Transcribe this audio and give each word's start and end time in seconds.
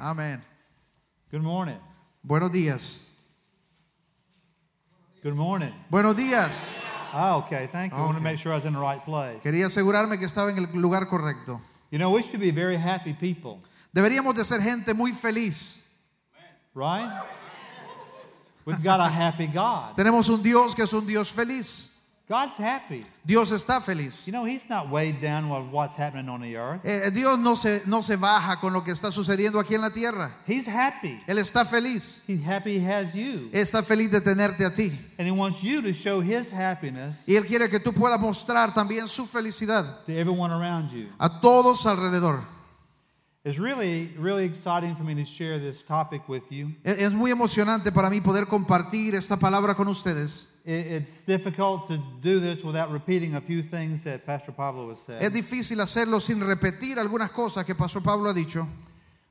Amén. 0.00 0.40
Good 1.30 1.42
morning. 1.42 1.78
Buenos 2.22 2.50
días. 2.52 3.02
Good 5.22 5.34
morning. 5.34 5.72
Buenos 5.90 6.14
días. 6.14 6.76
Ah, 7.12 7.36
okay. 7.36 7.68
Thank 7.72 7.92
you. 7.92 7.98
I 7.98 8.02
want 8.02 8.16
to 8.16 8.22
make 8.22 8.38
sure 8.38 8.52
I 8.52 8.56
was 8.56 8.64
in 8.64 8.72
the 8.74 8.78
right 8.80 9.04
place. 9.04 9.40
Quería 9.42 9.66
asegurarme 9.66 10.18
que 10.18 10.26
estaba 10.26 10.50
en 10.50 10.58
el 10.58 10.80
lugar 10.80 11.08
correcto. 11.08 11.60
You 11.90 11.98
know, 11.98 12.10
we 12.10 12.22
should 12.22 12.40
be 12.40 12.50
very 12.50 12.76
happy 12.76 13.12
people, 13.14 13.60
Deberíamos 13.94 14.34
de 14.34 14.44
ser 14.44 14.60
gente 14.60 14.94
muy 14.94 15.12
feliz. 15.12 15.82
right? 16.74 17.22
We've 18.64 18.82
got 18.82 19.00
a 19.00 19.08
happy 19.08 19.46
God. 19.46 19.96
Tenemos 19.96 20.28
un 20.28 20.42
Dios 20.42 20.74
que 20.74 20.82
es 20.84 20.92
un 20.92 21.06
Dios 21.06 21.32
feliz. 21.32 21.87
God's 22.28 22.58
happy. 22.58 23.06
Dios 23.24 23.50
está 23.52 23.80
feliz. 23.80 24.26
You 24.26 24.32
know, 24.32 24.44
He's 24.46 24.68
not 24.68 24.90
weighed 24.90 25.18
down 25.22 25.48
with 25.48 25.72
what's 25.72 25.96
happening 25.96 26.28
on 26.28 26.42
the 26.42 26.56
earth. 26.58 26.82
Eh, 26.84 27.10
Dios 27.10 27.38
no 27.38 27.54
se, 27.56 27.80
no 27.86 28.02
se 28.02 28.16
baja 28.16 28.60
con 28.60 28.74
lo 28.74 28.82
que 28.84 28.92
está 28.92 29.10
sucediendo 29.10 29.58
aquí 29.58 29.74
en 29.74 29.80
la 29.80 29.88
tierra. 29.90 30.36
He's 30.46 30.68
happy. 30.68 31.18
Él 31.26 31.38
está 31.38 31.64
feliz. 31.64 32.22
He's 32.26 32.44
happy 32.46 32.78
He 32.78 32.84
has 32.84 33.14
you. 33.14 33.48
Está 33.52 33.82
feliz 33.82 34.10
de 34.10 34.20
tenerte 34.20 34.66
a 34.66 34.74
ti. 34.74 34.90
And 35.18 35.26
He 35.26 35.30
wants 35.30 35.62
you 35.62 35.80
to 35.80 35.92
show 35.94 36.20
His 36.20 36.52
happiness 36.52 37.16
Y 37.26 37.34
Él 37.36 37.46
quiere 37.46 37.70
que 37.70 37.80
tú 37.80 37.94
puedas 37.94 38.20
mostrar 38.20 38.74
también 38.74 39.08
su 39.08 39.24
felicidad 39.26 40.04
to 40.04 40.12
everyone 40.12 40.52
around 40.52 40.90
you. 40.90 41.08
a 41.18 41.40
todos 41.40 41.86
alrededor. 41.86 42.42
It's 43.44 43.58
really, 43.58 44.12
really 44.18 44.44
exciting 44.44 44.94
for 44.96 45.04
me 45.04 45.14
to 45.14 45.24
share 45.24 45.58
this 45.58 45.82
topic 45.82 46.28
with 46.28 46.42
you. 46.50 46.74
E- 46.84 46.96
Es 47.06 47.14
muy 47.14 47.30
emocionante 47.30 47.90
para 47.90 48.10
mí 48.10 48.20
poder 48.20 48.46
compartir 48.46 49.14
esta 49.14 49.38
palabra 49.38 49.74
con 49.74 49.88
ustedes. 49.88 50.48
Es 55.18 55.32
difícil 55.32 55.80
hacerlo 55.80 56.20
sin 56.20 56.40
repetir 56.40 56.98
algunas 56.98 57.30
cosas 57.30 57.64
que 57.64 57.74
Pastor 57.74 58.02
Pablo 58.02 58.28
ha 58.28 58.34
dicho. 58.34 58.68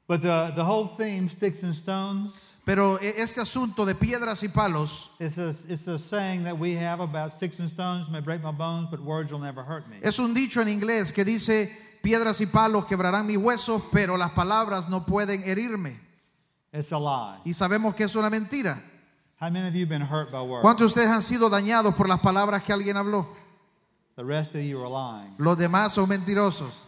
But 0.07 0.21
the, 0.21 0.63
whole 0.63 0.87
theme, 0.97 1.29
sticks 1.29 1.63
and 1.63 1.75
stones. 1.75 2.53
Pero 2.65 2.97
e, 2.99 3.21
este 3.21 3.39
asunto 3.39 3.85
de 3.85 3.93
piedras 3.93 4.41
y 4.41 4.47
palos. 4.47 5.11
Es 5.19 5.37
un 10.17 10.33
dicho 10.33 10.61
en 10.61 10.69
inglés 10.69 11.13
que 11.13 11.23
dice 11.23 11.99
piedras 12.01 12.41
y 12.41 12.47
palos 12.47 12.85
quebrarán 12.85 13.27
mis 13.27 13.37
huesos, 13.37 13.83
pero 13.91 14.17
las 14.17 14.31
palabras 14.31 14.89
no 14.89 15.05
pueden 15.05 15.43
herirme. 15.43 15.99
It's 16.73 16.91
a 16.91 16.97
lie. 16.97 17.41
Y 17.45 17.53
sabemos 17.53 17.93
que 17.93 18.05
es 18.05 18.15
una 18.15 18.31
mentira. 18.31 18.81
How 19.39 19.49
many 19.51 19.67
of 19.67 19.75
you 19.75 19.81
have 19.81 19.89
been 19.89 20.01
hurt 20.01 20.31
by 20.31 20.41
words? 20.41 20.63
¿Cuántos 20.63 20.93
de 20.93 21.01
ustedes 21.01 21.09
han 21.09 21.21
sido 21.21 21.49
dañados 21.49 21.95
por 21.95 22.07
las 22.07 22.19
palabras 22.19 22.63
que 22.63 22.73
alguien 22.73 22.97
habló? 22.97 23.27
The 24.15 24.23
rest 24.25 24.55
of 24.55 24.61
you 24.61 24.79
are 24.81 24.89
lying. 24.89 25.35
Los 25.37 25.57
demás 25.57 25.93
son 25.93 26.09
mentirosos. 26.09 26.87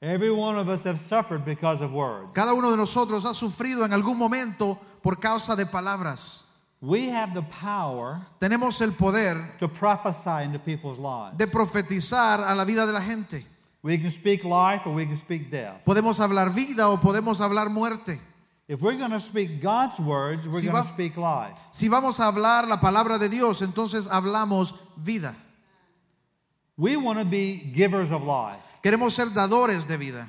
Every 0.00 0.30
one 0.30 0.56
of 0.56 0.68
us 0.68 0.84
have 0.84 0.98
suffered 0.98 1.44
because 1.44 1.80
of 1.82 1.92
words. 1.92 2.30
Cada 2.32 2.54
uno 2.54 2.70
de 2.70 2.76
nosotros 2.76 3.24
ha 3.24 3.34
sufrido 3.34 3.84
en 3.84 3.92
algún 3.92 4.16
momento 4.16 4.78
por 5.02 5.16
causa 5.16 5.56
de 5.56 5.66
palabras. 5.66 6.44
We 6.80 7.08
have 7.10 7.34
the 7.34 7.42
power 7.42 8.20
Tenemos 8.40 8.80
el 8.80 8.92
poder 8.92 9.56
to 9.58 9.68
prophesy 9.68 10.44
into 10.44 10.60
people's 10.60 10.98
lives. 10.98 11.36
de 11.36 11.46
profetizar 11.48 12.40
a 12.40 12.54
la 12.54 12.64
vida 12.64 12.86
de 12.86 12.92
la 12.92 13.00
gente. 13.02 13.44
We 13.82 13.98
can 13.98 14.10
speak 14.12 14.44
life 14.44 14.86
or 14.86 14.94
we 14.94 15.04
can 15.04 15.16
speak 15.16 15.50
death. 15.50 15.84
Podemos 15.84 16.20
hablar 16.20 16.54
vida 16.54 16.88
o 16.88 16.98
podemos 16.98 17.40
hablar 17.40 17.68
muerte. 17.68 18.20
If 18.68 18.82
we're 18.82 18.98
going 18.98 19.12
to 19.12 19.20
speak 19.20 19.62
God's 19.62 19.98
words, 19.98 20.46
we're 20.46 20.60
Si 20.60 20.66
going 20.66 20.82
to 20.84 20.88
speak 20.92 21.16
life. 21.16 21.56
Si 21.72 21.88
vamos 21.88 22.20
a 22.20 22.24
hablar 22.30 22.68
la 22.68 22.78
palabra 22.78 23.18
de 23.18 23.30
Dios, 23.30 23.62
entonces 23.62 24.06
hablamos 24.08 24.74
vida. 25.02 25.34
We 26.76 26.96
want 26.96 27.18
to 27.18 27.24
be 27.24 27.56
givers 27.74 28.12
of 28.12 28.22
life, 28.22 28.62
Queremos 28.82 29.12
ser 29.12 29.30
dadores 29.30 29.86
de 29.86 29.96
vida, 29.96 30.28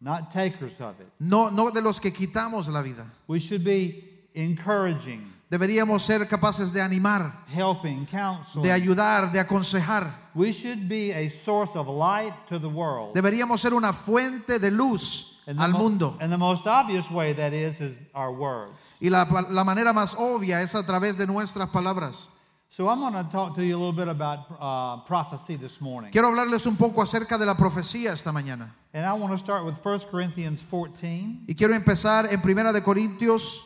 not 0.00 0.32
takers 0.32 0.80
of 0.80 0.98
it. 1.00 1.06
no, 1.20 1.50
no 1.50 1.70
de 1.70 1.80
los 1.82 2.00
que 2.00 2.10
quitamos 2.12 2.66
la 2.68 2.82
vida. 2.82 3.04
We 3.28 3.38
should 3.38 3.62
be 3.62 4.02
encouraging, 4.34 5.30
Deberíamos 5.50 6.00
ser 6.02 6.26
capaces 6.26 6.72
de 6.72 6.80
animar, 6.80 7.44
helping, 7.46 8.06
counseling. 8.06 8.64
de 8.64 8.72
ayudar, 8.72 9.30
de 9.30 9.38
aconsejar. 9.38 10.12
We 10.34 10.50
should 10.50 10.88
be 10.88 11.12
a 11.12 11.28
source 11.28 11.76
of 11.76 11.86
light 11.88 12.32
to 12.48 12.58
the 12.58 12.68
world. 12.68 13.14
Deberíamos 13.14 13.60
ser 13.60 13.74
una 13.74 13.92
fuente 13.92 14.58
de 14.58 14.70
luz 14.70 15.33
al 15.46 15.72
mundo. 15.72 16.16
and 16.20 16.32
the 16.32 16.38
most 16.38 16.66
obvious 16.66 17.10
way 17.10 17.32
that 17.32 17.52
is 17.52 17.80
is 17.80 17.96
our 18.14 18.32
words. 18.32 18.78
Y 19.00 19.08
la, 19.08 19.24
la 19.50 19.64
manera 19.64 19.92
más 19.92 20.14
obvia 20.16 20.60
es 20.62 20.74
a 20.74 20.84
través 20.84 21.16
de 21.16 21.26
nuestras 21.26 21.68
palabras. 21.70 22.28
So 22.70 22.88
I'm 22.88 22.98
going 22.98 23.12
to 23.12 23.30
talk 23.30 23.54
to 23.54 23.64
you 23.64 23.76
a 23.76 23.78
little 23.78 23.92
bit 23.92 24.08
about 24.08 24.46
uh, 24.58 25.04
prophecy 25.04 25.54
this 25.56 25.80
morning. 25.80 26.10
Quiero 26.10 26.28
hablarles 26.28 26.66
un 26.66 26.76
poco 26.76 27.02
acerca 27.02 27.38
de 27.38 27.46
la 27.46 27.54
profecía 27.54 28.12
esta 28.12 28.32
mañana. 28.32 28.74
And 28.92 29.06
I 29.06 29.12
want 29.12 29.32
to 29.32 29.38
start 29.38 29.64
with 29.64 29.76
1 29.80 30.00
Corinthians 30.10 30.60
14. 30.60 31.44
Y 31.46 31.54
quiero 31.54 31.72
empezar 31.74 32.32
en 32.32 32.40
Primera 32.40 32.72
de 32.72 32.82
Corintios 32.82 33.60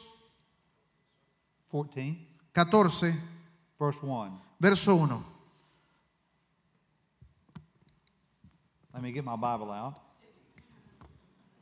14, 1.70 2.18
14, 2.52 3.14
verse 3.78 4.02
1. 4.02 4.40
verso 4.58 4.94
1. 4.94 5.24
Let 8.92 9.02
me 9.02 9.12
get 9.12 9.24
my 9.24 9.36
Bible 9.36 9.70
out. 9.70 9.94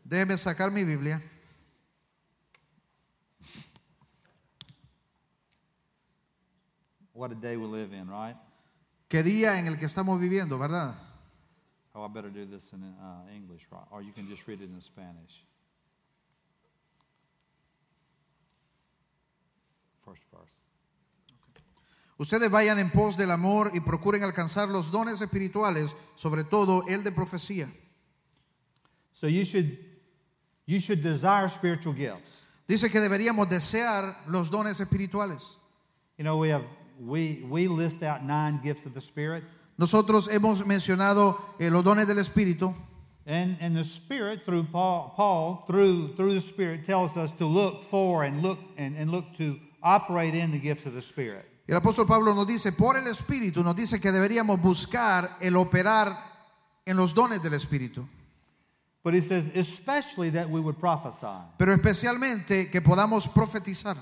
Déjeme 0.09 0.39
sacar 0.39 0.71
mi 0.71 0.85
Biblia. 0.85 1.21
What 7.13 7.33
a 7.33 7.35
day 7.35 7.57
we 7.57 7.67
live 7.67 7.93
in, 7.93 8.09
right? 8.09 8.37
Qué 9.09 9.25
día 9.25 9.59
en 9.59 9.67
el 9.67 9.77
que 9.77 9.87
estamos 9.87 10.21
viviendo, 10.21 10.59
¿verdad? 10.59 10.95
Oh, 11.93 12.05
I 12.05 12.09
better 12.09 12.31
do 12.31 12.47
this 12.47 12.73
in 12.73 12.85
uh, 12.85 13.27
English, 13.35 13.67
right? 13.73 13.87
Or 13.91 14.01
you 14.01 14.13
can 14.13 14.29
just 14.29 14.47
read 14.47 14.61
it 14.61 14.71
in 14.71 14.81
Spanish. 14.81 15.45
First 20.05 20.23
verse. 20.31 20.53
Ustedes 22.17 22.49
vayan 22.49 22.79
en 22.79 22.93
pos 22.93 23.17
del 23.17 23.33
amor 23.33 23.73
y 23.75 23.81
procuren 23.81 24.23
alcanzar 24.23 24.69
los 24.69 24.93
dones 24.93 25.21
espirituales, 25.21 25.97
sobre 26.15 26.45
todo 26.45 26.85
el 26.87 27.03
de 27.03 27.11
profecía. 27.11 27.73
So 29.11 29.27
you 29.27 29.45
should 29.45 29.86
you 30.67 30.81
should 30.81 31.03
desire 31.03 31.49
spiritual 31.49 31.95
gifts. 31.95 32.43
Dice 32.67 32.91
que 32.91 33.01
deberíamos 33.01 33.49
desear 33.49 34.17
los 34.29 34.51
dones 34.51 34.81
espirituales. 34.81 35.53
You 36.19 36.25
know, 36.25 36.37
we 36.37 36.49
have 36.51 36.65
we 36.99 37.45
we 37.49 37.69
list 37.69 38.03
out 38.03 38.25
nine 38.25 38.61
gifts 38.63 38.87
of 38.87 38.95
the 38.95 39.01
Spirit, 39.01 39.45
Nosotros 39.79 40.29
hemos 40.29 40.65
mencionado 40.65 41.39
eh, 41.61 41.69
los 41.71 41.85
dones 41.85 42.07
del 42.07 42.19
Espíritu 42.19 42.75
and 43.27 43.59
and 43.61 43.77
the 43.77 43.85
Spirit 43.85 44.45
through 44.45 44.65
Paul 44.65 45.13
Paul 45.15 45.65
through 45.67 46.15
through 46.17 46.35
the 46.35 46.41
Spirit 46.41 46.85
tells 46.85 47.17
us 47.17 47.33
to 47.33 47.47
look 47.47 47.83
for 47.85 48.25
and 48.25 48.43
look 48.43 48.59
and, 48.79 48.97
and 48.97 49.11
look 49.11 49.37
to 49.37 49.59
operate 49.83 50.35
in 50.35 50.51
the 50.51 50.59
gifts 50.59 50.87
of 50.87 50.95
the 50.95 51.03
Spirit. 51.03 51.45
El 51.69 51.81
apóstol 51.81 52.07
Pablo 52.07 52.33
nos 52.33 52.47
dice, 52.47 52.73
por 52.73 52.97
el 52.97 53.07
Espíritu, 53.09 53.63
nos 53.65 53.75
dice 53.75 54.01
que 54.01 54.13
deberíamos 54.13 54.61
buscar 54.63 55.37
el 55.41 55.57
operar 55.57 56.17
en 56.87 56.97
los 56.97 57.13
dones 57.13 57.43
del 57.43 57.55
Espíritu. 57.55 58.09
But 59.07 59.15
he 59.15 59.21
says 59.21 59.45
especially 59.55 60.31
that 60.31 60.51
we 60.51 60.59
would 60.59 60.81
prophesy. 60.81 61.29
Pero 61.57 61.73
especialmente 61.73 62.69
que 62.73 62.81
podamos 62.83 63.29
profetizar. 63.29 63.97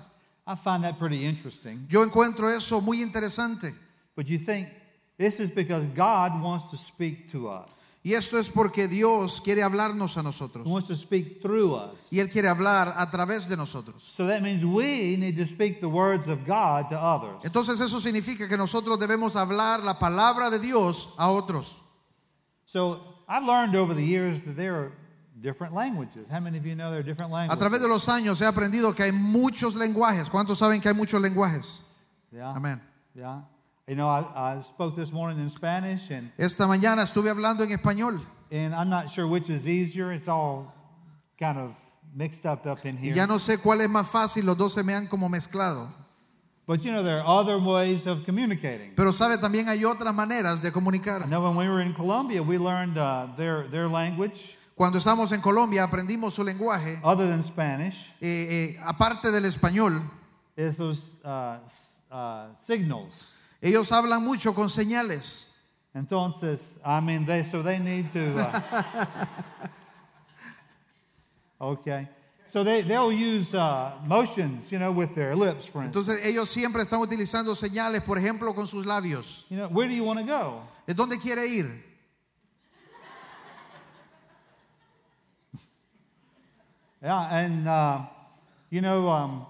I 0.46 0.54
find 0.54 0.82
that 0.84 0.98
pretty 0.98 1.26
interesting. 1.26 1.86
Yo 1.90 2.02
encuentro 2.02 2.48
eso 2.48 2.80
muy 2.80 3.02
interesante. 3.02 3.74
But 4.16 4.28
you 4.28 4.38
think 4.38 4.68
this 5.18 5.40
is 5.40 5.50
because 5.50 5.86
God 5.88 6.42
wants 6.42 6.70
to 6.70 6.78
speak 6.78 7.30
to 7.32 7.50
us. 7.50 7.68
Y 8.02 8.14
esto 8.14 8.38
es 8.38 8.48
porque 8.48 8.88
Dios 8.88 9.42
quiere 9.42 9.62
hablarnos 9.62 10.16
a 10.16 10.22
He 10.22 10.70
wants 10.70 10.88
to 10.88 10.96
speak 10.96 11.42
through 11.42 11.74
us. 11.74 11.98
Y 12.10 12.20
Él 12.20 12.30
quiere 12.30 12.48
hablar 12.48 12.94
a 12.96 13.10
través 13.10 13.46
de 13.46 13.58
nosotros. 13.58 14.10
So 14.16 14.26
that 14.26 14.40
means 14.40 14.64
we 14.64 15.18
need 15.18 15.36
to 15.36 15.44
speak 15.44 15.82
the 15.82 15.86
words 15.86 16.28
of 16.28 16.46
God 16.46 16.88
to 16.88 16.98
others. 16.98 17.44
Entonces 17.44 17.78
eso 17.78 18.00
significa 18.00 18.48
que 18.48 18.56
nosotros 18.56 18.98
debemos 18.98 19.36
hablar 19.36 19.84
la 19.84 19.98
palabra 19.98 20.48
de 20.48 20.60
Dios 20.60 21.10
a 21.18 21.28
otros. 21.28 21.76
So 22.64 23.13
I've 23.28 23.44
learned 23.44 23.74
over 23.76 23.94
the 23.94 24.04
years 24.04 24.42
that 24.44 24.56
there 24.56 24.74
are 24.74 24.92
different 25.40 25.74
languages. 25.74 26.26
How 26.30 26.40
many 26.40 26.58
of 26.58 26.66
you 26.66 26.74
know 26.74 26.90
there 26.90 27.00
are 27.00 27.02
different 27.02 27.32
A 27.32 27.34
languages? 27.34 27.58
través 27.62 27.80
de 27.80 27.88
los 27.88 28.06
años 28.08 28.40
he 28.40 28.46
aprendido 28.46 28.94
que 28.94 29.04
hay 29.04 29.12
muchos 29.12 29.74
lenguajes. 29.76 30.28
¿Cuántos 30.30 30.58
saben 30.58 30.80
que 30.80 30.88
hay 30.88 30.94
muchos 30.94 31.20
lenguajes? 31.20 31.80
Yeah. 32.32 32.54
Amén. 32.54 32.80
Yeah. 33.14 33.42
You 33.86 33.96
know, 33.96 34.08
I, 34.08 34.56
I 34.56 34.60
spoke 34.62 34.96
this 34.96 35.12
morning 35.12 35.38
in 35.38 35.50
Spanish, 35.50 36.10
and, 36.10 36.32
Esta 36.38 36.66
mañana 36.66 37.02
estuve 37.02 37.28
hablando 37.30 37.62
en 37.64 37.70
español 37.70 38.20
and 38.50 38.74
I'm 38.74 38.88
not 38.88 39.10
sure 39.10 39.26
which 39.26 39.50
is 39.50 39.66
easier. 39.66 40.12
It's 40.12 40.28
all 40.28 40.72
kind 41.38 41.58
of 41.58 41.74
mixed 42.14 42.46
up 42.46 42.66
up 42.66 42.84
in 42.86 42.96
y 42.96 43.06
here. 43.08 43.14
ya 43.14 43.26
no 43.26 43.38
sé 43.38 43.58
cuál 43.58 43.80
es 43.82 43.88
más 43.88 44.06
fácil, 44.06 44.44
los 44.46 44.56
dos 44.56 44.72
se 44.72 44.82
me 44.82 44.94
han 44.94 45.06
como 45.06 45.28
mezclado. 45.28 45.92
But 46.66 46.82
you 46.82 46.92
know, 46.92 47.02
there 47.02 47.20
are 47.20 47.26
other 47.40 47.58
ways 47.58 48.06
of 48.06 48.24
communicating. 48.24 48.94
Pero 48.96 49.12
sabe, 49.12 49.36
también 49.38 49.68
hay 49.68 49.84
otras 49.84 50.14
maneras 50.14 50.62
de 50.62 50.68
I 50.68 50.72
comunicar. 50.72 51.28
know 51.28 51.42
when 51.42 51.56
we 51.56 51.68
were 51.68 51.82
in 51.82 51.92
Colombia, 51.92 52.42
we 52.42 52.56
learned 52.58 52.96
uh, 52.96 53.26
their, 53.36 53.68
their 53.70 53.86
language 53.88 54.56
Cuando 54.74 54.98
estamos 54.98 55.30
en 55.32 55.40
Colombia 55.40 55.84
aprendimos 55.84 56.34
su 56.34 56.42
lenguaje, 56.42 56.98
other 57.04 57.28
than 57.28 57.44
Spanish. 57.44 57.94
eh, 58.20 58.74
eh, 58.76 58.80
aparte 58.84 59.30
del 59.30 59.44
español, 59.44 60.02
is 60.56 60.76
those 60.78 61.16
uh, 61.24 61.58
uh, 62.10 62.46
signals. 62.66 63.30
ellos 63.60 63.92
hablan 63.92 64.24
mucho 64.24 64.52
con 64.54 64.68
señales. 64.68 65.46
Entonces, 65.94 66.76
I 66.84 67.00
mean, 67.00 67.24
they 67.24 67.44
so 67.44 67.62
they 67.62 67.78
need 67.78 68.10
to. 68.12 68.34
Uh, 68.36 68.84
Okay. 71.60 72.08
So 72.54 72.62
they, 72.62 72.82
they'll 72.82 73.10
use 73.12 73.52
uh, 73.52 73.90
motions, 74.06 74.70
you 74.70 74.78
know, 74.78 74.92
with 74.92 75.12
their 75.16 75.34
lips, 75.34 75.66
for 75.66 75.82
instance. 75.82 76.08
Entonces 76.08 76.24
ellos 76.24 76.48
siempre 76.48 76.82
están 76.84 77.00
utilizando 77.00 77.52
señales, 77.56 78.00
por 78.02 78.16
ejemplo, 78.16 78.54
con 78.54 78.68
sus 78.68 78.86
labios. 78.86 79.44
You 79.50 79.56
know, 79.56 79.68
where 79.70 79.88
do 79.88 79.94
you 79.94 80.04
want 80.04 80.20
to 80.20 80.24
go? 80.24 80.62
¿Es 80.86 80.94
dónde 80.94 81.18
quiere 81.18 81.48
ir? 81.48 81.66
Yeah, 87.02 87.26
and 87.28 87.66
uh, 87.66 88.02
you 88.70 88.80
know, 88.80 89.08
um, 89.08 89.46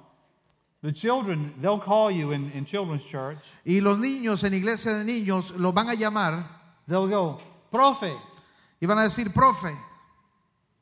the 0.81 0.91
children, 0.91 1.53
they'll 1.61 1.79
call 1.79 2.11
you 2.11 2.33
in, 2.33 2.51
in 2.53 2.65
children's 2.65 3.05
church. 3.05 3.37
Y 3.67 3.81
los 3.81 3.99
niños 3.99 4.45
en 4.45 4.55
iglesia 4.55 4.93
de 4.95 5.05
niños 5.05 5.53
los 5.59 5.75
van 5.75 5.91
a 5.91 5.95
llamar 5.95 6.43
They'll 6.89 7.07
go, 7.07 7.39
profe. 7.71 8.17
y 8.81 8.87
van 8.87 8.99
a 8.99 9.03
decir, 9.03 9.31
profe. 9.31 9.77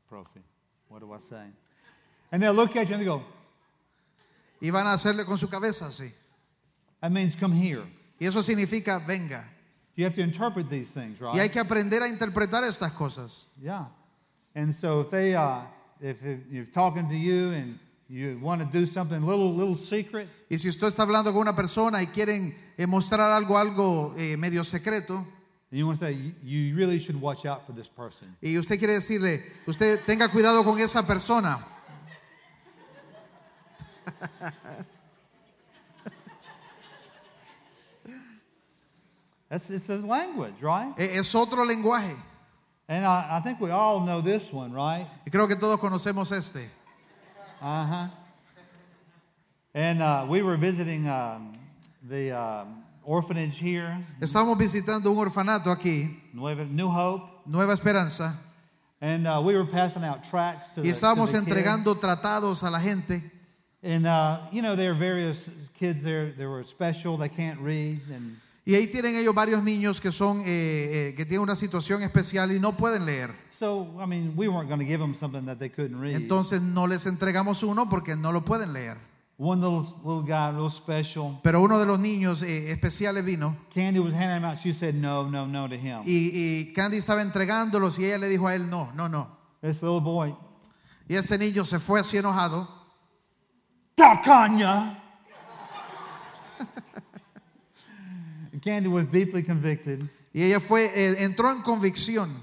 Profe. 0.08 0.40
What 0.88 1.00
do 1.00 1.12
I 1.12 1.18
say? 1.18 1.61
And 2.32 2.42
they'll 2.42 2.54
look 2.54 2.74
at 2.76 2.88
you 2.88 2.94
and 2.94 3.00
they 3.02 3.06
go, 3.06 3.22
Y 4.60 4.70
van 4.70 4.86
a 4.86 4.94
hacerle 4.94 5.24
con 5.24 5.36
su 5.38 5.48
cabeza 5.48 5.86
así. 5.86 6.12
that 7.00 7.10
means 7.12 7.34
come 7.36 7.52
here. 7.52 7.84
Y 8.18 8.26
eso 8.26 8.42
significa 8.42 8.98
venga. 9.06 9.44
You 9.96 10.04
have 10.06 10.14
to 10.14 10.22
interpret 10.22 10.70
these 10.70 10.88
things, 10.88 11.20
right? 11.20 11.34
Y 11.34 11.40
hay 11.40 11.48
que 11.50 11.60
aprender 11.60 12.02
a 12.02 12.08
interpretar 12.08 12.64
estas 12.64 12.92
cosas. 12.92 13.46
Yeah. 13.60 13.86
And 14.54 14.74
so 14.74 15.00
if 15.02 15.10
they, 15.10 15.34
uh, 15.34 15.62
if, 16.00 16.22
if 16.24 16.40
you're 16.50 16.64
talking 16.66 17.08
to 17.08 17.14
you 17.16 17.50
and 17.52 17.78
you 18.08 18.38
want 18.40 18.60
to 18.62 18.66
do 18.66 18.86
something, 18.86 19.20
little, 19.26 19.52
little 19.54 19.76
secret, 19.76 20.28
Y 20.48 20.56
si 20.58 20.68
usted 20.68 20.86
está 20.86 21.02
hablando 21.02 21.32
con 21.32 21.40
una 21.42 21.54
persona 21.54 22.00
y 22.02 22.06
quieren 22.06 22.54
eh, 22.78 22.86
mostrar 22.86 23.30
algo, 23.32 23.58
algo 23.58 24.14
eh, 24.16 24.36
medio 24.36 24.62
secreto, 24.64 25.16
and 25.70 25.78
you 25.78 25.86
want 25.86 25.98
to 25.98 26.06
say, 26.06 26.12
"You- 26.14 26.34
you 26.42 26.76
really 26.76 26.98
should 27.00 27.20
watch 27.20 27.44
out 27.46 27.66
for 27.66 27.74
this 27.74 27.88
person. 27.88 28.36
y 28.40 28.56
usted 28.58 28.78
quiere 28.78 28.94
decirle, 28.94 29.42
usted 29.66 30.00
tenga 30.06 30.28
cuidado 30.28 30.62
con 30.64 30.78
esa 30.78 31.02
persona. 31.06 31.66
That's 39.48 39.68
it's 39.70 39.90
a 39.90 39.96
language, 39.96 40.54
right? 40.62 40.94
Es 40.98 41.34
otro 41.34 41.64
lenguaje. 41.64 42.16
And 42.88 43.04
I, 43.04 43.38
I 43.38 43.40
think 43.40 43.60
we 43.60 43.70
all 43.70 44.00
know 44.00 44.20
this 44.20 44.52
one, 44.52 44.72
right? 44.72 45.06
Y 45.26 45.30
creo 45.30 45.46
que 45.46 45.56
todos 45.56 45.78
conocemos 45.78 46.32
este. 46.32 46.70
Uh 47.60 47.86
huh. 47.86 48.08
And 49.74 50.02
uh, 50.02 50.26
we 50.28 50.42
were 50.42 50.56
visiting 50.56 51.08
um, 51.08 51.58
the 52.02 52.32
um, 52.32 52.82
orphanage 53.04 53.58
here, 53.58 53.98
Estábamos 54.20 54.58
visitando 54.58 55.10
un 55.10 55.18
orfanato 55.18 55.70
aquí, 55.70 56.22
Nueva, 56.34 56.64
New 56.64 56.88
Hope, 56.88 57.28
Nueva 57.46 57.72
Esperanza, 57.72 58.38
and 59.00 59.26
uh, 59.26 59.40
we 59.42 59.54
were 59.54 59.64
passing 59.64 60.04
out 60.04 60.22
tracts 60.28 60.68
to 60.74 60.80
y 60.80 60.84
the, 60.84 60.90
estábamos 60.90 61.30
to 61.30 61.32
the 61.32 61.44
kids. 61.44 61.48
entregando 61.48 61.94
tratados 61.98 62.62
a 62.62 62.70
la 62.70 62.80
gente. 62.80 63.31
And 63.84 64.06
uh, 64.06 64.40
you 64.52 64.62
know, 64.62 64.76
there 64.76 64.92
are 64.92 64.98
various 64.98 65.48
kids 65.74 66.02
there. 66.02 66.32
They 66.36 66.46
were 66.46 66.62
special. 66.62 67.16
They 67.16 67.28
can't 67.28 67.60
read, 67.60 68.00
and 68.14 68.36
Y 68.64 68.76
ahí 68.76 68.86
tienen 68.86 69.16
ellos 69.16 69.34
varios 69.34 69.60
niños 69.64 70.00
que 70.00 70.12
son 70.12 70.40
eh, 70.40 70.44
eh, 70.46 71.14
que 71.16 71.26
tienen 71.26 71.42
una 71.42 71.56
situación 71.56 72.02
especial 72.02 72.52
y 72.52 72.60
no 72.60 72.76
pueden 72.76 73.04
leer. 73.04 73.34
so 73.50 73.88
I 74.00 74.06
mean, 74.06 74.34
we 74.36 74.46
weren't 74.46 74.68
going 74.68 74.78
to 74.78 74.86
give 74.86 75.00
them 75.00 75.14
something 75.14 75.44
that 75.46 75.58
they 75.58 75.68
couldn't 75.68 76.00
read. 76.00 76.14
Entonces 76.14 76.62
no 76.62 76.86
les 76.86 77.06
entregamos 77.06 77.64
uno 77.64 77.88
porque 77.88 78.14
no 78.14 78.30
lo 78.30 78.44
pueden 78.44 78.72
leer. 78.72 78.98
One 79.36 79.60
little 79.60 79.80
little 80.04 80.22
guy, 80.22 80.52
real 80.52 80.70
special. 80.70 81.40
Pero 81.42 81.60
uno 81.60 81.80
de 81.80 81.86
los 81.86 81.98
niños 81.98 82.42
eh, 82.42 82.70
especiales 82.70 83.24
vino 83.24 83.56
Candy 83.74 83.98
was 83.98 84.12
handing 84.14 84.42
them 84.42 84.44
out. 84.44 84.58
She 84.62 84.72
said 84.72 84.94
no, 84.94 85.28
no, 85.28 85.44
no 85.46 85.66
to 85.66 85.74
him. 85.74 86.02
y, 86.06 86.30
y 86.32 86.72
Candy 86.72 86.98
estaba 86.98 87.20
entregándolos 87.22 87.98
y 87.98 88.04
ella 88.04 88.18
le 88.18 88.28
dijo 88.28 88.46
a 88.46 88.54
él 88.54 88.70
no, 88.70 88.92
no, 88.94 89.08
no. 89.08 89.36
This 89.60 89.82
little 89.82 90.00
boy, 90.00 90.36
Y 91.08 91.16
ese 91.16 91.36
niño 91.36 91.64
se 91.64 91.80
fue 91.80 91.98
así 91.98 92.16
enojado 92.18 92.81
Takanya. 93.96 94.98
Candy 98.62 98.88
was 98.88 99.06
deeply 99.10 99.42
convicted 99.42 100.08
y 100.32 100.44
ella 100.44 100.60
fue 100.60 100.84
eh, 100.94 101.24
entró 101.24 101.50
en 101.50 101.62
convicción 101.62 102.40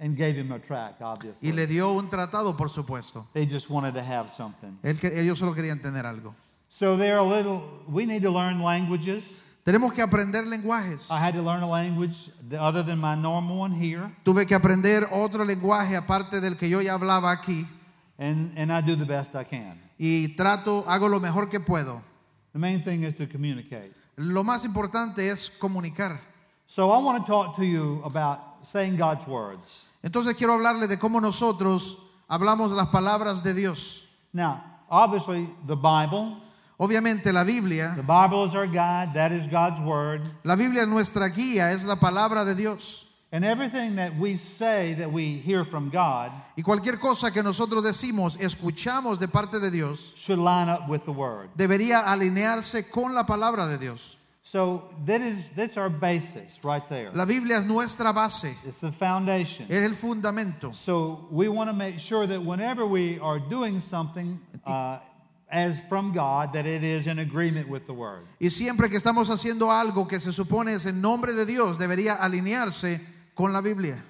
and 0.00 0.16
gave 0.16 0.36
him 0.36 0.50
a 0.52 0.58
tract, 0.58 1.00
obviously. 1.00 1.48
y 1.48 1.52
le 1.52 1.66
dio 1.66 1.92
un 1.92 2.08
tratado, 2.10 2.56
por 2.56 2.70
supuesto. 2.70 3.26
They 3.34 3.46
just 3.46 3.70
wanted 3.70 3.94
to 3.94 4.02
have 4.02 4.30
something. 4.30 4.78
Él 4.82 4.98
que- 4.98 5.12
ellos 5.20 5.38
solo 5.38 5.54
querían 5.54 5.80
tener 5.80 6.06
algo. 6.06 6.34
So 6.68 6.96
they're 6.96 7.18
a 7.18 7.22
little, 7.24 7.62
we 7.86 8.04
need 8.06 8.22
to 8.22 8.30
learn 8.32 8.60
languages. 8.62 9.22
Tenemos 9.64 9.92
que 9.92 10.02
aprender 10.02 10.44
lenguajes. 10.46 11.10
I 11.10 11.18
had 11.18 11.34
to 11.34 11.42
learn 11.42 11.62
a 11.62 11.68
language 11.68 12.30
th- 12.48 12.60
other 12.60 12.82
than 12.82 12.98
my 12.98 13.14
normal 13.14 13.58
one 13.58 13.72
here, 13.74 14.10
Tuve 14.24 14.46
que 14.46 14.54
aprender 14.56 15.06
otro 15.12 15.44
lenguaje 15.44 15.94
aparte 15.96 16.40
del 16.40 16.56
que 16.56 16.68
yo 16.68 16.80
ya 16.80 16.94
hablaba 16.94 17.30
aquí 17.30 17.66
and, 18.18 18.56
and 18.58 18.72
I 18.72 18.80
do 18.80 18.96
the 18.96 19.04
best 19.06 19.36
I 19.36 19.44
can. 19.44 19.78
Y 20.02 20.34
trato, 20.34 20.82
hago 20.88 21.08
lo 21.08 21.20
mejor 21.20 21.50
que 21.50 21.60
puedo. 21.60 22.02
The 22.54 22.58
main 22.58 22.82
thing 22.82 23.04
is 23.04 23.14
to 23.16 23.28
communicate. 23.28 23.92
Lo 24.16 24.42
más 24.42 24.64
importante 24.64 25.28
es 25.30 25.50
comunicar. 25.50 26.18
So 26.66 26.90
I 26.90 27.02
want 27.02 27.24
to 27.24 27.30
talk 27.30 27.54
to 27.56 27.64
you 27.64 28.00
about 28.04 28.38
saying 28.62 28.96
God's 28.96 29.26
words. 29.26 29.84
Entonces 30.02 30.34
quiero 30.34 30.54
hablarle 30.54 30.88
de 30.88 30.98
cómo 30.98 31.20
nosotros 31.20 31.98
hablamos 32.28 32.72
las 32.72 32.88
palabras 32.88 33.42
de 33.42 33.52
Dios. 33.52 34.04
Now, 34.32 34.62
obviously, 34.88 35.50
the 35.66 35.76
Bible, 35.76 36.36
Obviamente 36.78 37.30
la 37.30 37.44
Biblia, 37.44 37.92
the 37.94 38.02
Bible 38.02 38.46
is 38.46 38.54
our 38.54 38.66
guide, 38.66 39.12
that 39.12 39.32
is 39.32 39.46
God's 39.46 39.78
word. 39.80 40.26
la 40.44 40.56
Biblia 40.56 40.82
es 40.82 40.88
nuestra 40.88 41.28
guía, 41.28 41.72
es 41.72 41.84
la 41.84 41.96
palabra 41.96 42.46
de 42.46 42.54
Dios. 42.54 43.06
And 43.32 43.44
everything 43.44 43.94
that 43.96 44.16
we 44.18 44.34
say 44.36 44.94
that 44.94 45.12
we 45.12 45.38
hear 45.38 45.64
from 45.64 45.88
God 45.88 46.32
Y 46.56 46.62
cualquier 46.64 46.98
cosa 46.98 47.30
que 47.30 47.42
nosotros 47.44 47.84
decimos, 47.84 48.36
escuchamos 48.40 49.20
de 49.20 49.28
parte 49.28 49.60
de 49.60 49.70
Dios, 49.70 50.12
should 50.16 50.38
line 50.40 50.68
up 50.68 50.88
with 50.88 51.04
the 51.04 51.12
word. 51.12 51.48
debería 51.56 52.00
alinearse 52.06 52.90
con 52.90 53.14
la 53.14 53.24
palabra 53.24 53.68
de 53.68 53.78
Dios. 53.78 54.16
So 54.42 54.88
that 55.06 55.20
is 55.20 55.36
that's 55.54 55.76
our 55.76 55.88
basis 55.88 56.58
right 56.64 56.82
there. 56.88 57.12
La 57.14 57.24
Biblia 57.24 57.58
es 57.58 57.64
nuestra 57.66 58.12
base, 58.12 58.56
It's 58.66 58.80
the 58.80 58.90
foundation. 58.90 59.66
es 59.70 59.80
el 59.82 59.92
fundamento. 59.94 60.74
So 60.74 61.28
we 61.30 61.48
want 61.48 61.70
to 61.70 61.74
make 61.74 62.00
sure 62.00 62.26
that 62.26 62.42
whenever 62.44 62.84
we 62.84 63.20
are 63.20 63.38
doing 63.38 63.80
something 63.80 64.40
uh, 64.66 64.98
as 65.48 65.78
from 65.88 66.12
God, 66.12 66.52
that 66.54 66.66
it 66.66 66.82
is 66.82 67.06
in 67.06 67.20
agreement 67.20 67.68
with 67.68 67.86
the 67.86 67.92
word. 67.92 68.26
Y 68.40 68.48
siempre 68.50 68.88
que 68.88 68.96
estamos 68.98 69.28
haciendo 69.30 69.70
algo 69.70 70.08
que 70.08 70.18
se 70.18 70.32
supone 70.32 70.72
es 70.74 70.84
en 70.86 71.00
nombre 71.00 71.32
de 71.32 71.46
Dios, 71.46 71.78
debería 71.78 72.14
alinearse 72.14 73.00
con 73.34 73.52
la 73.52 73.60
Biblia. 73.60 74.02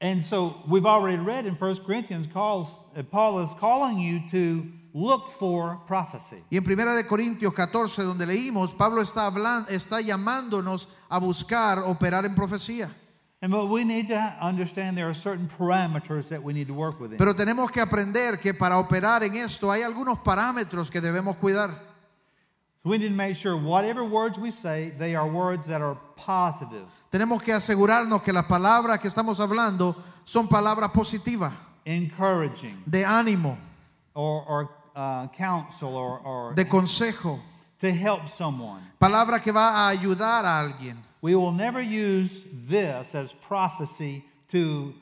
And 0.00 0.24
so 0.24 0.62
we've 0.66 0.86
already 0.86 1.18
read 1.18 1.44
in 1.46 1.54
1 1.54 1.84
Corinthians, 1.84 2.26
Paul's, 2.26 2.68
uh, 2.96 3.02
Paul 3.02 3.40
is 3.40 3.50
calling 3.58 3.98
you 3.98 4.22
to 4.30 4.66
look 4.94 5.30
for 5.38 5.78
prophecy. 5.86 6.42
Y 6.50 6.56
en 6.56 6.64
1 6.64 6.96
de 6.96 7.04
Corintios 7.04 7.54
14, 7.54 8.02
donde 8.02 8.26
leímos, 8.26 8.76
Pablo 8.76 9.02
está 9.02 9.26
hablando, 9.26 9.68
está 9.68 10.00
llamándonos 10.00 10.88
a 11.10 11.20
buscar 11.20 11.80
operar 11.80 12.24
en 12.24 12.34
profecía. 12.34 12.90
And 13.42 13.52
but 13.52 13.66
we 13.66 13.84
need 13.84 14.08
to 14.08 14.36
understand 14.40 14.96
there 14.96 15.08
are 15.08 15.14
certain 15.14 15.48
parameters 15.48 16.28
that 16.28 16.42
we 16.42 16.52
need 16.52 16.68
to 16.68 16.74
work 16.74 16.98
within. 17.00 17.18
Pero 17.18 17.34
tenemos 17.34 17.70
que 17.70 17.80
aprender 17.80 18.38
que 18.40 18.54
para 18.54 18.78
operar 18.78 19.22
en 19.22 19.34
esto 19.34 19.70
hay 19.70 19.82
algunos 19.82 20.18
parámetros 20.18 20.90
que 20.90 21.00
debemos 21.00 21.36
cuidar. 21.36 21.90
we 22.84 22.96
need 22.96 23.08
to 23.08 23.14
make 23.14 23.36
sure 23.36 23.56
whatever 23.56 24.04
words 24.04 24.38
we 24.38 24.50
say, 24.50 24.92
they 24.98 25.14
are 25.14 25.26
words 25.26 25.66
that 25.66 25.82
are 25.82 25.96
positive, 26.16 26.88
Tenemos 27.10 27.42
que 27.42 27.52
asegurarnos 27.52 28.22
que 28.22 28.32
las 28.32 28.44
palabras 28.46 28.98
que 29.00 29.08
estamos 29.08 29.40
hablando 29.40 29.96
son 30.24 30.48
palabras 30.48 30.90
positivas, 30.92 31.52
encouraging, 31.84 32.82
de 32.86 33.04
ánimo, 33.04 33.58
or, 34.14 34.44
or 34.46 34.68
uh, 34.94 35.26
counsel, 35.36 35.94
or, 35.96 36.20
or 36.24 36.54
de 36.54 36.64
consejo, 36.68 37.40
to 37.80 37.88
help 37.88 38.28
someone. 38.28 38.80
palabra 38.98 39.40
que 39.40 39.50
va 39.50 39.70
a 39.70 39.88
ayudar 39.88 40.44
a 40.44 40.60
alguien. 40.60 40.96
We 41.20 41.34
will 41.34 41.52
never 41.52 41.80
use 41.82 42.44
this 42.68 43.14
as 43.14 43.32
prophecy 43.46 44.24
to 44.52 44.94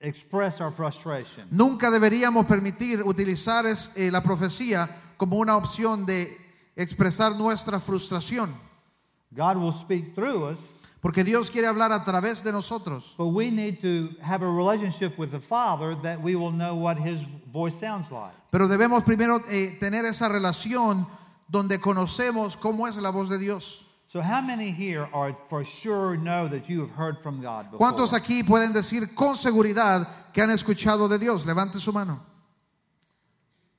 express 0.00 0.60
our 0.60 0.72
frustration. 0.72 1.46
Nunca 1.50 1.90
deberíamos 1.90 2.46
permitir 2.46 3.02
utilizar 3.04 3.66
es- 3.66 3.92
eh, 3.94 4.10
la 4.10 4.22
profecía 4.22 4.88
como 5.18 5.36
una 5.36 5.56
opción 5.56 6.04
de 6.06 6.34
expresar 6.74 7.36
nuestra 7.36 7.78
frustración, 7.78 8.54
God 9.30 9.56
will 9.58 9.72
speak 9.72 10.14
through 10.14 10.50
us, 10.50 10.80
porque 11.02 11.24
Dios 11.24 11.50
quiere 11.50 11.66
hablar 11.66 11.90
a 11.90 12.04
través 12.04 12.44
de 12.44 12.52
nosotros. 12.52 13.12
but 13.18 13.26
we 13.26 13.50
need 13.50 13.80
to 13.82 14.14
have 14.22 14.42
a 14.42 14.48
relationship 14.48 15.18
with 15.18 15.32
the 15.32 15.40
Father 15.40 15.96
that 15.96 16.22
we 16.22 16.36
will 16.36 16.52
know 16.52 16.76
what 16.76 16.96
His 16.96 17.20
voice 17.52 17.74
sounds 17.74 18.10
like. 18.12 18.32
Pero 18.52 18.68
debemos 18.68 19.04
primero 19.04 19.42
eh, 19.50 19.76
tener 19.80 20.04
esa 20.04 20.28
relación 20.28 21.06
donde 21.48 21.80
conocemos 21.80 22.56
cómo 22.56 22.86
es 22.88 22.96
la 22.98 23.10
voz 23.10 23.28
de 23.28 23.38
Dios. 23.38 23.84
So, 24.06 24.20
how 24.20 24.40
many 24.40 24.70
here 24.70 25.08
are 25.12 25.34
for 25.48 25.64
sure 25.64 26.16
know 26.16 26.46
that 26.46 26.68
you 26.68 26.80
have 26.80 26.90
heard 26.90 27.20
from 27.20 27.40
God 27.42 27.72
before? 27.72 27.78
¿Cuántos 27.78 28.12
aquí 28.12 28.44
pueden 28.44 28.72
decir 28.72 29.14
con 29.16 29.34
seguridad 29.34 30.06
que 30.32 30.40
han 30.40 30.50
escuchado 30.50 31.08
de 31.08 31.18
Dios? 31.18 31.44
Levante 31.44 31.80
su 31.80 31.92
mano. 31.92 32.20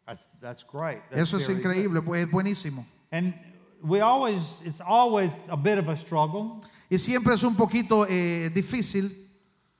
That's, 0.05 0.27
that's 0.41 0.63
great. 0.63 1.01
That's 1.09 1.21
Eso 1.21 1.37
es 1.37 1.47
increíble, 1.47 2.01
es 2.17 2.29
buenísimo. 2.29 2.85
And 3.11 3.33
we 3.81 4.01
always, 4.01 4.59
it's 4.65 4.81
always 4.81 5.31
a 5.49 5.55
bit 5.55 5.77
of 5.77 5.87
a 5.87 5.95
struggle 5.95 6.61
Y 6.93 6.99
siempre 6.99 7.33
es 7.33 7.41
un 7.41 7.55
poquito 7.55 8.05
eh, 8.07 8.51
difícil 8.53 9.19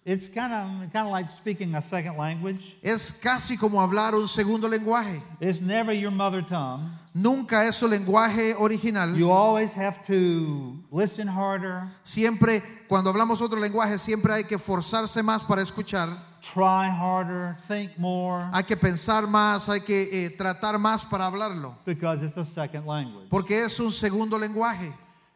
It's 0.04 0.28
kind 0.28 0.52
of 0.52 0.92
kind 0.92 1.06
of 1.06 1.12
like 1.12 1.30
speaking 1.32 1.76
a 1.76 1.82
second 1.82 2.18
language. 2.18 2.76
Es 2.82 3.14
casi 3.14 3.56
como 3.56 3.80
hablar 3.82 4.16
un 4.16 4.28
segundo 4.28 4.68
lenguaje. 4.68 5.22
It's 5.40 5.62
never 5.62 5.94
your 5.94 6.12
mother 6.12 6.42
tongue. 6.42 6.90
Nunca 7.14 7.66
es 7.66 7.76
su 7.76 7.88
lenguaje 7.88 8.56
original. 8.58 9.16
You 9.16 9.32
always 9.32 9.74
have 9.76 10.00
to 10.08 10.84
listen 10.92 11.28
harder, 11.28 11.84
Siempre, 12.04 12.62
cuando 12.90 13.12
hablamos 13.12 13.42
otro 13.42 13.60
lenguaje, 13.60 14.00
siempre 14.00 14.34
hay 14.34 14.44
que 14.44 14.58
forzarse 14.58 15.22
más 15.22 15.44
para 15.44 15.62
escuchar. 15.62 16.18
try 16.42 16.90
harder, 16.90 17.56
think 17.70 17.92
more, 17.98 18.44
Hay 18.52 18.64
que 18.64 18.76
pensar 18.76 19.28
más, 19.28 19.70
hay 19.70 19.82
que 19.82 20.26
eh, 20.26 20.30
tratar 20.32 20.78
más 20.80 21.06
para 21.06 21.28
hablarlo. 21.28 21.78
because 21.86 22.24
it's 22.26 22.36
a 22.38 22.44
second 22.44 22.86
language. 22.88 23.30
Porque 23.30 23.64
es 23.64 23.80
un 23.80 23.92
segundo 23.92 24.38
lenguaje. 24.38 24.92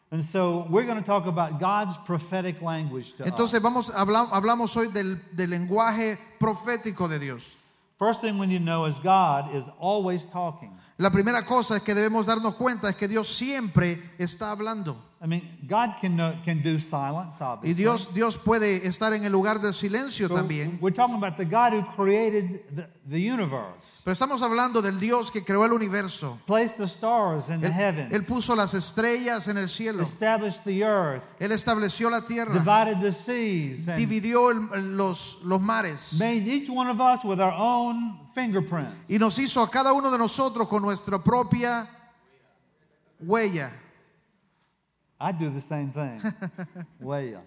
And 0.10 0.24
so 0.24 0.66
we're 0.70 0.86
going 0.86 0.98
to 0.98 1.06
talk 1.06 1.26
about 1.28 1.60
God's 1.60 1.98
prophetic 2.06 2.62
language 2.62 3.14
to 3.18 3.24
Entonces 3.26 3.62
vamos, 3.62 3.92
habla- 3.92 4.30
hablamos 4.32 4.76
hoy 4.78 4.88
del, 4.88 5.18
del 5.36 5.50
lenguaje 5.50 6.18
profético 6.40 7.10
de 7.10 7.20
Dios. 7.20 7.58
First 8.00 8.22
thing 8.22 8.38
we 8.38 8.46
need 8.46 8.60
to 8.60 8.64
know 8.64 8.86
is 8.86 8.96
God 9.00 9.54
is 9.56 9.66
always 9.80 10.24
talking. 10.26 10.72
La 10.98 11.10
primera 11.10 11.44
cosa 11.46 11.76
es 11.78 11.82
que 11.84 11.94
debemos 11.94 12.26
darnos 12.26 12.56
cuenta 12.56 12.90
es 12.90 12.96
que 12.96 13.08
Dios 13.08 13.28
siempre 13.28 14.02
está 14.18 14.52
hablando. 14.52 14.96
I 15.20 15.26
mean, 15.26 15.42
God 15.68 15.96
can, 16.00 16.16
can 16.46 16.62
do 16.62 16.80
silence, 16.80 17.38
Y 17.40 17.44
obviously. 17.44 17.74
Dios, 17.74 18.14
Dios 18.14 18.38
puede 18.38 18.86
estar 18.88 19.14
en 19.14 19.26
el 19.26 19.32
lugar 19.32 19.60
del 19.60 19.74
silencio 19.74 20.28
So 20.28 20.36
también. 20.36 20.78
We're 20.80 20.94
talking 20.94 21.16
about 21.16 21.38
the 21.38 21.46
God 21.46 21.74
who 21.74 21.82
created 21.96 22.62
the, 22.76 22.88
the 23.10 23.20
universe, 23.20 24.04
Pero 24.04 24.14
estamos 24.14 24.44
hablando 24.44 24.80
del 24.80 25.00
Dios 25.00 25.32
que 25.32 25.44
creó 25.44 25.66
el 25.66 25.74
universo. 25.74 26.38
placed 26.46 26.78
the 26.78 26.88
stars 26.88 27.50
in 27.50 27.62
the 27.62 27.68
Él, 27.68 27.74
heavens, 27.74 28.14
Él 28.14 28.26
puso 28.28 28.56
las 28.56 28.76
estrellas 28.76 29.48
en 29.48 29.58
el 29.58 29.70
cielo. 29.70 30.04
established 30.04 30.64
the 30.66 30.84
earth, 30.84 31.24
Él 31.40 31.52
estableció 31.52 32.12
la 32.12 32.22
tierra. 32.22 32.54
divided 32.54 33.02
the 33.02 33.12
seas, 33.12 33.88
and 33.88 33.98
Dividió 33.98 34.52
el- 34.52 34.96
los, 34.96 35.40
los 35.44 35.60
mares. 35.60 36.20
made 36.20 36.48
each 36.48 36.70
one 36.70 36.88
of 36.92 37.02
us 37.02 37.24
with 37.26 37.42
our 37.42 37.54
own 37.58 38.20
fingerprint. 38.36 38.90
Y 39.10 39.18
nos 39.18 39.40
hizo 39.40 39.64
a 39.64 39.72
cada 39.72 39.94
uno 39.94 40.12
de 40.12 40.20
nosotros 40.20 40.68
con 40.68 40.84
nuestra 40.84 41.18
propia 41.18 41.90
huella. 43.20 43.72
I 45.20 45.32
do 45.32 45.50
the 45.50 45.62
same 45.62 45.92
thing. 45.92 46.22
well, 47.00 47.22
yes. 47.22 47.42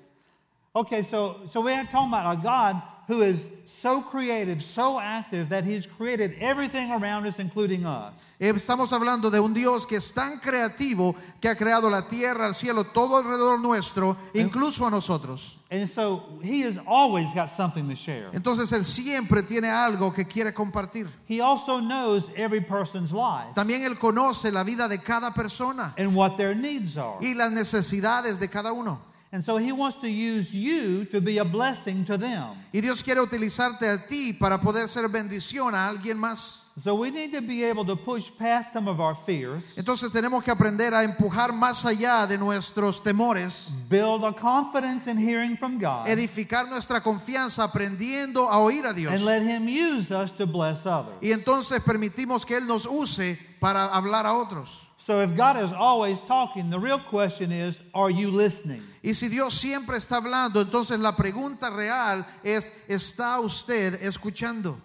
Okay, 0.75 1.03
so 1.03 1.43
so 1.51 1.61
we're 1.61 1.85
talking 1.85 2.09
about 2.09 2.39
a 2.39 2.43
God 2.43 2.83
who 3.11 3.23
is 3.23 3.47
so 3.67 4.01
creative, 4.03 4.63
so 4.63 5.01
active 5.01 5.49
that 5.49 5.65
He's 5.65 5.87
created 5.87 6.35
everything 6.41 6.91
around 6.93 7.27
us, 7.27 7.39
including 7.39 7.85
us. 7.87 8.13
Eh, 8.41 8.53
Estamos 8.53 8.93
hablando 8.93 9.31
de 9.31 9.41
un 9.41 9.53
Dios 9.53 9.87
que 9.87 9.97
es 9.97 10.13
tan 10.13 10.39
creativo 10.39 11.15
que 11.41 11.49
ha 11.49 11.55
creado 11.57 11.91
la 11.91 12.07
tierra, 12.09 12.47
el 12.47 12.55
cielo, 12.55 12.85
todo 12.93 13.17
alrededor 13.17 13.61
nuestro, 13.61 14.17
incluso 14.35 14.87
a 14.87 14.91
nosotros. 14.91 15.57
And 15.71 15.89
so 15.89 16.39
He 16.43 16.63
has 16.63 16.79
always 16.87 17.27
got 17.35 17.49
something 17.51 17.89
to 17.89 17.97
share. 17.97 18.31
Entonces 18.33 18.73
Él 18.73 18.85
siempre 18.85 19.43
tiene 19.43 19.69
algo 19.71 20.13
que 20.13 20.25
quiere 20.25 20.53
compartir. 20.53 21.09
He 21.27 21.41
also 21.41 21.81
knows 21.81 22.29
every 22.37 22.61
person's 22.61 23.13
life 23.13 23.55
También 23.55 23.83
Él 23.85 23.99
conoce 23.99 24.53
la 24.53 24.63
vida 24.65 24.89
de 24.89 24.99
cada 24.99 25.33
persona 25.33 25.95
and 25.97 26.15
what 26.15 26.37
their 26.37 26.55
needs 26.55 26.97
are. 26.97 27.19
y 27.21 27.35
las 27.35 27.51
necesidades 27.51 28.39
de 28.41 28.49
cada 28.49 28.73
uno. 28.73 29.01
And 29.33 29.45
so 29.45 29.59
He 29.59 29.71
wants 29.71 30.01
to 30.01 30.09
use 30.09 30.53
you 30.53 31.05
to 31.07 31.21
be 31.21 31.39
a 31.39 31.45
blessing 31.45 32.05
to 32.07 32.19
them. 32.19 32.57
Y 32.73 32.81
Dios 32.81 33.03
quiere 33.03 33.21
utilizarte 33.21 33.89
a 33.89 34.07
ti 34.07 34.33
para 34.33 34.61
poder 34.61 34.89
ser 34.89 35.09
bendición 35.09 35.75
a 35.75 35.89
alguien 35.89 36.19
más. 36.19 36.59
So 36.83 36.95
we 36.95 37.11
need 37.11 37.33
to 37.35 37.43
be 37.43 37.63
able 37.65 37.85
to 37.85 37.95
push 37.95 38.31
past 38.39 38.73
some 38.73 38.89
of 38.89 39.01
our 39.01 39.15
fears, 39.15 39.63
Entonces 39.77 40.11
tenemos 40.11 40.43
que 40.43 40.51
aprender 40.51 40.95
a 40.95 41.05
empujar 41.05 41.53
más 41.53 41.85
allá 41.85 42.27
de 42.27 42.39
nuestros 42.39 43.03
temores, 43.03 43.71
build 43.89 44.25
a 44.25 44.33
confidence 44.33 45.07
in 45.07 45.19
hearing 45.19 45.59
from 45.59 45.79
God, 45.79 46.07
edificar 46.09 46.69
nuestra 46.69 47.01
confianza 47.03 47.65
aprendiendo 47.65 48.49
a 48.49 48.59
oír 48.59 48.87
a 48.87 48.95
Dios. 48.95 49.13
and 49.13 49.25
let 49.27 49.43
Him 49.43 49.69
use 49.69 50.11
us 50.11 50.33
to 50.33 50.47
bless 50.47 50.87
others. 50.87 51.17
Y 51.21 51.33
entonces 51.33 51.81
permitimos 51.81 52.47
que 52.47 52.57
Él 52.57 52.67
nos 52.67 52.87
use 52.87 53.39
para 53.61 53.89
hablar 53.89 54.25
a 54.25 54.33
otros. 54.33 54.89
So 54.97 55.21
if 55.21 55.35
God 55.35 55.57
is 55.57 55.73
always 55.73 56.21
talking, 56.21 56.71
the 56.71 56.79
real 56.79 57.01
question 57.01 57.53
is, 57.53 57.79
are 57.95 58.11
you 58.11 58.31
listening? 58.31 58.83
Y 59.03 59.13
si 59.13 59.29
Dios 59.29 59.55
siempre 59.55 59.97
está 59.97 60.17
hablando, 60.17 60.61
entonces 60.63 60.99
la 60.99 61.13
pregunta 61.17 61.71
real 61.71 62.27
es, 62.43 62.73
¿está 62.89 63.41
usted 63.41 64.01
escuchando? 64.03 64.79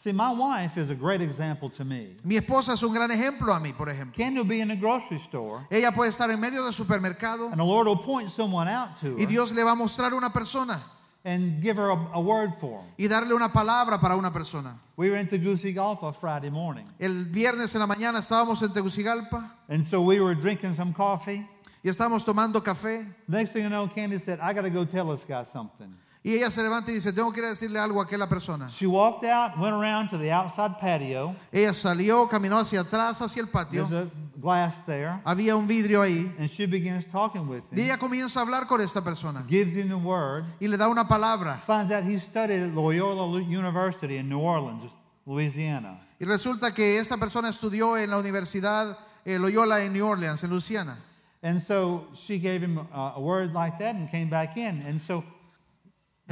See, 0.00 0.12
my 0.12 0.30
wife 0.30 0.76
is 0.78 0.90
a 0.90 0.94
great 0.94 1.20
example 1.20 1.68
to 1.70 1.84
me. 1.84 2.14
Mi 2.22 2.36
esposa 2.36 2.74
es 2.74 2.82
un 2.84 2.94
gran 2.94 3.10
ejemplo 3.10 3.52
a 3.52 3.58
mí, 3.58 3.72
por 3.76 3.88
ejemplo. 3.88 4.14
Can 4.16 4.36
you 4.36 4.44
be 4.44 4.60
in 4.60 4.70
a 4.70 4.76
grocery 4.76 5.18
store 5.18 5.66
Ella 5.70 5.90
puede 5.90 6.10
estar 6.10 6.30
en 6.30 6.38
medio 6.38 6.62
del 6.62 6.72
supermercado 6.72 7.48
and 7.50 7.58
the 7.58 7.64
Lord 7.64 7.88
will 7.88 7.96
point 7.98 8.30
someone 8.30 8.68
out 8.68 8.96
to 9.00 9.16
y 9.18 9.22
her 9.24 9.28
Dios 9.28 9.52
le 9.52 9.64
va 9.64 9.72
a 9.72 9.74
mostrar 9.74 10.12
una 10.14 10.30
persona 10.32 10.80
and 11.24 11.60
give 11.60 11.76
her 11.76 11.90
a, 11.90 12.10
a 12.14 12.20
word 12.20 12.52
for 12.60 12.84
y 12.96 13.08
darle 13.08 13.34
una 13.34 13.48
palabra 13.52 13.98
para 14.00 14.16
una 14.16 14.32
persona. 14.32 14.78
We 14.96 15.10
were 15.10 15.18
in 15.18 15.26
Tegucigalpa 15.26 16.14
Friday 16.14 16.50
morning, 16.50 16.84
El 17.00 17.24
viernes 17.24 17.74
en 17.74 17.80
la 17.80 17.88
mañana 17.88 18.20
estábamos 18.20 18.62
en 18.62 18.72
Tegucigalpa 18.72 19.50
and 19.68 19.84
so 19.84 20.00
we 20.00 20.20
were 20.20 20.36
drinking 20.36 20.74
some 20.76 20.92
coffee. 20.94 21.44
y 21.82 21.88
estábamos 21.90 22.24
tomando 22.24 22.62
café 22.62 23.04
Next 23.26 23.52
thing 23.52 23.64
you 23.64 23.68
know, 23.68 23.88
Candy 23.88 24.20
said, 24.20 24.38
I 24.38 24.52
got 24.52 24.62
to 24.62 24.70
go 24.70 24.84
tell 24.84 25.10
this 25.10 25.24
guy 25.24 25.42
something. 25.42 25.92
Y 26.22 26.34
ella 26.34 26.50
se 26.50 26.62
levanta 26.62 26.90
y 26.90 26.94
dice, 26.94 27.12
tengo 27.12 27.32
que 27.32 27.40
ir 27.40 27.46
a 27.46 27.50
decirle 27.50 27.78
algo 27.78 28.00
a 28.00 28.04
aquella 28.04 28.28
persona. 28.28 28.68
She 28.68 28.86
walked 28.86 29.24
out, 29.24 29.56
went 29.56 29.72
around 29.74 30.10
to 30.10 30.18
the 30.18 30.32
outside 30.32 30.76
patio. 30.80 31.34
Ella 31.52 31.72
salió, 31.72 32.28
caminó 32.28 32.58
hacia 32.58 32.80
atrás, 32.80 33.22
hacia 33.22 33.40
el 33.40 33.48
patio. 33.48 33.86
There's 33.88 34.06
a 34.06 34.40
glass 34.40 34.76
there, 34.86 35.20
Había 35.24 35.56
un 35.56 35.66
vidrio 35.66 36.02
ahí 36.02 36.34
and 36.38 36.48
she 36.48 36.66
begins 36.66 37.06
talking 37.06 37.48
with 37.48 37.62
y 37.72 37.80
him, 37.80 37.86
ella 37.86 37.98
comienza 37.98 38.40
a 38.40 38.42
hablar 38.42 38.66
con 38.66 38.80
esta 38.80 39.02
persona 39.02 39.44
gives 39.48 39.74
him 39.74 39.88
the 39.88 39.94
word, 39.94 40.44
y 40.60 40.68
le 40.68 40.76
da 40.76 40.88
una 40.88 41.06
palabra. 41.08 41.60
finds 41.66 41.90
out 41.90 42.04
he 42.04 42.18
studied 42.18 42.62
at 42.62 42.74
Loyola 42.74 43.40
University 43.40 44.16
in 44.16 44.28
New 44.28 44.40
Orleans, 44.40 44.82
Louisiana. 45.26 45.98
Y 46.20 46.24
resulta 46.24 46.72
que 46.74 46.98
esta 46.98 47.16
persona 47.16 47.48
estudió 47.48 47.96
en 47.96 48.10
la 48.10 48.18
Universidad 48.18 48.98
eh, 49.24 49.38
Loyola 49.38 49.82
en 49.82 49.92
New 49.92 50.06
Orleans, 50.06 50.42
en 50.42 50.50
Luisiana. 50.50 50.98
And 51.42 51.62
so 51.62 52.08
she 52.14 52.38
gave 52.38 52.62
him 52.62 52.78
a, 52.78 53.14
a 53.16 53.20
word 53.20 53.52
like 53.54 53.78
that 53.78 53.94
and 53.94 54.10
came 54.10 54.28
back 54.28 54.56
in. 54.56 54.82
And 54.86 55.00
so 55.00 55.22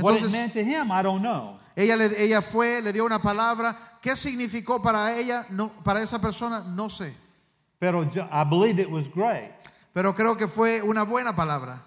what 0.02 0.14
it 0.14 0.22
Entonces- 0.22 0.32
meant 0.32 0.52
to 0.54 0.62
him, 0.64 0.90
I 0.90 1.02
don't 1.02 1.22
know. 1.22 1.58
Ella, 1.76 1.96
le- 1.96 2.14
ella 2.16 2.40
fue, 2.40 2.80
le 2.80 2.92
dio 2.92 3.04
una 3.04 3.18
palabra. 3.18 3.76
¿Qué 4.00 4.16
significó 4.16 4.82
para 4.82 5.16
ella, 5.18 5.46
no, 5.50 5.68
para 5.84 6.00
esa 6.00 6.18
persona? 6.18 6.60
No 6.66 6.88
sé. 6.88 7.12
Pero 7.78 8.02
I 8.30 8.44
believe 8.44 8.78
it 8.78 8.90
was 8.90 9.06
great. 9.08 9.52
Pero 9.92 10.14
creo 10.14 10.36
que 10.36 10.46
fue 10.48 10.80
una 10.82 11.04
buena 11.04 11.34
palabra. 11.34 11.80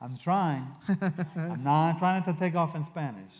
I'm 0.00 0.16
trying. 0.16 0.66
I'm 1.36 1.62
not 1.62 1.98
trying 1.98 2.22
to 2.24 2.32
take 2.32 2.54
off 2.56 2.74
in 2.74 2.84
Spanish. 2.84 3.32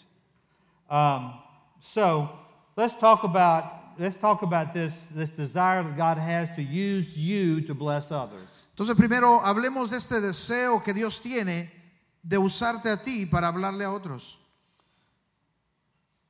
Um, 0.91 1.35
so 1.81 2.29
let's 2.77 2.95
talk 2.97 3.25
about 3.25 3.97
let's 3.99 4.17
talk 4.17 4.43
about 4.43 4.73
this 4.73 5.07
this 5.15 5.31
desire 5.31 5.83
that 5.83 5.97
God 5.97 6.19
has 6.19 6.49
to 6.57 6.63
use 6.63 7.17
you 7.17 7.61
to 7.63 7.75
bless 7.75 8.11
others. 8.11 8.67
Entonces 8.77 8.95
primero 8.97 9.41
hablemos 9.45 9.91
de 9.91 9.97
este 9.99 10.21
deseo 10.21 10.83
que 10.83 10.93
Dios 10.95 11.21
tiene 11.21 11.71
de 12.29 12.37
usarte 12.37 12.91
a 12.91 12.97
ti 12.97 13.25
para 13.25 13.49
hablarle 13.49 13.85
a 13.85 13.91
otros. 13.91 14.37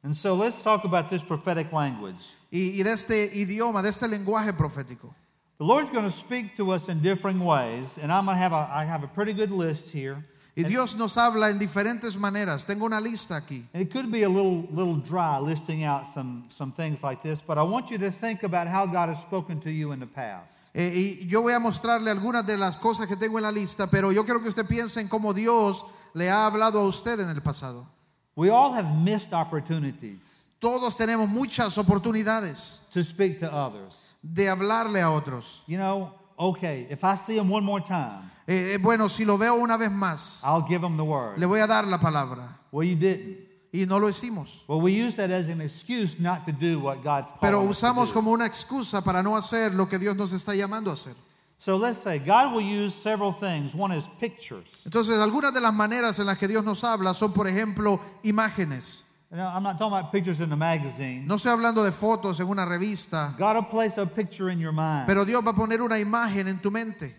And 0.05 0.15
so 0.15 0.35
let's 0.35 0.63
talk 0.63 0.85
about 0.85 1.11
this 1.11 1.23
prophetic 1.23 1.73
language. 1.73 2.21
Y, 2.53 2.79
y 2.79 2.83
de 2.85 2.93
este 2.93 3.31
idioma, 3.35 3.83
de 3.83 3.89
este 3.89 4.07
lenguaje 4.07 4.53
profético. 4.53 5.13
The 5.59 5.65
Lord's 5.65 5.91
going 5.91 6.05
to 6.05 6.11
speak 6.11 6.57
to 6.57 6.71
us 6.71 6.89
in 6.89 7.03
differing 7.03 7.41
ways, 7.41 7.99
and 8.01 8.13
I'm 8.13 8.27
going 8.27 8.37
to 8.37 8.41
have 8.41 8.53
a 8.53 8.71
I 8.73 8.85
have 8.85 9.03
a 9.03 9.09
pretty 9.09 9.33
good 9.33 9.51
list 9.51 9.89
here. 9.91 10.25
Y 10.59 10.65
Dios 10.65 10.97
nos 10.97 11.17
habla 11.17 11.51
en 11.51 11.59
diferentes 11.59 12.17
maneras. 12.19 12.67
Tengo 12.67 12.85
una 12.85 13.01
lista 13.01 13.37
aquí. 13.37 13.65
And 13.73 13.81
it 13.81 13.93
could 13.93 14.11
be 14.11 14.25
a 14.25 14.29
little 14.29 14.67
little 14.73 14.97
dry 14.97 15.39
listing 15.39 15.85
out 15.85 16.07
some 16.13 16.49
some 16.51 16.73
things 16.73 17.01
like 17.03 17.23
this, 17.23 17.39
but 17.47 17.57
I 17.59 17.63
want 17.63 17.91
you 17.91 17.99
to 17.99 18.11
think 18.11 18.43
about 18.43 18.67
how 18.67 18.85
God 18.85 19.09
has 19.09 19.21
spoken 19.21 19.61
to 19.61 19.71
you 19.71 19.93
in 19.93 20.01
the 20.01 20.07
past. 20.07 20.55
Eh, 20.75 21.21
y 21.23 21.27
yo 21.29 21.43
voy 21.43 21.53
a 21.53 21.61
mostrarle 21.61 22.11
algunas 22.11 22.45
de 22.45 22.57
las 22.57 22.77
cosas 22.77 23.07
que 23.07 23.17
tengo 23.17 23.39
en 23.39 23.45
la 23.45 23.53
lista, 23.53 23.89
pero 23.89 24.11
yo 24.11 24.25
quiero 24.25 24.43
que 24.43 24.49
usted 24.49 24.67
piense 24.67 25.01
en 25.01 25.09
cómo 25.09 25.33
Dios 25.33 25.85
le 26.13 26.29
ha 26.29 26.45
hablado 26.47 26.81
a 26.81 26.89
usted 26.89 27.21
en 27.21 27.29
el 27.29 27.41
pasado. 27.41 27.87
We 28.35 28.51
all 28.51 28.73
have 28.73 28.97
missed 28.97 29.33
opportunities 29.33 30.45
Todos 30.61 30.97
tenemos 30.97 31.29
muchas 31.29 31.79
oportunidades 31.79 32.81
to 32.93 33.05
speak 33.05 33.39
to 33.39 33.47
others. 33.49 33.95
de 34.23 34.49
hablarle 34.49 35.01
a 35.01 35.11
otros. 35.11 35.63
You 35.69 35.79
know, 35.79 36.13
okay, 36.37 36.87
if 36.91 37.05
I 37.05 37.15
see 37.17 37.37
him 37.39 37.49
one 37.49 37.65
more 37.65 37.81
time, 37.81 38.29
Eh, 38.51 38.73
eh, 38.75 38.79
bueno, 38.81 39.11
si 39.11 39.27
lo 39.27 39.37
veo 39.37 39.57
una 39.57 39.77
vez 39.77 39.91
más, 39.91 40.41
I'll 40.43 40.65
give 40.67 40.83
him 40.83 40.97
the 40.97 41.05
word. 41.05 41.39
le 41.39 41.45
voy 41.47 41.61
a 41.61 41.67
dar 41.67 41.87
la 41.87 41.99
palabra. 42.01 42.59
Well, 42.73 42.89
you 42.89 42.97
didn't. 42.97 43.47
Y 43.71 43.85
no 43.87 43.99
lo 43.99 44.09
hicimos. 44.09 44.65
Well, 44.67 44.81
we 44.81 44.93
use 44.93 45.17
that 45.17 45.31
as 45.31 45.51
an 45.51 45.61
excuse 45.61 46.19
not 46.19 46.47
to 46.47 46.53
do 46.53 46.81
what 46.81 47.05
God 47.05 47.27
Pero 47.43 47.59
called 47.59 47.71
us 47.71 47.81
to 47.81 47.87
usamos 47.87 48.09
do. 48.09 48.15
como 48.15 48.33
una 48.33 48.47
excusa 48.47 49.05
para 49.05 49.23
no 49.23 49.37
hacer 49.37 49.75
lo 49.75 49.87
que 49.87 49.99
Dios 49.99 50.17
nos 50.17 50.33
está 50.33 50.55
llamando 50.55 50.91
a 50.91 50.95
hacer. 50.95 51.15
So 51.59 51.77
let's 51.77 51.99
say 51.99 52.19
God 52.19 52.55
will 52.55 52.63
use 52.63 52.95
several 52.95 53.33
things. 53.35 53.75
One 53.75 53.93
is 53.93 54.05
pictures. 54.19 54.67
Entonces, 54.87 55.19
algunas 55.19 55.53
de 55.53 55.61
las 55.61 55.75
maneras 55.75 56.19
en 56.19 56.25
las 56.27 56.39
que 56.39 56.49
Dios 56.49 56.65
nos 56.65 56.83
habla 56.85 57.13
son, 57.13 57.33
por 57.35 57.47
ejemplo, 57.47 58.01
imágenes. 58.23 59.03
Now, 59.31 59.53
I'm 59.55 59.63
not 59.63 59.77
talking 59.79 59.93
about 59.99 60.11
pictures 60.11 60.41
in 60.41 60.49
the 60.49 60.57
magazine. 60.57 61.27
No 61.27 61.35
estoy 61.35 61.53
hablando 61.53 61.85
de 61.85 61.93
fotos 61.93 62.41
en 62.41 62.49
una 62.49 62.65
revista, 62.65 63.35
God 63.39 63.57
will 63.57 63.65
place 63.65 63.99
a 63.99 64.07
picture 64.07 64.51
in 64.51 64.59
your 64.59 64.73
mind. 64.73 65.05
pero 65.07 65.27
Dios 65.27 65.45
va 65.45 65.51
a 65.51 65.55
poner 65.55 65.83
una 65.83 65.99
imagen 65.99 66.49
en 66.49 66.63
tu 66.63 66.71
mente. 66.71 67.15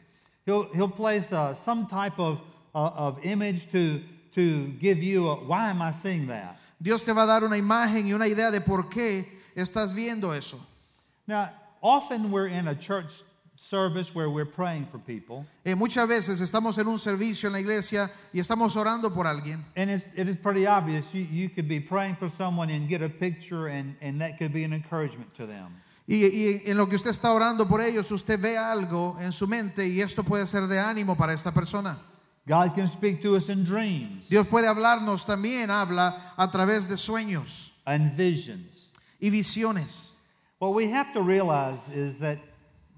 He'll, 0.49 0.67
he'll 0.73 0.89
place 0.89 1.31
uh, 1.31 1.53
some 1.53 1.85
type 1.85 2.17
of, 2.19 2.41
uh, 2.73 2.89
of 2.95 3.19
image 3.23 3.71
to, 3.71 4.01
to 4.33 4.67
give 4.79 5.03
you 5.03 5.29
a 5.29 5.35
why 5.35 5.69
am 5.69 5.79
I 5.79 5.91
seeing 5.91 6.25
that? 6.27 6.57
Dios 6.81 7.03
te 7.03 7.11
va 7.13 7.21
a 7.23 7.27
dar 7.27 7.43
una 7.43 7.55
imagen 7.55 8.07
y 8.07 8.13
una 8.13 8.25
idea 8.25 8.49
de 8.49 8.59
por 8.61 8.89
qué 8.89 9.27
estás 9.55 9.93
viendo 9.93 10.35
eso. 10.35 10.59
Now, 11.27 11.51
often 11.83 12.31
we're 12.31 12.47
in 12.47 12.67
a 12.67 12.73
church 12.73 13.21
service 13.55 14.15
where 14.15 14.29
we're 14.29 14.45
praying 14.45 14.87
for 14.87 14.97
people, 14.97 15.45
Eh, 15.65 15.75
muchas 15.75 16.07
veces 16.07 16.41
estamos 16.41 16.79
en 16.79 16.87
un 16.87 16.97
servicio 16.97 17.45
en 17.47 17.53
la 17.53 17.59
iglesia 17.59 18.09
y 18.33 18.39
estamos 18.39 18.75
orando 18.75 19.13
por 19.13 19.27
alguien. 19.27 19.63
and 19.75 19.91
it's, 19.91 20.07
it 20.15 20.27
is 20.27 20.35
pretty 20.37 20.65
obvious. 20.65 21.05
You, 21.13 21.27
you 21.29 21.49
could 21.49 21.67
be 21.67 21.79
praying 21.79 22.15
for 22.15 22.27
someone 22.29 22.71
and 22.71 22.89
get 22.89 23.03
a 23.03 23.09
picture, 23.09 23.67
and, 23.67 23.95
and 24.01 24.19
that 24.21 24.39
could 24.39 24.51
be 24.51 24.63
an 24.63 24.73
encouragement 24.73 25.35
to 25.35 25.45
them. 25.45 25.75
Y, 26.11 26.25
y 26.25 26.61
en 26.65 26.75
lo 26.75 26.89
que 26.89 26.95
usted 26.95 27.11
está 27.11 27.31
orando 27.31 27.67
por 27.67 27.81
ellos, 27.81 28.09
usted 28.11 28.39
ve 28.39 28.57
algo 28.57 29.15
en 29.21 29.31
su 29.31 29.47
mente 29.47 29.87
y 29.87 30.01
esto 30.01 30.23
puede 30.23 30.47
ser 30.47 30.65
de 30.65 30.79
ánimo 30.79 31.15
para 31.15 31.33
esta 31.33 31.53
persona. 31.53 31.99
God 32.47 32.73
can 32.75 32.87
speak 32.87 33.21
to 33.21 33.35
us 33.35 33.47
in 33.47 33.63
dreams 33.63 34.27
Dios 34.27 34.47
puede 34.47 34.67
hablarnos 34.67 35.23
también, 35.23 35.69
habla 35.69 36.33
a 36.35 36.49
través 36.49 36.89
de 36.89 36.97
sueños 36.97 37.71
and 37.85 38.17
visions. 38.17 38.89
y 39.21 39.29
visiones. 39.29 40.13
What 40.57 40.73
we 40.73 40.91
have 40.91 41.13
to 41.13 41.21
realize 41.21 41.87
is 41.93 42.17
that 42.21 42.39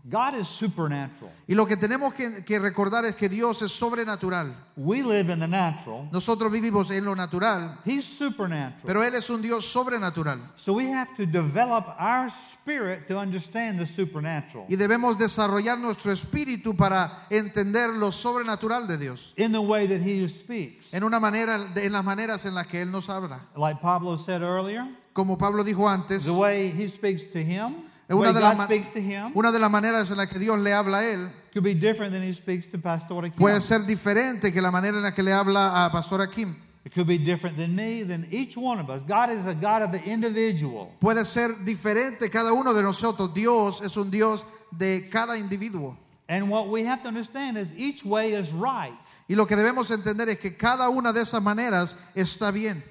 God 0.03 0.35
is 0.35 0.47
supernatural. 0.47 1.31
Y 1.47 1.53
lo 1.53 1.67
que 1.67 1.77
tenemos 1.77 2.13
que, 2.15 2.43
que 2.43 2.57
recordar 2.59 3.05
es 3.05 3.15
que 3.15 3.29
Dios 3.29 3.61
es 3.61 3.71
sobrenatural. 3.71 4.55
We 4.75 5.03
live 5.03 5.29
in 5.31 5.39
the 5.39 5.47
natural, 5.47 6.09
Nosotros 6.11 6.51
vivimos 6.51 6.89
en 6.89 7.05
lo 7.05 7.13
natural, 7.15 7.79
He's 7.85 8.03
supernatural. 8.05 8.81
pero 8.85 9.03
Él 9.03 9.13
es 9.13 9.29
un 9.29 9.41
Dios 9.43 9.65
sobrenatural. 9.65 10.39
So 10.55 10.73
we 10.73 10.91
have 10.91 11.15
to 11.17 11.25
develop 11.27 11.85
our 11.99 12.29
spirit 12.31 13.07
to 13.07 13.19
understand 13.19 13.79
the 13.79 13.85
supernatural 13.85 14.65
Y 14.69 14.75
debemos 14.75 15.19
desarrollar 15.19 15.77
nuestro 15.77 16.11
espíritu 16.11 16.75
para 16.75 17.27
entender 17.29 17.91
lo 17.91 18.11
sobrenatural 18.11 18.87
de 18.87 18.97
Dios. 18.97 19.33
in 19.37 19.51
the 19.51 19.61
way 19.61 19.85
that 19.87 20.01
He 20.01 20.27
speaks. 20.29 20.93
En 20.95 21.03
una 21.03 21.19
manera, 21.19 21.71
en 21.75 21.91
las 21.91 22.03
maneras 22.03 22.45
en 22.47 22.55
las 22.55 22.65
que 22.65 22.81
Él 22.81 22.89
nos 22.91 23.07
habla. 23.07 23.47
Like 23.55 23.79
Pablo 23.81 24.17
said 24.17 24.41
earlier, 24.41 24.87
Como 25.13 25.37
Pablo 25.37 25.63
dijo 25.63 25.87
antes, 25.87 26.25
the 26.25 26.33
way 26.33 26.71
He 26.71 26.87
speaks 26.87 27.27
to 27.33 27.39
him, 27.43 27.83
una 28.15 28.33
de, 28.33 28.39
las 28.39 28.51
God 28.53 28.57
ma- 28.57 28.65
speaks 28.65 28.89
to 28.91 28.99
him, 28.99 29.31
una 29.35 29.51
de 29.51 29.59
las 29.59 29.69
maneras 29.71 30.11
en 30.11 30.17
las 30.17 30.27
que 30.27 30.39
Dios 30.39 30.59
le 30.59 30.73
habla 30.73 30.99
a 30.99 31.05
Él 31.05 31.29
could 31.53 31.63
be 31.63 31.73
different 31.73 32.11
than 32.13 32.21
He 32.23 32.33
speaks 32.33 32.67
to 32.67 32.77
Pastor 32.77 33.21
Kim. 33.23 33.33
puede 33.33 33.61
ser 33.61 33.85
diferente 33.85 34.51
que 34.51 34.61
la 34.61 34.71
manera 34.71 34.97
en 34.97 35.03
la 35.03 35.11
que 35.13 35.21
le 35.23 35.31
habla 35.33 35.85
a 35.85 35.91
Pastora 35.91 36.27
Kim. 36.29 36.55
It 36.83 36.93
could 36.95 37.05
be 37.05 37.19
different 37.19 37.57
than 37.57 37.75
me, 37.75 38.01
than 38.03 38.27
each 38.31 38.57
one 38.57 38.79
of 38.79 38.89
us. 38.89 39.03
God 39.03 39.29
is 39.29 39.45
a 39.45 39.53
God 39.53 39.83
of 39.83 39.91
the 39.91 40.01
individual. 40.03 40.89
Puede 40.99 41.25
ser 41.25 41.49
diferente 41.63 42.29
cada 42.31 42.53
uno 42.53 42.73
de 42.73 42.81
nosotros. 42.81 43.31
Dios 43.35 43.81
es 43.81 43.95
un 43.97 44.09
Dios 44.09 44.45
de 44.75 45.07
cada 45.11 45.37
individuo. 45.37 45.95
And 46.27 46.49
what 46.49 46.69
we 46.69 46.83
have 46.85 47.01
to 47.03 47.07
understand 47.09 47.57
is 47.57 47.67
each 47.77 48.03
way 48.03 48.33
is 48.33 48.51
right. 48.51 48.93
Y 49.27 49.35
lo 49.35 49.45
que 49.45 49.55
debemos 49.55 49.91
entender 49.91 50.29
es 50.29 50.39
que 50.39 50.55
cada 50.57 50.89
una 50.89 51.11
de 51.13 51.21
esas 51.21 51.41
maneras 51.43 51.95
está 52.15 52.51
bien. 52.51 52.83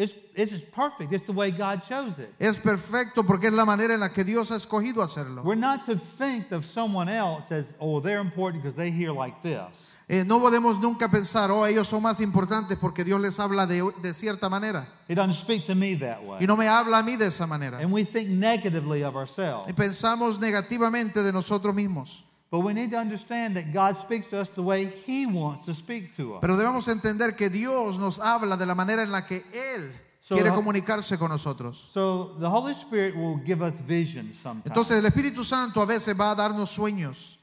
It's, 0.00 0.14
it's 0.34 0.64
perfect. 0.72 1.12
It's 1.12 1.26
the 1.26 1.32
way 1.34 1.50
God 1.50 1.82
chose 1.82 2.18
it. 2.18 2.32
Es 2.38 2.56
perfecto 2.56 3.22
porque 3.22 3.48
es 3.48 3.52
la 3.52 3.66
manera 3.66 3.92
en 3.92 4.00
la 4.00 4.08
que 4.08 4.24
Dios 4.24 4.50
ha 4.50 4.56
escogido 4.56 5.02
hacerlo. 5.02 5.42
We're 5.42 5.60
not 5.60 5.84
to 5.84 5.96
think 5.96 6.52
of 6.52 6.64
someone 6.64 7.10
else 7.10 7.52
as, 7.52 7.74
oh, 7.78 8.00
they're 8.00 8.22
important 8.22 8.62
because 8.62 8.74
they 8.74 8.90
hear 8.90 9.12
like 9.12 9.42
this. 9.42 9.92
Eh, 10.08 10.24
no 10.24 10.40
podemos 10.40 10.80
nunca 10.80 11.10
pensar, 11.10 11.50
oh, 11.50 11.66
ellos 11.66 11.86
son 11.86 12.02
más 12.02 12.18
importantes 12.20 12.78
porque 12.78 13.04
Dios 13.04 13.20
les 13.20 13.38
habla 13.38 13.66
de, 13.66 13.82
de 14.00 14.14
cierta 14.14 14.48
manera. 14.48 14.88
He 15.06 15.14
doesn't 15.14 15.34
speak 15.34 15.66
to 15.66 15.74
me 15.74 15.94
that 15.96 16.24
way. 16.24 16.38
Y 16.40 16.46
no 16.46 16.56
me 16.56 16.66
habla 16.66 17.00
a 17.00 17.02
mí 17.02 17.16
de 17.18 17.26
esa 17.26 17.46
manera. 17.46 17.78
And 17.78 17.92
we 17.92 18.04
think 18.04 18.30
negatively 18.30 19.02
of 19.02 19.16
ourselves. 19.16 19.68
Y 19.68 19.74
pensamos 19.74 20.40
negativamente 20.40 21.22
de 21.22 21.30
nosotros 21.30 21.74
mismos. 21.74 22.24
But 22.50 22.60
we 22.60 22.72
need 22.72 22.90
to 22.90 22.98
understand 22.98 23.56
that 23.56 23.72
God 23.72 23.96
speaks 23.96 24.26
to 24.28 24.38
us 24.40 24.48
the 24.48 24.62
way 24.62 24.86
He 25.06 25.24
wants 25.24 25.64
to 25.66 25.74
speak 25.74 26.16
to 26.16 26.34
us. 26.34 26.40
Pero 26.40 26.56
debemos 26.56 26.88
entender 26.88 27.36
que 27.36 27.48
Dios 27.48 27.96
nos 27.98 28.18
habla 28.18 28.56
de 28.56 28.66
la 28.66 28.74
manera 28.74 29.02
en 29.02 29.12
la 29.12 29.24
que 29.24 29.44
Él 29.52 29.92
So, 30.18 30.34
quiere 30.34 30.50
comunicarse 30.50 31.16
con 31.16 31.30
nosotros. 31.30 31.88
So 31.92 32.36
the 32.40 32.50
Holy 32.50 32.74
Spirit 32.74 33.16
will 33.16 33.36
give 33.44 33.62
us 33.62 33.78
visions 33.80 34.36
sometimes. 34.38 34.66
Entonces 34.66 34.98
el 34.98 35.06
Espíritu 35.06 35.44
Santo 35.44 35.80
a 35.80 35.86
veces 35.86 36.14
va 36.18 36.32
a 36.32 36.34
darnos 36.34 36.70
sueños. 36.70 37.36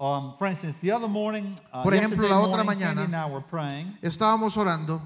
um, 0.00 0.34
for 0.38 0.46
instance, 0.46 0.76
the 0.80 0.90
other 0.92 1.08
morning, 1.08 1.54
uh, 1.72 1.82
Por 1.82 1.92
ejemplo, 1.94 2.28
la 2.28 2.40
otra 2.40 2.64
morning, 2.64 2.80
mañana. 2.80 3.04
And 3.04 3.14
I 3.16 3.26
were 3.28 3.42
praying. 3.42 3.98
Estábamos 4.02 4.56
orando 4.56 5.00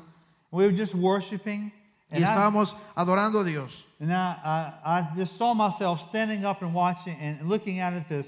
We 0.50 0.66
were 0.66 0.76
just 0.76 0.94
worshiping. 0.94 1.72
y 2.10 2.22
estábamos 2.22 2.74
adorando 2.96 3.40
a 3.40 3.44
Dios. 3.44 3.84
and 4.00 4.12
I, 4.12 4.36
I, 4.84 4.98
I 5.00 5.16
just 5.16 5.36
saw 5.36 5.54
myself 5.54 6.02
standing 6.02 6.44
up 6.44 6.62
and 6.62 6.72
watching 6.74 7.16
and 7.20 7.48
looking 7.48 7.80
out 7.80 7.92
at 7.94 8.08
this 8.08 8.26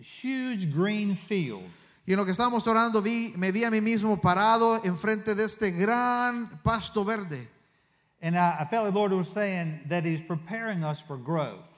huge 0.00 0.66
green 0.72 1.16
field. 1.16 1.64
Y 2.06 2.12
en 2.12 2.18
lo 2.18 2.24
que 2.24 2.32
estábamos 2.32 2.66
orando 2.66 3.00
vi, 3.00 3.32
me 3.36 3.50
vi 3.50 3.64
a 3.64 3.70
mí 3.70 3.80
mismo 3.80 4.20
parado 4.20 4.80
enfrente 4.84 5.34
de 5.34 5.44
este 5.44 5.70
gran 5.70 6.60
pasto 6.62 7.04
verde. 7.04 7.48
And 8.20 8.36
I, 8.36 8.62
I 8.62 8.66
felt 8.66 8.86
the 8.86 8.92
Lord 8.92 9.12
was 9.12 9.28
saying 9.28 9.82
that 9.88 10.04
He's 10.04 10.22
preparing 10.22 10.84
us 10.84 11.00
for 11.00 11.16
growth. 11.16 11.68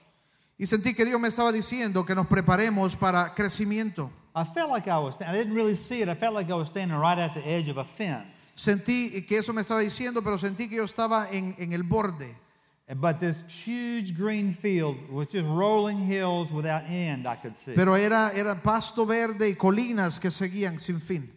Y 0.58 0.66
sentí 0.66 0.94
que 0.94 1.04
Dios 1.04 1.20
me 1.20 1.28
estaba 1.28 1.52
diciendo 1.52 2.04
que 2.04 2.14
nos 2.14 2.26
preparemos 2.26 2.96
para 2.96 3.34
crecimiento. 3.34 4.10
I 4.34 4.44
felt 4.44 4.70
like 4.70 4.88
I 4.88 4.98
was, 4.98 5.16
I 5.20 5.32
didn't 5.32 5.54
really 5.54 5.76
see 5.76 6.02
it. 6.02 6.08
I 6.08 6.14
felt 6.14 6.34
like 6.34 6.50
I 6.50 6.56
was 6.56 6.68
standing 6.68 6.98
right 6.98 7.18
at 7.18 7.34
the 7.34 7.40
edge 7.40 7.68
of 7.68 7.78
a 7.78 7.84
fence. 7.84 8.52
Sentí 8.56 9.24
que 9.26 9.38
eso 9.38 9.52
me 9.52 9.62
estaba 9.62 9.80
diciendo, 9.80 10.22
pero 10.22 10.38
sentí 10.38 10.68
que 10.68 10.76
yo 10.76 10.84
estaba 10.84 11.28
en, 11.30 11.54
en 11.58 11.72
el 11.72 11.82
borde. 11.82 12.36
But 12.88 13.18
this 13.18 13.38
huge 13.64 14.16
green 14.16 14.52
field 14.52 14.96
with 15.10 15.30
just 15.32 15.44
rolling 15.44 16.06
hills 16.06 16.52
without 16.52 16.84
end, 16.88 17.26
I 17.26 17.34
could 17.34 17.56
see. 17.56 17.72
Pero 17.74 17.94
era, 17.96 18.30
era 18.32 18.54
pasto 18.62 19.04
verde 19.04 19.48
y 19.48 19.54
colinas 19.56 20.20
que 20.20 20.30
seguían 20.30 20.78
sin 20.80 21.00
fin. 21.00 21.32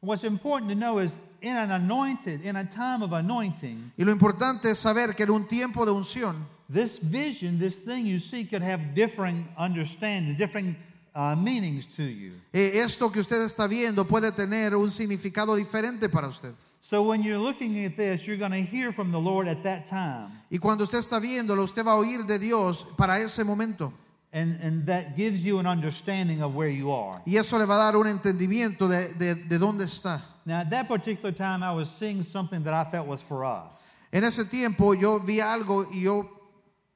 What's 0.00 0.24
important 0.24 0.70
to 0.70 0.74
know 0.74 0.98
is 0.98 1.16
in 1.40 1.56
an 1.56 1.70
anointed, 1.70 2.42
in 2.44 2.56
a 2.56 2.64
time 2.64 3.02
of 3.02 3.12
anointing, 3.14 3.92
Y 3.96 4.04
lo 4.04 4.12
importante 4.12 4.70
es 4.70 4.78
saber 4.78 5.14
que 5.16 5.24
en 5.24 5.30
un 5.30 5.48
tiempo 5.48 5.86
de 5.86 5.92
unción, 5.92 6.46
this 6.68 6.98
vision, 6.98 7.58
this 7.58 7.76
thing 7.76 8.04
you 8.04 8.18
see 8.18 8.44
could 8.44 8.62
have 8.62 8.94
differing 8.94 9.48
understanding, 9.56 10.36
different 10.36 10.76
uh, 11.14 11.34
meanings 11.34 11.86
to 11.96 12.02
you. 12.02 12.32
eh, 12.52 12.72
esto 12.82 13.10
que 13.10 13.20
usted 13.20 13.42
está 13.42 13.66
viendo 13.66 14.06
puede 14.06 14.32
tener 14.32 14.76
un 14.76 14.90
significado 14.90 15.56
diferente 15.56 16.10
para 16.10 16.28
usted. 16.28 16.52
So 16.82 17.02
when 17.02 17.22
you're 17.22 17.38
looking 17.38 17.84
at 17.84 17.96
this, 17.96 18.26
you're 18.26 18.38
going 18.38 18.52
to 18.52 18.62
hear 18.62 18.90
from 18.90 19.12
the 19.12 19.18
Lord 19.18 19.46
at 19.48 19.62
that 19.64 19.86
time. 19.86 20.32
Y 20.50 20.58
cuando 20.58 20.84
usted 20.84 20.98
está 20.98 21.20
viéndolo, 21.20 21.62
usted 21.64 21.84
va 21.84 21.92
a 21.92 21.96
oír 21.96 22.26
de 22.26 22.38
Dios 22.38 22.86
para 22.96 23.20
ese 23.20 23.44
momento. 23.44 23.92
And, 24.32 24.58
and 24.62 24.86
that 24.86 25.16
gives 25.16 25.44
you 25.44 25.58
an 25.58 25.66
understanding 25.66 26.40
of 26.40 26.54
where 26.54 26.68
you 26.68 26.90
are. 26.90 27.20
Y 27.26 27.36
eso 27.36 27.58
le 27.58 27.66
va 27.66 27.74
a 27.74 27.92
dar 27.92 27.96
un 27.96 28.06
entendimiento 28.06 28.88
de, 28.88 29.12
de, 29.14 29.34
de 29.34 29.58
dónde 29.58 29.84
está. 29.84 30.22
Now, 30.46 30.60
at 30.60 30.70
that 30.70 30.88
particular 30.88 31.32
time, 31.32 31.62
I 31.62 31.72
was 31.72 31.90
seeing 31.90 32.22
something 32.22 32.62
that 32.64 32.72
I 32.72 32.90
felt 32.90 33.06
was 33.06 33.20
for 33.20 33.44
us. 33.44 33.94
En 34.12 34.24
ese 34.24 34.44
tiempo 34.44 34.94
yo 34.94 35.18
vi 35.18 35.40
algo 35.40 35.86
y 35.92 36.02
yo 36.02 36.28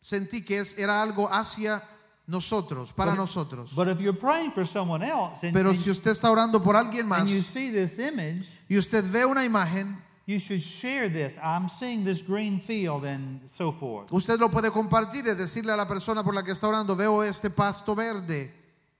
sentí 0.00 0.44
que 0.44 0.60
es, 0.60 0.74
era 0.78 1.02
algo 1.02 1.28
hacia 1.30 1.82
nosotros, 2.26 2.92
para 2.92 3.12
But- 3.12 3.18
nosotros. 3.20 3.72
But 3.74 3.88
if 3.88 4.00
you're 4.00 4.18
praying 4.18 4.52
for 4.52 4.66
someone 4.66 5.02
else 5.02 5.42
and, 5.46 5.52
Pero 5.52 5.70
and- 5.70 5.78
si 5.78 5.90
usted 5.90 6.10
está 6.12 6.30
orando 6.30 6.62
por 6.62 6.74
alguien 6.76 7.00
and 7.02 7.08
más 7.10 7.30
you 7.30 7.42
see 7.42 7.70
this 7.70 7.98
image, 7.98 8.58
y 8.68 8.76
usted 8.78 9.04
ve 9.10 9.24
una 9.26 9.44
imagen, 9.44 10.02
you 10.26 10.38
should 10.38 10.60
share 10.62 11.08
this. 11.10 11.34
I'm 11.42 11.68
seeing 11.68 12.02
this 12.04 12.22
green 12.22 12.60
field 12.60 13.04
and 13.04 13.40
so 13.58 13.72
forth. 13.72 14.10
usted 14.10 14.38
lo 14.40 14.48
puede 14.48 14.70
compartir 14.70 15.26
y 15.26 15.34
decirle 15.34 15.72
a 15.72 15.76
la 15.76 15.86
persona 15.86 16.22
por 16.24 16.34
la 16.34 16.42
que 16.42 16.52
está 16.52 16.66
orando, 16.68 16.96
veo 16.96 17.22
este 17.22 17.50
pasto 17.50 17.94
verde. 17.94 18.50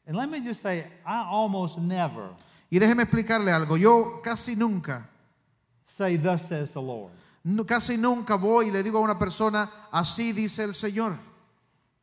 And 0.07 0.17
let 0.17 0.29
me 0.29 0.41
just 0.43 0.61
say, 0.61 0.81
I 1.07 1.25
almost 1.27 1.79
never 1.79 2.29
Y 2.71 2.79
déjeme 2.79 3.05
explicarle 3.05 3.53
algo, 3.53 3.77
yo 3.79 4.21
casi 4.23 4.55
nunca, 4.57 5.09
say, 5.87 6.19
Thus 6.19 6.43
says 6.43 6.73
the 6.73 6.83
Lord. 6.83 7.11
casi 7.67 7.97
nunca 7.97 8.37
voy 8.37 8.69
y 8.69 8.71
le 8.71 8.83
digo 8.83 8.99
a 8.99 9.01
una 9.01 9.19
persona, 9.19 9.71
así 9.93 10.33
dice 10.33 10.63
el 10.65 10.75
Señor. 10.75 11.17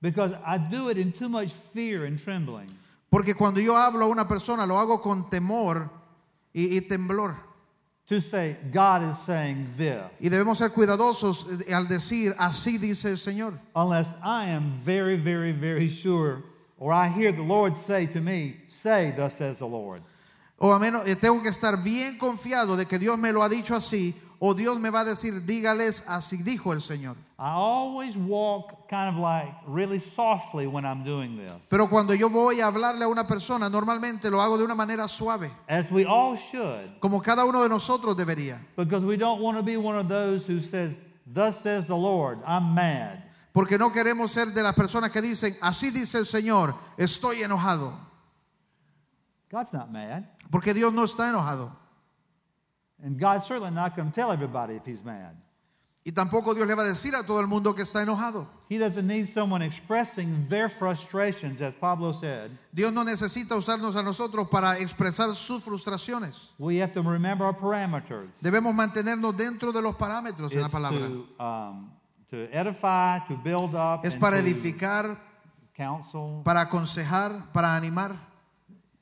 Because 0.01 0.33
I 0.45 0.57
do 0.57 0.89
it 0.89 0.97
in 0.97 1.11
too 1.11 1.29
much 1.29 1.51
fear 1.73 2.05
and 2.05 2.19
trembling. 2.19 2.67
Porque 3.11 3.35
cuando 3.35 3.59
yo 3.59 3.75
hablo 3.75 4.05
a 4.05 4.07
una 4.07 4.27
persona, 4.27 4.65
lo 4.65 4.75
hago 4.75 5.01
con 5.01 5.29
temor 5.29 5.89
y, 6.53 6.77
y 6.77 6.81
temblor. 6.81 7.35
To 8.07 8.19
say, 8.19 8.57
God 8.71 9.11
is 9.11 9.19
saying 9.19 9.73
this. 9.77 10.01
Y 10.19 10.29
debemos 10.29 10.57
ser 10.57 10.69
cuidadosos 10.69 11.45
al 11.71 11.87
decir, 11.87 12.35
así 12.37 12.77
dice 12.77 13.11
el 13.11 13.17
Señor. 13.17 13.59
Unless 13.75 14.15
I 14.23 14.49
am 14.49 14.77
very, 14.83 15.17
very, 15.17 15.51
very 15.51 15.87
sure, 15.87 16.43
or 16.77 16.91
I 16.91 17.07
hear 17.09 17.31
the 17.31 17.43
Lord 17.43 17.77
say 17.77 18.07
to 18.07 18.19
me, 18.19 18.61
Say, 18.67 19.13
Thus 19.15 19.35
says 19.35 19.59
the 19.59 19.67
Lord. 19.67 20.01
O 20.57 20.71
a 20.71 20.79
menos 20.79 21.07
eh, 21.07 21.15
tengo 21.15 21.41
que 21.41 21.49
estar 21.49 21.81
bien 21.83 22.17
confiado 22.17 22.75
de 22.75 22.85
que 22.85 22.99
Dios 22.99 23.17
me 23.17 23.31
lo 23.31 23.43
ha 23.43 23.49
dicho 23.49 23.75
así, 23.75 24.15
o 24.43 24.55
Dios 24.55 24.79
me 24.79 24.89
va 24.89 25.01
a 25.01 25.05
decir, 25.05 25.45
dígales, 25.45 26.03
así 26.07 26.37
dijo 26.37 26.73
el 26.73 26.81
Señor. 26.81 27.15
I 27.37 27.53
always 27.53 28.15
walk 28.17 28.89
kind 28.89 29.07
of 29.07 29.15
like 29.21 29.53
really 29.67 29.99
softly 29.99 30.65
when 30.65 30.83
I'm 30.83 31.03
doing 31.03 31.37
this, 31.37 31.53
Pero 31.69 31.87
cuando 31.87 32.15
yo 32.15 32.27
voy 32.27 32.59
a 32.59 32.65
hablarle 32.65 33.03
a 33.03 33.07
una 33.07 33.27
persona, 33.27 33.69
normalmente 33.69 34.31
lo 34.31 34.41
hago 34.41 34.57
de 34.57 34.63
una 34.65 34.73
manera 34.73 35.07
suave, 35.07 35.51
as 35.69 35.91
we 35.91 36.05
all 36.05 36.35
should, 36.35 36.99
como 36.99 37.21
cada 37.21 37.45
uno 37.45 37.61
de 37.61 37.69
nosotros 37.69 38.17
debería. 38.17 38.57
because 38.75 39.05
we 39.05 39.15
don't 39.15 39.39
want 39.41 39.57
to 39.57 39.63
be 39.63 39.77
one 39.77 39.95
of 39.95 40.07
those 40.07 40.47
who 40.47 40.59
says, 40.59 40.95
Thus 41.27 41.61
says 41.61 41.85
the 41.85 41.95
Lord, 41.95 42.39
I'm 42.45 42.73
mad. 42.73 43.23
Porque 43.53 43.77
no 43.77 43.91
queremos 43.91 44.31
ser 44.31 44.47
de 44.53 44.63
las 44.63 44.73
personas 44.73 45.11
que 45.11 45.21
dicen, 45.21 45.55
así 45.61 45.91
dice 45.91 46.17
el 46.17 46.25
Señor, 46.25 46.73
estoy 46.97 47.43
enojado. 47.43 47.93
God's 49.51 49.71
not 49.73 49.91
mad. 49.91 50.23
Porque 50.49 50.73
Dios 50.73 50.91
no 50.91 51.03
está 51.03 51.29
enojado. 51.29 51.77
And 53.03 53.17
God's 53.19 53.45
certainly 53.47 53.71
not 53.71 53.95
going 53.95 54.09
to 54.09 54.15
tell 54.15 54.31
everybody 54.31 54.75
if 54.75 54.85
he's 54.85 55.03
mad. 55.03 55.35
Y 56.03 56.11
tampoco 56.11 56.55
Dios 56.55 56.67
le 56.67 56.73
va 56.73 56.81
a 56.81 56.87
decir 56.87 57.13
a 57.13 57.23
todo 57.23 57.39
el 57.41 57.47
mundo 57.47 57.75
que 57.75 57.83
está 57.83 58.01
enojado. 58.01 58.47
He 58.69 58.79
doesn't 58.79 59.05
need 59.05 59.27
someone 59.27 59.61
expressing 59.61 60.47
their 60.49 60.67
frustrations, 60.67 61.61
as 61.61 61.75
Pablo 61.75 62.11
said. 62.11 62.49
Dios 62.73 62.91
no 62.91 63.03
necesita 63.03 63.55
usarnos 63.55 63.95
a 63.95 64.01
nosotros 64.01 64.47
para 64.49 64.79
expresar 64.79 65.31
sus 65.35 65.61
frustraciones. 65.63 66.47
We 66.57 66.77
have 66.77 66.91
to 66.93 67.03
remember 67.03 67.45
our 67.45 67.53
parameters. 67.53 68.29
Debemos 68.41 68.73
mantenernos 68.73 69.37
dentro 69.37 69.71
de 69.71 69.79
los 69.81 69.95
parámetros 69.95 70.51
en 70.53 70.61
la 70.61 70.65
It's 70.67 70.73
palabra. 70.73 71.07
to, 71.07 71.43
um, 71.43 71.91
to 72.31 72.47
edify, 72.51 73.19
to 73.27 73.35
build 73.37 73.75
up, 73.75 74.03
Es 74.03 74.15
para 74.15 74.39
edificar, 74.39 75.17
counsel. 75.75 76.41
para 76.43 76.61
aconsejar, 76.65 77.51
para 77.53 77.75
animar. 77.75 78.15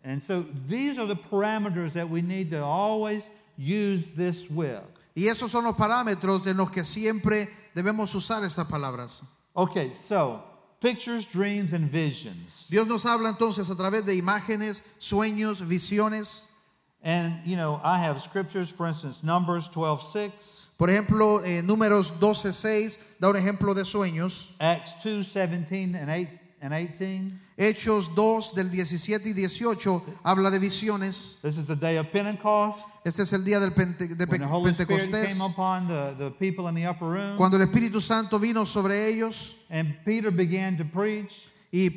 And 0.04 0.22
so 0.22 0.46
these 0.68 0.98
are 1.00 1.06
the 1.06 1.16
parameters 1.16 1.94
that 1.94 2.10
we 2.10 2.22
need 2.22 2.52
to 2.52 2.62
always 2.62 3.30
use 3.60 4.06
this 4.16 4.50
with. 4.50 4.82
Y 5.16 5.28
esos 5.28 5.52
son 5.52 5.66
los 5.66 5.76
parámetros 5.76 6.48
en 6.48 6.56
los 6.56 6.72
que 6.72 6.86
siempre 6.86 7.50
debemos 7.76 8.16
usar 8.16 8.44
estas 8.44 8.68
palabras. 8.68 9.22
Okay, 9.54 9.94
so 9.94 10.42
pictures, 10.80 11.26
dreams, 11.26 11.74
and 11.74 11.92
visions. 11.92 12.68
Dios 12.70 12.88
nos 12.88 13.06
habla 13.06 13.30
entonces 13.30 13.70
a 13.70 13.76
través 13.76 14.06
de 14.06 14.16
imágenes, 14.16 14.82
sueños, 15.00 15.62
visiones. 15.62 16.44
And, 17.02 17.46
you 17.46 17.56
know, 17.56 17.80
I 17.84 18.00
have 18.00 18.22
scriptures, 18.22 18.70
for 18.70 18.86
instance, 18.88 19.24
Numbers 19.24 19.70
12 19.70 20.12
6, 20.12 20.32
Por 20.78 20.90
ejemplo, 20.90 21.44
eh, 21.44 21.62
números 21.62 22.14
12.6 22.20 22.98
da 23.20 23.30
un 23.30 23.36
ejemplo 23.36 23.74
de 23.74 23.84
sueños. 23.84 24.50
Acts 24.60 24.96
2 25.04 25.28
17 25.28 25.96
and 25.96 26.10
8 26.10 26.30
and 26.62 26.74
18. 26.74 27.40
Hechos 27.62 28.16
2 28.16 28.56
del 28.56 28.72
17 28.72 29.28
y 29.30 29.34
18 29.34 30.04
habla 30.24 30.50
de 30.50 30.60
visiones. 30.60 31.36
This 31.42 31.58
is 31.58 31.68
the 31.68 31.76
day 31.76 31.98
of 31.98 32.08
Pentecost 32.08 32.80
Este 33.04 33.24
es 33.24 33.34
el 33.34 33.44
día 33.44 33.60
del 33.60 33.74
Pente- 33.74 34.16
de 34.16 34.26
Pe- 34.28 34.40
Pentecostés, 34.40 35.34
came 35.34 35.42
upon 35.44 35.88
the, 35.88 36.16
the 36.18 36.32
people 36.40 36.70
in 36.70 36.76
the 36.76 36.88
upper 36.88 37.06
room. 37.10 37.36
cuando 37.38 37.58
el 37.58 37.64
Espíritu 37.64 38.00
Santo 38.00 38.40
vino 38.40 38.66
sobre 38.66 39.08
ellos 39.10 39.56
And 39.70 39.94
Peter 40.06 40.32
began 40.32 40.78
to 40.78 40.86
preach, 40.86 41.50
y 41.72 41.90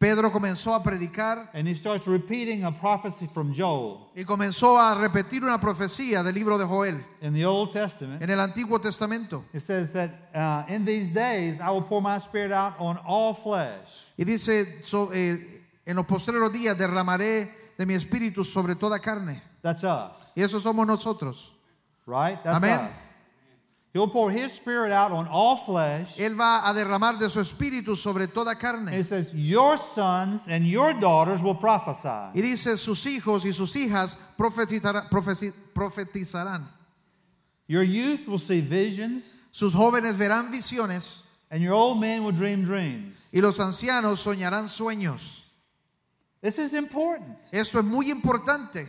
Pedro 0.00 0.32
comenzó 0.32 0.74
a 0.74 0.82
predicar 0.82 1.50
and 1.52 1.68
he 1.68 1.74
starts 1.74 2.06
repeating 2.06 2.64
a 2.64 2.72
prophecy 2.72 3.26
from 3.26 3.52
Joel 3.54 4.08
y 4.16 4.24
comenzó 4.24 4.78
a 4.80 4.94
repetir 4.94 5.44
una 5.44 5.58
profecía 5.60 6.22
del 6.22 6.34
libro 6.34 6.56
de 6.56 6.64
Joel 6.64 7.04
in 7.20 7.34
the 7.34 7.44
Old 7.44 7.70
Testament. 7.70 8.22
en 8.22 8.30
el 8.30 8.40
Antiguo 8.40 8.80
Testamento. 8.80 9.44
It 9.52 9.60
says 9.60 9.92
that 9.92 10.10
uh, 10.34 10.64
in 10.72 10.86
these 10.86 11.10
days 11.10 11.60
I 11.60 11.68
will 11.70 11.82
pour 11.82 12.00
my 12.00 12.16
spirit 12.18 12.50
out 12.50 12.76
on 12.78 12.98
all 13.06 13.34
flesh. 13.34 14.06
Y 14.16 14.24
dice, 14.24 14.82
so- 14.84 15.10
eh, 15.12 15.66
en 15.84 15.96
los 15.96 16.06
postreros 16.06 16.50
días 16.50 16.78
derramaré 16.78 17.50
de 17.76 17.84
mi 17.84 17.92
espíritu 17.92 18.42
sobre 18.42 18.76
toda 18.76 18.98
carne. 19.00 19.42
That's 19.60 19.84
us, 19.84 20.16
Y 20.34 20.40
eso 20.42 20.58
somos 20.60 20.86
nosotros. 20.86 21.52
right? 22.06 22.42
That's 22.42 22.56
Amen. 22.56 22.86
us. 22.86 23.09
He'll 23.92 24.06
pour 24.08 24.30
his 24.30 24.52
spirit 24.52 24.92
out 24.92 25.10
on 25.10 25.26
all 25.26 25.56
flesh. 25.56 26.16
Él 26.16 26.36
va 26.36 26.62
a 26.64 26.72
derramar 26.72 27.18
de 27.18 27.28
su 27.28 27.40
espíritu 27.40 27.96
sobre 27.96 28.28
toda 28.28 28.54
carne. 28.54 28.92
He 28.92 29.02
says, 29.02 29.26
Your 29.34 29.76
sons 29.78 30.42
and 30.46 30.64
your 30.64 30.92
daughters 30.92 31.42
will 31.42 31.56
prophesy. 31.56 32.30
Y 32.34 32.40
dice, 32.40 32.76
sus 32.76 33.04
hijos 33.04 33.44
y 33.44 33.50
sus 33.52 33.74
hijas 33.74 34.16
profetizarán. 35.74 36.68
Your 37.66 37.82
youth 37.82 38.26
will 38.28 38.38
see 38.38 38.60
visions, 38.60 39.40
Sus 39.52 39.74
jóvenes 39.74 40.16
verán 40.16 40.52
visiones 40.52 41.22
and 41.50 41.60
your 41.60 41.74
old 41.74 41.98
men 42.00 42.22
will 42.22 42.32
dream 42.32 42.64
dreams. 42.64 43.16
y 43.32 43.40
los 43.40 43.58
ancianos 43.58 44.20
soñarán 44.20 44.68
sueños. 44.68 45.42
This 46.40 46.58
is 46.58 46.72
important. 46.74 47.38
Esto 47.52 47.80
es 47.80 47.84
muy 47.84 48.10
importante. 48.10 48.86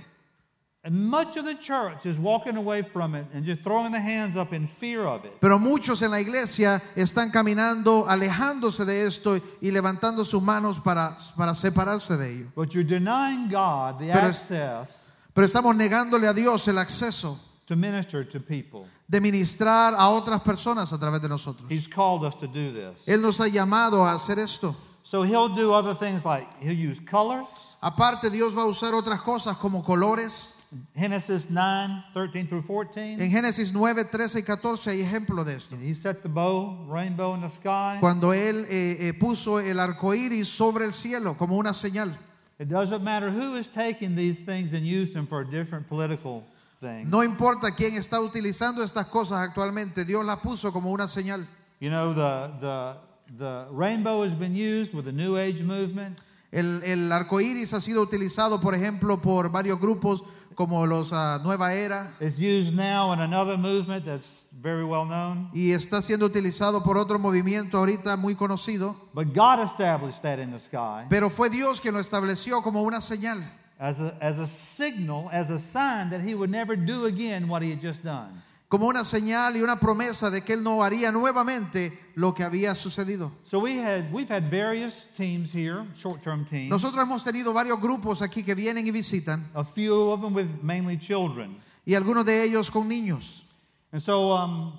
And 0.84 1.10
much 1.12 1.38
of 1.38 1.46
the 1.46 1.54
church 1.54 2.08
is 2.08 2.18
walking 2.18 2.58
away 2.58 2.82
from 2.82 3.14
it 3.14 3.28
and 3.36 3.46
just 3.46 3.62
throwing 3.64 3.92
the 3.92 4.00
hands 4.00 4.36
up 4.36 4.52
in 4.52 4.68
fear 4.68 5.06
of 5.06 5.26
it. 5.26 5.40
Pero 5.40 5.60
muchos 5.60 6.02
en 6.02 6.10
la 6.10 6.20
iglesia 6.20 6.82
están 6.96 7.32
caminando, 7.32 8.08
alejándose 8.10 8.84
de 8.84 9.06
esto 9.06 9.36
y 9.62 9.70
levantando 9.70 10.26
sus 10.26 10.42
manos 10.42 10.80
para, 10.80 11.16
para 11.38 11.54
separarse 11.54 12.18
de 12.18 12.34
ello. 12.34 12.52
But 12.56 12.74
you're 12.74 12.84
denying 12.84 13.48
God 13.48 14.00
the 14.00 14.12
Pero 14.12 14.28
access 14.28 15.12
Pero 15.36 15.46
estamos 15.46 15.76
negándole 15.76 16.28
a 16.28 16.34
Dios 16.34 16.68
el 16.68 16.80
acceso 16.80 17.40
to 17.68 17.76
minister 17.76 18.28
to 18.28 18.40
people. 18.40 18.88
de 19.08 19.22
ministrar 19.22 19.94
a 19.94 20.10
otras 20.10 20.42
personas 20.42 20.92
a 20.92 20.98
través 20.98 21.22
de 21.22 21.30
nosotros. 21.30 21.70
He's 21.70 21.88
called 21.88 22.24
us 22.26 22.34
to 22.40 22.48
do 22.48 22.74
this. 22.74 23.04
Él 23.06 23.22
nos 23.22 23.40
ha 23.40 23.48
llamado 23.48 24.04
a 24.04 24.14
hacer 24.14 24.40
esto. 24.40 24.76
So 25.04 25.22
he'll 25.24 25.50
do 25.50 25.74
other 25.74 25.94
things 25.94 26.26
like 26.26 26.48
he'll 26.60 26.74
use 26.74 27.00
colors. 27.00 27.76
Aparte, 27.82 28.32
Dios 28.32 28.58
va 28.58 28.64
a 28.64 28.66
usar 28.66 28.96
otras 28.96 29.22
cosas 29.22 29.58
como 29.58 29.84
colores. 29.84 30.58
Genesis 30.96 31.48
9, 31.50 32.04
13 32.14 32.48
through 32.48 32.62
14. 32.62 33.18
En 33.20 33.30
Génesis 33.30 33.74
9, 33.74 34.06
13 34.06 34.40
y 34.40 34.44
14 34.44 34.90
hay 34.90 35.02
ejemplo 35.02 35.44
de 35.44 35.56
esto. 35.56 35.76
And 35.76 35.84
he 35.84 35.94
set 35.94 36.24
the 36.24 36.30
bow, 36.30 36.86
rainbow 36.88 37.34
in 37.34 37.42
the 37.42 37.50
sky. 37.50 37.98
Cuando 38.00 38.32
Él 38.32 38.66
eh, 38.70 38.98
eh, 39.10 39.14
puso 39.14 39.60
el 39.60 39.80
arco 39.80 40.14
iris 40.14 40.48
sobre 40.48 40.86
el 40.86 40.94
cielo 40.94 41.38
como 41.38 41.58
una 41.58 41.74
señal. 41.74 42.18
It 42.58 42.70
doesn't 42.70 43.04
matter 43.04 43.32
who 43.32 43.58
is 43.58 43.68
taking 43.68 44.16
these 44.16 44.38
things 44.46 44.74
and 44.74 44.86
them 45.14 45.28
for 45.28 45.44
different 45.44 45.90
political 45.90 46.44
things. 46.80 47.10
No 47.10 47.24
importa 47.24 47.72
quién 47.76 47.96
está 47.96 48.22
utilizando 48.22 48.84
estas 48.84 49.08
cosas 49.08 49.40
actualmente, 49.40 50.06
Dios 50.06 50.24
las 50.24 50.40
puso 50.40 50.72
como 50.72 50.92
una 50.92 51.08
señal. 51.08 51.48
You 51.80 51.90
know, 51.90 52.14
the, 52.14 52.52
the, 52.62 52.96
the 53.38 53.68
rainbow 53.72 54.24
has 54.24 54.34
been 54.34 54.56
used 54.56 54.94
with 54.94 55.04
the 55.04 55.12
New 55.12 55.38
Age 55.38 55.64
movement. 55.64 56.18
El, 56.52 56.84
el 56.84 57.12
arco 57.12 57.42
iris 57.42 57.74
ha 57.74 57.82
sido 57.82 58.02
utilizado, 58.02 58.62
por 58.62 58.76
ejemplo, 58.76 59.22
por 59.22 59.50
varios 59.50 59.80
grupos 59.80 60.24
como 60.56 60.86
los 60.86 61.12
ah, 61.14 61.40
Nueva 61.44 61.74
Era 61.74 62.14
It's 62.20 62.38
used 62.38 62.74
now 62.74 63.12
in 63.14 63.20
another 63.22 63.58
movement 63.58 64.06
that's 64.06 64.46
very 64.52 64.84
well 64.84 65.06
known. 65.06 65.50
y 65.54 65.72
está 65.72 66.02
siendo 66.02 66.26
utilizado 66.26 66.84
por 66.84 66.98
otro 66.98 67.18
movimiento 67.20 67.78
ahorita 67.78 68.18
muy 68.18 68.36
conocido. 68.36 68.96
But 69.14 69.34
God 69.34 69.60
established 69.60 70.22
that 70.22 70.40
in 70.40 70.52
the 70.52 70.60
sky 70.60 71.06
Pero 71.10 71.30
fue 71.30 71.50
Dios 71.50 71.80
quien 71.80 71.94
lo 71.94 72.00
estableció 72.00 72.62
como 72.62 72.84
una 72.84 73.00
señal, 73.02 73.44
as 73.80 74.00
a, 74.00 74.16
as 74.22 74.38
a 74.40 74.48
signal, 74.48 75.30
as 75.32 75.50
a 75.50 75.58
sign 75.60 76.10
that 76.12 76.22
He 76.22 76.36
would 76.36 76.52
never 76.52 76.76
do 76.76 77.06
again 77.06 77.48
what 77.48 77.62
He 77.64 77.72
had 77.72 77.82
just 77.82 78.04
done. 78.04 78.44
Como 78.72 78.88
una 78.88 79.04
señal 79.04 79.58
y 79.58 79.62
una 79.62 79.78
promesa 79.82 80.30
de 80.30 80.44
que 80.44 80.54
Él 80.54 80.64
no 80.64 80.82
haría 80.82 81.12
nuevamente 81.12 82.00
lo 82.16 82.34
que 82.34 82.42
había 82.42 82.74
sucedido. 82.74 83.34
So 83.44 83.60
we 83.60 83.78
had, 83.78 84.10
we've 84.14 84.34
had 84.34 84.50
various 84.50 85.10
teams 85.18 85.54
here, 85.54 85.86
short-term 85.98 86.46
teams, 86.46 86.70
Nosotros 86.70 87.04
hemos 87.04 87.22
tenido 87.22 87.52
varios 87.52 87.82
grupos 87.82 88.22
aquí 88.22 88.44
que 88.46 88.56
vienen 88.56 88.88
y 88.88 88.92
visitan 88.92 89.52
a 89.54 89.66
few 89.66 90.12
of 90.12 90.22
them 90.22 90.34
with 90.34 90.48
mainly 90.64 90.98
children. 90.98 91.58
y 91.86 91.96
algunos 91.96 92.24
de 92.24 92.46
ellos 92.46 92.72
con 92.72 92.88
niños. 92.88 93.44
And 93.92 94.02
so 94.02 94.32
um, 94.32 94.72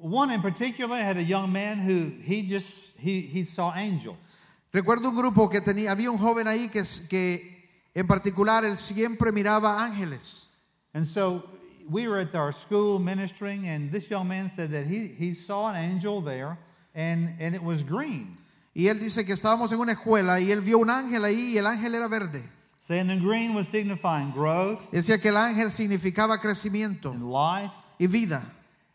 one 0.00 0.30
in 0.30 0.40
particular 0.40 0.96
had 0.96 1.18
a 1.18 1.22
young 1.22 1.52
man 1.52 1.80
who 1.80 2.12
he 2.24 2.40
just, 2.40 2.96
he, 2.96 3.20
he 3.20 3.44
saw 3.44 3.74
angels. 3.76 4.16
Recuerdo 4.72 5.10
un 5.10 5.16
grupo 5.16 5.50
que 5.50 5.60
tenía, 5.60 5.92
había 5.92 6.10
un 6.10 6.16
joven 6.16 6.48
ahí 6.48 6.70
que, 6.70 6.84
que 7.10 7.68
en 7.94 8.06
particular 8.06 8.64
él 8.64 8.78
siempre 8.78 9.30
miraba 9.30 9.84
ángeles. 9.84 10.46
And 10.94 11.06
so 11.06 11.44
we 11.90 12.06
were 12.06 12.18
at 12.18 12.34
our 12.34 12.52
school 12.52 12.98
ministering, 12.98 13.66
and 13.66 13.90
this 13.90 14.10
young 14.10 14.28
man 14.28 14.50
said 14.50 14.70
that 14.70 14.86
he, 14.86 15.08
he 15.08 15.34
saw 15.34 15.70
an 15.70 15.76
angel 15.76 16.20
there, 16.20 16.56
and, 16.94 17.34
and 17.40 17.54
it 17.54 17.62
was 17.62 17.82
green. 17.82 18.36
Y 18.74 18.86
él 18.86 19.00
dice 19.00 19.24
que 19.24 19.34
estábamos 19.34 19.72
en 19.72 19.80
una 19.80 19.92
escuela 19.94 20.40
y 20.40 20.50
él 20.52 20.60
vio 20.60 20.78
un 20.78 20.88
ángel 20.90 21.24
ahí 21.24 21.54
y 21.54 21.58
el 21.58 21.66
ángel 21.66 21.94
era 21.94 22.06
verde. 22.08 22.42
Saying 22.86 23.08
the 23.08 23.16
green 23.16 23.54
was 23.54 23.68
signifying 23.68 24.30
growth 24.32 24.80
Decía 24.92 25.20
que 25.20 25.28
el 25.28 25.36
ángel 25.36 25.70
significaba 25.72 26.38
crecimiento 26.40 27.10
and 27.10 27.30
life. 27.30 27.72
y 27.98 28.06
vida. 28.06 28.42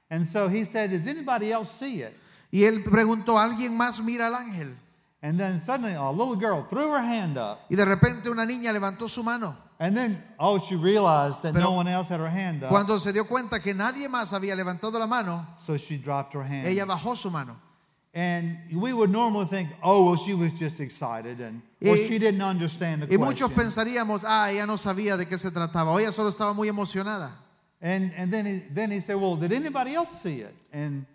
And 0.10 0.26
so 0.28 0.48
he 0.48 0.64
said, 0.66 0.92
Does 0.92 1.08
anybody 1.08 1.52
else 1.52 1.72
see 1.78 2.02
it? 2.04 2.14
Y 2.52 2.64
él 2.64 2.84
preguntó, 2.86 3.38
¿alguien 3.38 3.76
más 3.76 4.02
mira 4.02 4.28
al 4.28 4.36
ángel? 4.36 4.76
And 5.22 5.38
then 5.40 5.60
suddenly 5.60 5.94
a 5.94 6.10
little 6.12 6.36
girl 6.36 6.66
threw 6.70 6.92
her 6.94 7.02
hand 7.02 7.38
up. 7.38 7.60
Y 7.70 7.76
de 7.76 7.84
repente 7.84 8.30
una 8.30 8.46
niña 8.46 8.72
levantó 8.72 9.10
su 9.10 9.24
mano. 9.24 9.58
And 9.80 9.96
then, 9.96 10.24
oh, 10.40 10.58
she 10.58 10.76
realized 10.76 11.42
that 11.44 11.54
Pero 11.54 11.66
no 11.66 11.72
one 11.74 11.88
else 11.90 12.08
had 12.08 12.20
her 12.22 12.30
hand 12.30 12.64
up. 12.64 12.70
Cuando 12.70 12.98
se 12.98 13.12
dio 13.12 13.26
cuenta 13.26 13.60
que 13.62 13.74
nadie 13.74 14.08
más 14.08 14.32
había 14.34 14.56
levantado 14.56 14.98
la 14.98 15.06
mano, 15.08 15.46
So 15.66 15.76
she 15.78 15.98
dropped 15.98 16.34
her 16.34 16.44
hand. 16.44 16.66
ella 16.68 16.86
bajó 16.86 17.16
su 17.18 17.30
mano. 17.30 17.58
And 18.14 18.58
we 18.72 18.94
would 18.94 19.10
normally 19.12 19.46
think, 19.48 19.70
oh, 19.84 20.06
well, 20.06 20.16
she 20.16 20.34
was 20.34 20.54
just 20.54 20.80
excited 20.80 21.42
and 21.42 21.62
well, 21.82 21.98
Y- 21.98 22.08
she 22.08 22.18
didn't 22.18 22.42
understand 22.42 23.02
the 23.04 23.08
Y 23.08 23.18
muchos 23.18 23.52
question. 23.52 23.70
pensaríamos, 23.86 24.24
ah, 24.26 24.50
ella 24.50 24.66
no 24.66 24.78
sabía 24.78 25.18
de 25.18 25.26
qué 25.26 25.38
se 25.38 25.52
trataba, 25.52 25.92
o 25.92 26.00
ella 26.00 26.14
solo 26.14 26.30
estaba 26.30 26.54
muy 26.56 26.70
emocionada. 26.70 27.32
And, 27.82 28.14
and 28.16 28.32
then, 28.32 28.46
he, 28.46 28.60
then 28.74 28.90
he 28.92 29.02
said, 29.02 29.18
well, 29.18 29.36
did 29.36 29.52
anybody 29.52 29.94
else 29.96 30.22
see 30.24 30.40
it? 30.40 30.56
And, 30.72 31.06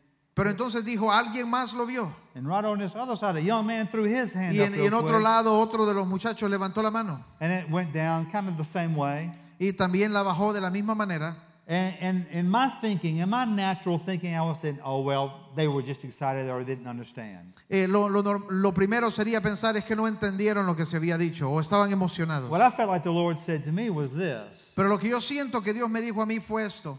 Pero 0.41 0.51
entonces 0.51 0.83
dijo, 0.87 1.13
alguien 1.13 1.51
más 1.51 1.75
lo 1.75 1.85
vio. 1.85 2.11
and 2.35 2.47
right 2.49 2.65
on 2.65 2.79
this 2.79 2.95
other 2.95 3.15
side, 3.15 3.37
a 3.37 3.43
young 3.43 3.67
man 3.67 3.87
threw 3.89 4.05
his 4.05 4.33
hand 4.35 4.55
Y 4.57 4.63
en, 4.63 4.73
real 4.73 4.85
y 4.85 4.87
en 4.87 4.95
otro 4.95 5.19
quick, 5.19 5.23
lado, 5.23 5.59
otro 5.61 5.85
de 5.85 5.93
los 5.93 6.07
muchachos 6.07 6.51
levantó 6.51 6.83
la 6.83 6.91
mano. 6.91 7.23
and 7.41 7.53
it 7.53 7.69
went 7.71 7.93
down 7.93 8.25
kind 8.31 8.49
of 8.49 8.57
the 8.57 8.65
same 8.65 8.95
way. 8.97 9.31
Y 9.59 9.73
también 9.73 10.15
la 10.15 10.23
bajó 10.23 10.55
de 10.55 10.61
la 10.63 10.71
misma 10.71 10.95
manera. 10.95 11.37
And, 11.69 11.95
and 12.01 12.27
in 12.33 12.49
my 12.51 12.69
thinking, 12.81 13.19
in 13.19 13.29
my 13.29 13.45
natural 13.45 13.99
thinking, 13.99 14.35
I 14.35 14.41
was 14.41 14.59
saying, 14.61 14.81
oh, 14.83 15.03
well, 15.03 15.51
they 15.55 15.69
were 15.69 15.83
just 15.83 16.03
excited 16.05 16.49
or 16.49 16.65
didn't 16.65 16.89
understand. 16.89 17.53
Eh, 17.69 17.87
lo, 17.87 18.09
lo 18.09 18.23
nor- 18.23 18.47
lo 18.51 18.73
primero 18.73 19.11
sería 19.11 19.41
pensar 19.43 19.77
es 19.77 19.85
que 19.85 19.95
no 19.95 20.09
entendieron 20.09 20.65
lo 20.67 20.75
que 20.75 20.85
se 20.87 20.97
había 20.97 21.19
dicho 21.19 21.51
o 21.51 21.61
estaban 21.61 21.93
emocionados. 21.93 22.49
What 22.51 22.63
I 22.63 22.71
felt 22.75 22.89
like 22.89 23.05
the 23.05 23.13
Lord 23.13 23.39
said 23.39 23.65
to 23.67 23.73
me 23.73 23.91
was 23.91 24.11
this 24.13 24.73
Pero 24.75 24.89
lo 24.89 24.99
que 24.99 25.11
yo 25.11 25.21
siento 25.21 25.63
que 25.63 25.75
Dios 25.75 25.91
me 25.91 26.01
dijo 26.01 26.23
a 26.23 26.27
mí 26.27 26.41
fue 26.41 26.65
esto. 26.65 26.99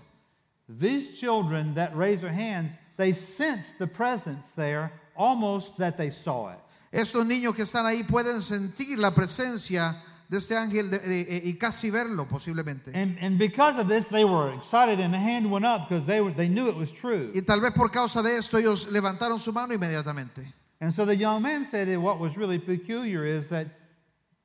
These 0.70 1.20
children 1.20 1.74
that 1.76 1.94
raise 1.94 2.22
their 2.22 2.32
hands, 2.32 2.72
they 2.98 3.14
sense 3.14 3.74
the 3.78 3.88
presence 3.88 4.48
there 4.56 4.92
almost 5.16 5.78
that 5.78 5.98
they 5.98 6.10
saw 6.12 6.52
it. 6.52 6.58
Estos 6.92 7.26
niños 7.26 7.56
que 7.56 7.64
están 7.64 7.86
ahí 7.86 8.04
pueden 8.04 8.42
sentir 8.42 9.00
la 9.00 9.12
presencia 9.14 9.96
de 10.30 10.38
este 10.38 10.56
ángel 10.56 10.90
de- 10.90 11.00
de- 11.00 11.22
eh, 11.22 11.42
y 11.46 11.54
casi 11.58 11.90
verlo 11.90 12.28
posiblemente. 12.28 12.92
And, 12.94 13.18
and 13.22 13.38
because 13.38 13.78
of 13.78 13.88
this, 13.88 14.08
they 14.10 14.24
were 14.26 14.54
excited 14.54 15.00
and 15.00 15.14
the 15.14 15.18
hand 15.20 15.50
went 15.52 15.66
up 15.66 15.88
because 15.90 16.06
they, 16.06 16.22
were, 16.22 16.32
they 16.32 16.48
knew 16.50 16.68
it 16.70 16.76
was 16.76 16.92
true. 16.92 17.32
Y 17.34 17.42
tal 17.42 17.60
vez 17.62 17.72
por 17.72 17.90
causa 17.90 18.22
de 18.22 18.36
esto 18.38 18.58
ellos 18.58 18.88
levantaron 18.92 19.40
su 19.40 19.52
mano 19.52 19.74
inmediatamente. 19.74 20.54
And 20.80 20.92
so 20.94 21.06
the 21.06 21.16
young 21.16 21.42
man 21.42 21.66
said 21.70 21.88
what 21.98 22.20
was 22.20 22.36
really 22.38 22.60
peculiar 22.60 23.26
is 23.26 23.48
that 23.50 23.68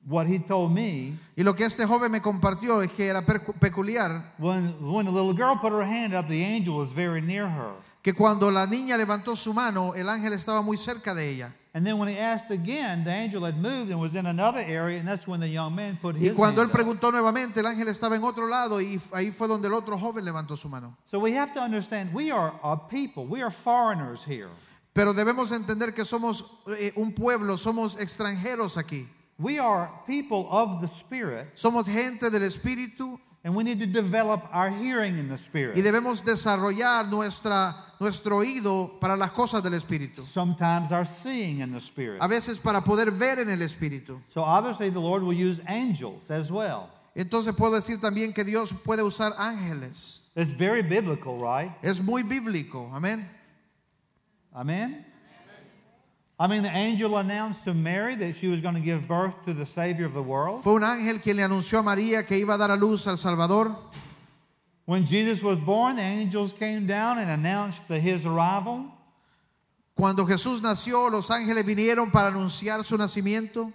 What 0.08 0.26
he 0.28 0.38
told 0.38 0.72
me, 0.72 1.18
y 1.34 1.42
lo 1.42 1.56
que 1.56 1.64
este 1.64 1.84
joven 1.84 2.12
me 2.12 2.22
compartió 2.22 2.80
es 2.80 2.92
que 2.92 3.08
era 3.08 3.26
peculiar. 3.26 4.36
Que 8.02 8.12
cuando 8.12 8.52
la 8.52 8.68
niña 8.68 8.96
levantó 8.96 9.34
su 9.34 9.52
mano, 9.52 9.96
el 9.96 10.08
ángel 10.08 10.32
estaba 10.34 10.62
muy 10.62 10.78
cerca 10.78 11.12
de 11.12 11.28
ella. 11.28 11.52
Y 16.20 16.30
cuando 16.30 16.62
él 16.62 16.70
preguntó 16.70 17.10
nuevamente, 17.10 17.58
el 17.58 17.66
ángel 17.66 17.88
estaba 17.88 18.14
en 18.14 18.22
otro 18.22 18.46
lado 18.46 18.80
y 18.80 19.00
ahí 19.12 19.32
fue 19.32 19.48
donde 19.48 19.66
el 19.66 19.74
otro 19.74 19.98
joven 19.98 20.24
levantó 20.24 20.56
su 20.56 20.68
mano. 20.68 20.96
Pero 24.92 25.12
debemos 25.12 25.50
entender 25.50 25.92
que 25.92 26.04
somos 26.04 26.46
eh, 26.78 26.92
un 26.94 27.12
pueblo, 27.12 27.58
somos 27.58 27.98
extranjeros 27.98 28.78
aquí. 28.78 29.08
We 29.38 29.58
are 29.58 29.90
people 30.06 30.46
of 30.50 30.80
the 30.80 30.88
Spirit, 30.88 31.48
Somos 31.54 31.86
gente 31.86 32.30
del 32.30 32.42
Espíritu 32.42 33.18
and 33.44 33.54
we 33.54 33.62
need 33.62 33.78
to 33.78 33.86
develop 33.86 34.42
our 34.52 34.70
hearing 34.70 35.18
in 35.18 35.28
the 35.28 35.36
Spirit. 35.36 35.76
y 35.76 35.82
debemos 35.82 36.24
desarrollar 36.24 37.06
nuestra, 37.08 37.76
nuestro 38.00 38.38
oído 38.38 38.98
para 38.98 39.16
las 39.16 39.30
cosas 39.32 39.62
del 39.62 39.74
Espíritu. 39.74 40.22
Sometimes 40.24 40.90
our 40.90 41.04
seeing 41.04 41.60
in 41.60 41.72
the 41.72 41.80
Spirit. 41.80 42.22
A 42.22 42.28
veces 42.28 42.58
para 42.58 42.80
poder 42.80 43.10
ver 43.10 43.38
en 43.38 43.50
el 43.50 43.60
Espíritu. 43.60 44.20
So 44.28 44.42
obviously 44.42 44.90
the 44.90 45.00
Lord 45.00 45.22
will 45.22 45.34
use 45.34 45.60
angels 45.68 46.30
as 46.30 46.50
well. 46.50 46.88
Entonces 47.14 47.54
puedo 47.54 47.74
decir 47.74 48.00
también 48.00 48.34
que 48.34 48.42
Dios 48.42 48.72
puede 48.84 49.02
usar 49.02 49.34
ángeles. 49.38 50.20
It's 50.34 50.52
very 50.52 50.82
biblical, 50.82 51.36
right? 51.38 51.72
Es 51.82 52.00
muy 52.00 52.22
bíblico. 52.22 52.90
Amén. 52.92 53.28
Amen? 54.54 55.04
I 56.38 56.46
mean, 56.48 56.62
the 56.62 56.76
angel 56.76 57.16
announced 57.16 57.64
to 57.64 57.72
Mary 57.72 58.14
that 58.16 58.36
she 58.36 58.48
was 58.48 58.60
going 58.60 58.74
to 58.74 58.80
give 58.80 59.08
birth 59.08 59.34
to 59.46 59.54
the 59.54 59.64
Savior 59.64 60.04
of 60.04 60.12
the 60.12 60.22
world. 60.22 60.62
Fue 60.62 60.74
un 60.74 60.82
ángel 60.82 61.22
quien 61.22 61.36
le 61.36 61.42
anunció 61.42 61.78
a 61.78 61.82
María 61.82 62.26
que 62.26 62.36
iba 62.36 62.54
a 62.54 62.58
dar 62.58 62.70
a 62.70 62.76
luz 62.76 63.06
al 63.06 63.16
Salvador. 63.16 63.74
When 64.84 65.06
Jesus 65.06 65.42
was 65.42 65.58
born, 65.58 65.96
the 65.96 66.02
angels 66.02 66.52
came 66.52 66.86
down 66.86 67.18
and 67.18 67.30
announced 67.30 67.88
the, 67.88 67.98
his 67.98 68.26
arrival. 68.26 68.92
Cuando 69.96 70.26
Jesús 70.26 70.60
nació, 70.60 71.10
los 71.10 71.30
ángeles 71.30 71.64
vinieron 71.64 72.12
para 72.12 72.28
anunciar 72.28 72.84
su 72.84 72.98
nacimiento. 72.98 73.72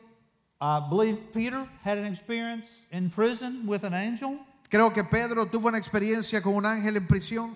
I 0.62 0.80
believe 0.88 1.34
Peter 1.34 1.68
had 1.84 1.98
an 1.98 2.06
experience 2.06 2.86
in 2.92 3.10
prison 3.10 3.66
with 3.66 3.84
an 3.84 3.96
angel. 3.96 4.38
Creo 4.70 4.94
que 4.94 5.04
Pedro 5.04 5.48
tuvo 5.48 5.70
una 5.70 5.80
experiencia 5.80 6.44
con 6.44 6.54
un 6.54 6.66
ángel 6.66 6.96
en 6.96 7.08
prisión. 7.08 7.56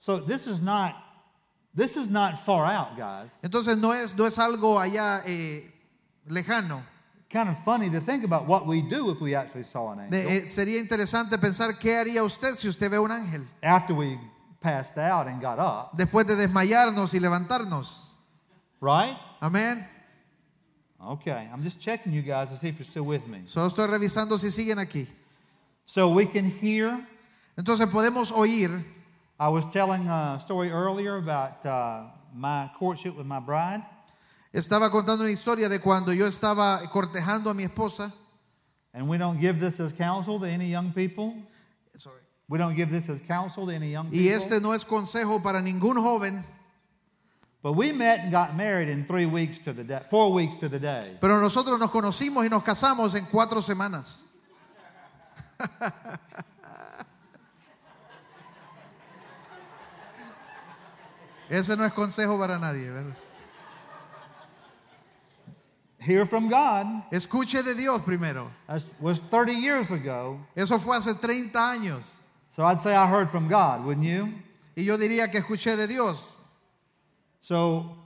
So 0.00 0.18
this 0.18 0.48
is 0.48 0.60
not 0.60 0.96
this 1.74 1.96
is 1.96 2.08
not 2.08 2.38
far 2.44 2.64
out, 2.66 2.96
guys. 2.96 3.30
Entonces 3.42 3.76
no 3.78 3.92
es, 3.92 4.14
no 4.16 4.26
es 4.26 4.38
algo 4.38 4.78
allá 4.78 5.22
eh, 5.26 5.70
lejano. 6.28 6.82
Kind 7.30 7.48
of 7.48 7.58
funny 7.64 7.88
to 7.90 8.00
think 8.00 8.24
about 8.24 8.46
what 8.46 8.66
we 8.66 8.82
do 8.82 9.10
if 9.10 9.20
we 9.20 9.34
actually 9.34 9.64
saw 9.64 9.90
an 9.92 10.00
angel 10.00 10.10
De- 10.10 10.36
eh, 10.36 10.46
sería 10.46 10.78
interesante 10.78 11.38
pensar 11.38 11.78
qué 11.78 11.96
haría 11.96 12.22
usted 12.22 12.54
si 12.54 12.68
usted 12.68 12.90
ve 12.90 12.98
un 12.98 13.10
ángel. 13.10 13.46
after 13.62 13.94
we 13.94 14.18
passed 14.60 14.98
out 14.98 15.26
and 15.26 15.40
got 15.40 15.58
up, 15.58 15.96
Después 15.96 16.26
de 16.26 16.36
desmayarnos 16.36 17.14
y 17.14 17.20
levantarnos. 17.20 18.18
right? 18.82 19.16
Amén. 19.40 19.88
Okay, 21.00 21.48
I'm 21.52 21.62
just 21.64 21.80
checking 21.80 22.12
you 22.12 22.22
guys 22.22 22.48
to 22.50 22.56
see 22.56 22.68
if 22.68 22.78
you're 22.78 22.86
still 22.88 23.04
with 23.04 23.26
me. 23.26 23.42
Solo 23.46 23.66
estoy 23.68 23.86
revisando 23.88 24.38
si 24.38 24.50
siguen 24.50 24.78
aquí. 24.78 25.08
So 25.86 26.10
we 26.10 26.26
can 26.26 26.48
hear. 26.50 27.04
Entonces 27.56 27.86
podemos 27.88 28.30
oír. 28.30 28.84
I 29.38 29.48
was 29.48 29.64
telling 29.72 30.06
a 30.08 30.38
story 30.40 30.70
earlier 30.70 31.16
about 31.16 31.64
uh, 31.66 32.04
my 32.34 32.70
courtship 32.78 33.16
with 33.16 33.26
my 33.26 33.40
bride. 33.40 33.82
Estaba 34.54 34.90
contando 34.90 35.22
una 35.24 35.30
historia 35.30 35.68
de 35.68 35.78
cuando 35.80 36.12
yo 36.12 36.26
estaba 36.26 36.80
cortejando 36.90 37.50
a 37.50 37.54
mi 37.54 37.64
esposa. 37.64 38.12
And 38.94 39.08
we 39.08 39.16
don't 39.16 39.40
give 39.40 39.58
this 39.58 39.80
as 39.80 39.92
counsel 39.94 40.38
to 40.40 40.46
any 40.46 40.66
young 40.70 40.92
people. 40.92 41.34
Sorry. 41.96 42.20
We 42.48 42.58
don't 42.58 42.76
give 42.76 42.90
this 42.90 43.08
as 43.08 43.22
counsel 43.22 43.66
to 43.66 43.72
any 43.72 43.90
young 43.90 44.06
Y 44.10 44.18
people. 44.18 44.32
este 44.34 44.60
no 44.60 44.72
es 44.72 44.84
consejo 44.84 45.42
para 45.42 45.62
ningún 45.62 45.96
joven. 45.96 46.44
But 47.62 47.72
we 47.72 47.92
met 47.92 48.20
and 48.20 48.32
got 48.32 48.54
married 48.56 48.88
in 48.88 49.04
three 49.06 49.24
weeks 49.24 49.58
to 49.60 49.72
the 49.72 49.84
day, 49.84 50.00
four 50.10 50.32
weeks 50.32 50.56
to 50.56 50.68
the 50.68 50.78
day. 50.80 51.16
Pero 51.20 51.40
nosotros 51.40 51.78
nos 51.78 51.90
conocimos 51.90 52.44
y 52.44 52.48
nos 52.48 52.62
casamos 52.62 53.14
en 53.14 53.24
cuatro 53.26 53.62
semanas. 53.62 54.24
Ese 61.52 61.76
no 61.76 61.84
es 61.84 61.92
consejo 61.92 62.38
para 62.38 62.58
nadie. 62.58 62.90
¿verdad? 62.90 63.14
Hear 65.98 66.26
from 66.26 66.48
God. 66.48 67.04
Escuche 67.12 67.62
de 67.62 67.74
Dios 67.74 68.00
primero. 68.00 68.50
That 68.66 68.82
was 68.98 69.20
30 69.30 69.52
years 69.52 69.90
ago. 69.90 70.40
Eso 70.56 70.78
fue 70.78 70.96
hace 70.96 71.12
30 71.12 71.52
años. 71.52 72.20
So 72.56 72.64
I'd 72.64 72.80
say 72.80 72.94
I 72.94 73.06
heard 73.06 73.30
from 73.30 73.48
God, 73.48 73.84
wouldn't 73.84 74.06
you? 74.06 74.32
Y 74.74 74.84
yo 74.84 74.96
diría 74.96 75.30
que 75.30 75.40
escuché 75.40 75.76
de 75.76 75.86
Dios. 75.86 76.30
So 77.42 77.98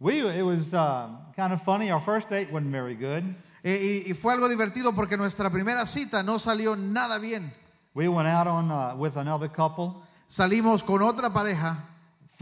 we, 0.00 0.20
it 0.26 0.42
was 0.42 0.72
uh, 0.72 1.08
kind 1.36 1.52
of 1.52 1.62
funny. 1.62 1.90
Our 1.90 2.00
first 2.00 2.30
date 2.30 2.50
wasn't 2.50 2.72
very 2.72 2.94
good. 2.94 3.22
Y, 3.62 4.04
y 4.06 4.14
fue 4.14 4.32
algo 4.32 4.48
divertido 4.48 4.94
porque 4.94 5.18
nuestra 5.18 5.50
primera 5.50 5.84
cita 5.84 6.22
no 6.22 6.38
salió 6.38 6.74
nada 6.74 7.18
bien. 7.18 7.52
We 7.92 8.08
went 8.08 8.28
out 8.28 8.46
on 8.46 8.70
uh, 8.70 8.96
with 8.96 9.18
another 9.18 9.48
couple. 9.48 10.02
Salimos 10.26 10.82
con 10.82 11.02
otra 11.02 11.30
pareja 11.30 11.93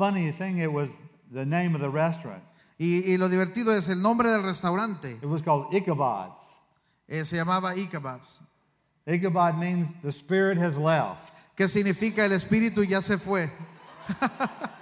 Funny 0.03 0.33
thing, 0.33 0.59
it 0.59 0.73
was 0.73 0.89
the 1.31 1.47
name 1.47 1.77
of 1.77 1.81
the 1.81 1.89
restaurant. 1.89 2.43
y, 2.77 3.05
y 3.07 3.17
lo 3.17 3.29
divertido 3.29 3.73
es 3.73 3.89
el 3.89 4.03
nombre 4.03 4.29
del 4.31 4.43
restaurante. 4.43 5.13
It 5.23 5.29
was 5.29 5.43
called 5.43 5.73
Ichabod's. 5.73 6.43
Eh, 7.09 7.23
se 7.23 7.37
llamaba 7.37 7.77
Ichabod's. 7.77 8.41
Ichabod 9.07 9.57
means 9.61 9.87
the 10.03 10.11
spirit 10.11 10.59
has 10.59 10.77
left. 10.77 11.37
que 11.57 11.69
significa 11.69 12.25
el 12.25 12.33
espíritu 12.33 12.85
ya 12.85 13.01
se 13.01 13.17
fue. 13.17 13.49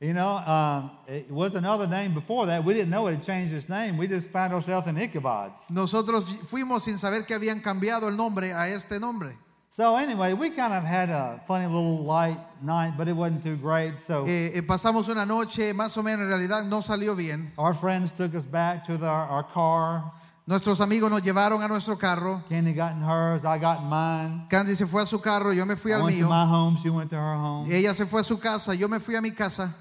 You 0.00 0.14
know, 0.14 0.38
um, 0.38 0.90
it 1.06 1.30
was 1.30 1.54
another 1.54 1.86
name 1.86 2.12
before 2.12 2.46
that. 2.46 2.64
We 2.64 2.74
didn't 2.74 2.90
know 2.90 3.06
it 3.06 3.14
had 3.14 3.22
changed 3.22 3.52
its 3.52 3.68
name. 3.68 3.96
We 3.96 4.08
just 4.08 4.28
found 4.30 4.52
ourselves 4.52 4.88
in 4.88 4.96
Ichabod's. 4.96 5.60
Nosotros 5.70 6.26
fuimos 6.50 6.82
sin 6.82 6.98
saber 6.98 7.24
que 7.24 7.36
habían 7.36 7.60
cambiado 7.62 8.08
el 8.08 8.16
nombre 8.16 8.52
a 8.52 8.66
este 8.66 8.98
nombre. 8.98 9.38
So 9.74 9.96
anyway, 9.96 10.34
we 10.34 10.50
kind 10.50 10.74
of 10.74 10.84
had 10.84 11.08
a 11.08 11.40
funny 11.48 11.64
little 11.64 12.04
light 12.04 12.36
night, 12.62 12.92
but 12.98 13.08
it 13.08 13.14
wasn't 13.14 13.42
too 13.42 13.56
great. 13.56 13.98
So 13.98 14.26
Eh, 14.26 14.52
eh, 14.58 14.62
pasamos 14.62 15.08
una 15.08 15.24
noche, 15.24 15.72
más 15.72 15.96
o 15.96 16.02
menos 16.02 16.24
en 16.24 16.28
realidad 16.28 16.64
no 16.66 16.82
salió 16.82 17.16
bien. 17.16 17.52
our 17.56 17.72
friends 17.72 18.12
took 18.12 18.34
us 18.34 18.44
back 18.44 18.84
to 18.84 18.98
the, 18.98 19.06
our 19.06 19.42
car. 19.54 20.12
Nuestros 20.46 20.78
amigos 20.82 21.08
nos 21.10 21.22
llevaron 21.22 21.62
a 21.62 21.68
nuestro 21.68 21.96
carro. 21.96 22.42
Candy 22.50 22.74
got 22.74 22.92
in 22.92 23.00
hers, 23.00 23.42
I 23.46 23.56
got 23.58 23.80
in 23.80 23.88
mine. 23.88 24.46
Candy 24.50 24.74
se 24.74 24.84
fue 24.84 25.00
a 25.00 25.06
su 25.06 25.18
carro, 25.20 25.52
yo 25.52 25.64
me 25.64 25.74
fui 25.76 25.92
I 25.92 25.94
al 25.94 26.02
went 26.02 26.18
to 26.18 26.24
mío. 26.24 26.28
my 26.28 26.44
home, 26.44 26.76
she 26.82 26.90
went 26.90 27.08
to 27.08 27.16
her 27.16 27.36
home. 27.36 27.70
Ella 27.72 27.94
se 27.94 28.04
fue 28.04 28.20
a 28.20 28.24
su 28.24 28.36
casa, 28.38 28.74
yo 28.74 28.88
me 28.88 28.98
fui 28.98 29.14
a 29.16 29.22
mi 29.22 29.30
casa. 29.30 29.74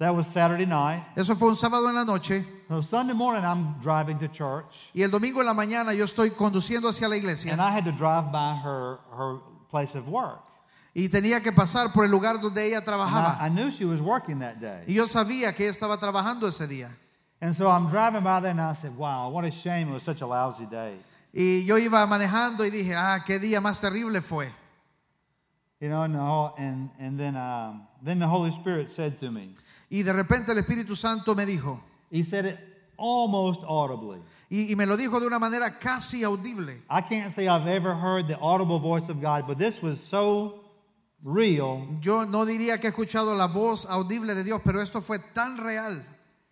That 0.00 0.16
was 0.16 0.26
Saturday 0.28 0.64
night. 0.64 1.02
Eso 1.14 1.34
fue 1.34 1.50
un 1.50 1.56
sábado 1.56 1.86
en 1.86 1.94
la 1.94 2.04
noche. 2.04 2.42
So 2.68 2.80
Sunday 2.80 3.12
morning, 3.12 3.44
I'm 3.44 3.74
driving 3.82 4.18
to 4.20 4.28
church, 4.28 4.88
Y 4.94 5.02
el 5.02 5.10
domingo 5.10 5.40
en 5.40 5.46
la 5.46 5.52
mañana 5.52 5.94
yo 5.94 6.04
estoy 6.06 6.30
conduciendo 6.30 6.88
hacia 6.88 7.06
la 7.06 7.16
iglesia. 7.16 7.52
and. 7.52 7.60
I 7.60 7.70
had 7.70 7.84
to 7.84 7.92
drive 7.92 8.32
by 8.32 8.54
her, 8.64 8.98
her 9.14 9.40
place 9.68 9.94
of 9.94 10.08
work. 10.08 10.40
Y 10.94 11.08
tenía 11.08 11.42
que 11.42 11.52
pasar 11.52 11.92
por 11.92 12.06
el 12.06 12.10
lugar 12.10 12.40
donde 12.40 12.66
ella 12.66 12.80
trabajaba. 12.80 13.36
I, 13.38 13.46
I 13.46 13.48
knew 13.50 13.70
she 13.70 13.84
was 13.84 14.00
working 14.00 14.38
that 14.38 14.58
day. 14.58 14.84
Y 14.88 14.94
yo 14.94 15.04
sabía 15.04 15.54
que 15.54 15.66
ella 15.66 15.72
estaba 15.72 15.98
trabajando 15.98 16.48
ese 16.48 16.66
día. 16.66 16.88
And 17.42 17.54
so 17.54 17.68
I'm 17.68 17.90
driving 17.90 18.22
by 18.22 18.40
there, 18.40 18.52
and 18.52 18.60
I 18.60 18.72
said, 18.72 18.96
wow, 18.96 19.28
what 19.28 19.44
a 19.44 19.50
shame 19.50 19.90
it 19.90 19.92
was 19.92 20.02
such 20.02 20.22
a 20.22 20.26
lousy 20.26 20.64
day. 20.64 20.96
Y 21.34 21.64
yo 21.66 21.76
iba 21.76 22.06
manejando 22.06 22.64
y 22.64 22.70
dije, 22.70 22.94
ah, 22.96 23.22
qué 23.22 23.38
día 23.38 23.60
más 23.60 23.78
terrible 23.78 24.22
fue. 24.22 24.48
You 25.78 25.88
know, 25.90 26.02
and, 26.02 26.14
the 26.14 26.62
and, 26.62 26.90
and 26.98 27.20
then, 27.20 27.36
um, 27.36 27.86
then 28.02 28.18
the 28.18 28.26
Holy 28.26 28.50
Spirit 28.50 28.90
said 28.90 29.18
to 29.20 29.30
me, 29.30 29.50
Y 29.90 30.02
de 30.02 30.12
repente 30.12 30.52
el 30.52 30.58
Espíritu 30.58 30.94
Santo 30.96 31.34
me 31.34 31.44
dijo, 31.44 31.80
He 32.10 32.22
said 32.22 32.46
it 32.46 32.58
almost 32.96 33.60
audibly. 33.66 34.20
y, 34.48 34.70
y 34.72 34.76
me 34.76 34.86
lo 34.86 34.96
dijo 34.96 35.18
de 35.20 35.26
una 35.26 35.38
manera 35.38 35.78
casi 35.78 36.22
audible. 36.24 36.82
I 36.88 37.00
can't 37.02 37.32
say 37.32 37.48
I've 37.48 37.66
ever 37.66 37.94
heard 37.94 38.28
the 38.28 38.38
audible 38.38 38.78
voice 38.78 39.08
of 39.08 39.20
God, 39.20 39.46
but 39.46 39.58
this 39.58 39.82
was 39.82 40.00
so 40.00 40.60
real. 41.24 41.86
Yo 42.00 42.24
no 42.24 42.44
diría 42.46 42.78
que 42.80 42.88
he 42.88 42.92
escuchado 42.92 43.36
la 43.36 43.48
voz 43.48 43.84
audible 43.86 44.34
de 44.34 44.44
Dios, 44.44 44.60
pero 44.64 44.80
esto 44.80 45.00
fue 45.00 45.18
tan 45.34 45.58
real. 45.58 46.04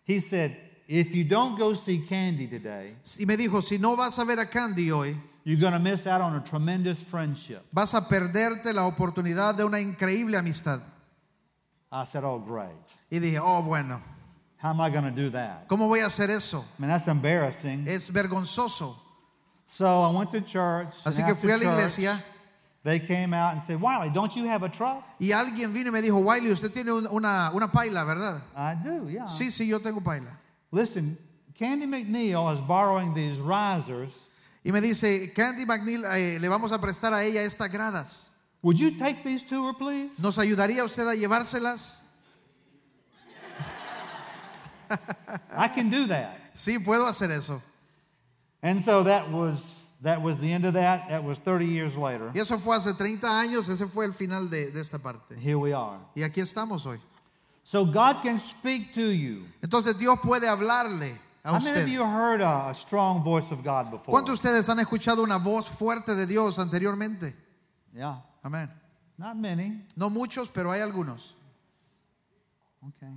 He 0.05 0.21
said, 0.21 0.57
if 0.89 1.15
you 1.15 1.23
don't 1.25 1.59
go 1.59 1.75
see 1.75 1.99
Candy 2.09 2.47
today, 2.49 2.97
Y 3.21 3.27
me 3.27 3.37
dijo, 3.37 3.63
si 3.63 3.79
no 3.79 3.95
vas 3.95 4.19
a 4.19 4.25
ver 4.25 4.41
a 4.41 4.47
Candy 4.47 4.91
hoy, 4.91 5.17
you're 5.45 5.61
going 5.61 5.73
to 5.73 5.79
miss 5.79 6.07
out 6.07 6.21
on 6.21 6.35
a 6.35 6.41
tremendous 6.41 6.99
friendship. 7.03 7.61
vas 7.73 7.95
a 7.95 8.09
perderte 8.09 8.73
la 8.73 8.87
oportunidad 8.87 9.55
de 9.55 9.65
una 9.65 9.81
increíble 9.81 10.37
amistad. 10.39 10.81
I 11.93 12.05
said, 12.05 12.25
oh, 12.25 12.39
great. 12.39 12.69
Y 13.11 13.19
dije, 13.19 13.39
oh, 13.41 13.63
bueno, 13.63 14.01
How 14.63 14.71
am 14.71 14.81
I 14.81 14.91
going 14.91 15.05
to 15.05 15.11
do 15.11 15.31
that? 15.31 15.67
¿cómo 15.69 15.87
voy 15.89 16.01
a 16.01 16.07
hacer 16.07 16.31
eso? 16.31 16.65
I 16.79 16.83
mean, 16.83 16.91
that's 16.91 17.07
embarrassing. 17.09 17.87
Es 17.87 18.11
vergonzoso. 18.11 18.97
So 19.67 20.03
I 20.03 20.11
went 20.11 20.31
to 20.33 20.41
church. 20.41 20.95
Así 21.05 21.25
que 21.25 21.35
fui 21.35 21.51
a 21.53 21.57
la 21.57 21.65
iglesia 21.65 22.23
They 22.85 23.01
came 23.01 23.35
out 23.35 23.53
and 23.55 23.63
said, 23.63 23.81
Wiley, 23.81 24.09
don't 24.11 24.35
you 24.35 24.47
have 24.49 24.63
a 24.63 24.69
truck? 24.69 25.03
y 25.21 25.33
alguien 25.33 25.73
vino 25.75 25.89
y 25.89 25.93
me 25.93 26.01
dijo, 26.01 26.19
Wiley, 26.21 26.51
usted 26.53 26.71
tiene 26.73 26.91
un- 26.93 27.07
una, 27.11 27.51
una 27.53 27.69
paila, 27.71 28.05
¿verdad? 28.05 28.41
I 28.57 28.75
do, 28.83 29.09
yeah. 29.11 29.27
Sí, 29.27 29.51
sí, 29.51 29.67
yo 29.69 29.81
tengo 29.81 30.01
paila. 30.01 30.39
Listen, 30.73 31.19
Candy 31.59 31.87
McNeil 31.87 32.55
is 32.55 32.61
borrowing 32.67 33.13
these 33.15 33.39
risers. 33.41 34.13
Y 34.65 34.71
me 34.73 34.81
dice, 34.81 35.33
Candy 35.35 35.67
McNeil, 35.67 36.05
eh, 36.05 36.39
le 36.41 36.49
vamos 36.49 36.73
a 36.73 36.79
prestar 36.81 37.13
a 37.13 37.23
ella 37.25 37.43
estas 37.43 37.69
gradas. 37.71 38.31
Would 38.63 38.79
you 38.79 38.97
take 38.97 39.23
these 39.23 39.43
to 39.49 39.67
her, 39.67 39.75
please? 39.75 40.13
¿Nos 40.19 40.39
ayudaría 40.39 40.83
usted 40.85 41.07
a 41.07 41.15
llevárselas? 41.15 42.03
I 45.53 45.69
can 45.69 45.91
do 45.91 46.07
that. 46.09 46.37
Sí, 46.55 46.79
puedo 46.79 47.07
hacer 47.07 47.31
eso. 47.31 47.63
And 48.63 48.85
so 48.85 49.05
that 49.05 49.31
was 49.31 49.85
that 50.03 50.21
was 50.23 50.39
the 50.39 50.53
end 50.53 50.65
of 50.65 50.75
that. 50.75 51.09
That 51.09 51.25
was 51.25 51.39
30 51.39 51.67
years 51.67 51.97
later. 51.97 52.31
Y 52.35 52.41
eso 52.41 52.59
fue 52.59 52.77
hace 52.77 52.93
30 52.95 53.27
años, 53.29 53.69
ese 53.69 53.87
fue 53.87 54.05
el 54.07 54.13
final 54.13 54.49
de, 54.51 54.71
de 54.71 54.81
esta 54.81 54.99
parte. 54.99 55.37
Here 55.37 55.57
we 55.59 55.73
are. 55.73 55.99
Y 56.17 56.23
aquí 56.23 56.41
estamos 56.41 56.87
hoy. 56.87 56.99
So 57.65 57.85
God 57.85 58.23
can 58.23 58.39
speak 58.39 58.95
to 58.95 59.13
you. 59.13 59.45
Entonces 59.63 59.99
Dios 59.99 60.19
puede 60.23 60.49
hablarle 60.49 61.21
a 61.45 61.51
How 61.53 61.59
many 61.61 61.71
of 61.71 61.77
usted. 61.77 61.89
you 61.89 62.03
heard 62.05 62.41
a, 62.41 62.71
a 62.71 62.75
strong 62.75 63.23
voice 63.23 63.51
of 63.53 63.63
God 63.63 63.91
before? 63.91 64.13
¿Cuántos 64.13 64.41
de 64.43 64.49
ustedes 64.49 64.69
han 64.69 64.79
escuchado 64.81 65.23
una 65.23 65.39
voz 65.39 65.69
fuerte 65.69 66.15
de 66.15 66.27
Dios 66.27 66.59
anteriormente? 66.59 67.35
Yeah, 67.95 68.23
Amén. 68.43 68.71
not 69.19 69.37
many. 69.37 69.85
No 69.97 70.09
muchos, 70.11 70.49
pero 70.49 70.71
hay 70.73 70.81
algunos. 70.81 71.37
Okay. 72.97 73.13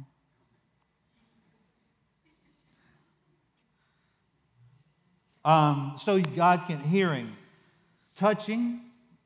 Um, 5.43 5.95
so 5.97 6.19
God 6.21 6.67
can 6.67 6.81
hearing, 6.83 7.35
touching. 8.15 8.81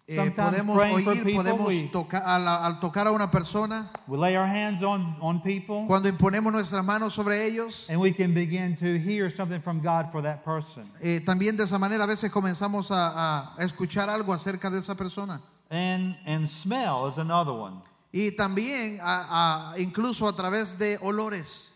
Eh, 0.07 0.29
podemos 0.35 0.77
oír, 0.77 1.23
people. 1.23 1.43
podemos 1.43 1.67
We, 1.67 1.89
tocar, 1.91 2.21
al, 2.23 2.47
al 2.47 2.79
tocar 2.79 3.07
a 3.07 3.11
una 3.11 3.31
persona, 3.31 3.89
we 4.07 4.15
lay 4.19 4.35
our 4.35 4.45
hands 4.45 4.83
on, 4.83 5.15
on 5.19 5.41
people, 5.41 5.87
cuando 5.87 6.07
imponemos 6.07 6.51
nuestras 6.53 6.85
manos 6.85 7.15
sobre 7.15 7.43
ellos, 7.47 7.89
and 7.89 7.99
we 7.99 8.11
can 8.11 8.31
begin 8.31 8.75
to 8.77 8.99
hear 8.99 9.31
something 9.31 9.59
from 9.61 9.79
God 9.81 10.11
for 10.11 10.21
that 10.21 10.45
person. 10.45 10.87
eh, 11.01 11.21
también 11.25 11.57
de 11.57 11.63
esa 11.63 11.79
manera 11.79 12.03
a 12.03 12.07
veces 12.07 12.29
comenzamos 12.31 12.91
a, 12.91 13.55
a 13.57 13.63
escuchar 13.63 14.07
algo 14.07 14.31
acerca 14.31 14.69
de 14.69 14.77
esa 14.77 14.93
persona. 14.93 15.41
And 15.71 16.15
and 16.27 16.47
smell 16.47 17.07
is 17.07 17.17
another 17.17 17.53
one. 17.53 17.81
Y 18.13 18.29
también 18.37 18.99
a- 19.01 19.71
a- 19.73 19.79
incluso 19.79 20.27
a 20.27 20.33
través 20.35 20.77
de 20.77 20.99
olores. 21.01 21.71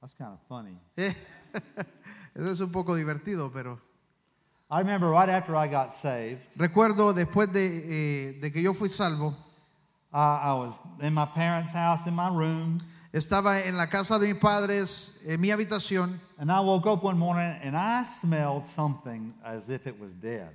That's 0.00 0.14
kind 0.14 0.32
of 0.32 0.40
funny. 0.48 0.76
Eso 2.38 2.52
es 2.52 2.60
un 2.60 2.70
poco 2.70 2.94
divertido, 2.94 3.50
pero 3.52 3.80
I 4.70 4.78
remember 4.78 5.10
right 5.10 5.28
after 5.28 5.56
I 5.56 5.66
got 5.66 5.92
saved, 5.92 6.38
recuerdo 6.54 7.12
después 7.12 7.52
de, 7.52 7.66
eh, 7.66 8.38
de 8.40 8.52
que 8.52 8.62
yo 8.62 8.72
fui 8.74 8.88
salvo, 8.88 9.34
I, 10.12 10.50
I 10.50 10.52
was 10.52 10.72
in 11.02 11.12
my 11.14 11.26
parents' 11.26 11.72
house 11.72 12.06
in 12.06 12.14
my 12.14 12.28
room, 12.28 12.78
estaba 13.12 13.60
en 13.64 13.76
la 13.76 13.88
casa 13.88 14.20
de 14.20 14.28
mis 14.28 14.40
padres, 14.40 15.18
en 15.26 15.40
mi 15.40 15.50
habitación, 15.50 16.20
and 16.38 16.48
I 16.52 16.60
woke 16.60 16.86
up 16.86 17.02
one 17.02 17.18
morning 17.18 17.58
and 17.60 17.76
I 17.76 18.04
smelled 18.04 18.64
something 18.66 19.34
as 19.44 19.68
if 19.68 19.88
it 19.88 19.98
was 19.98 20.12
dead. 20.14 20.50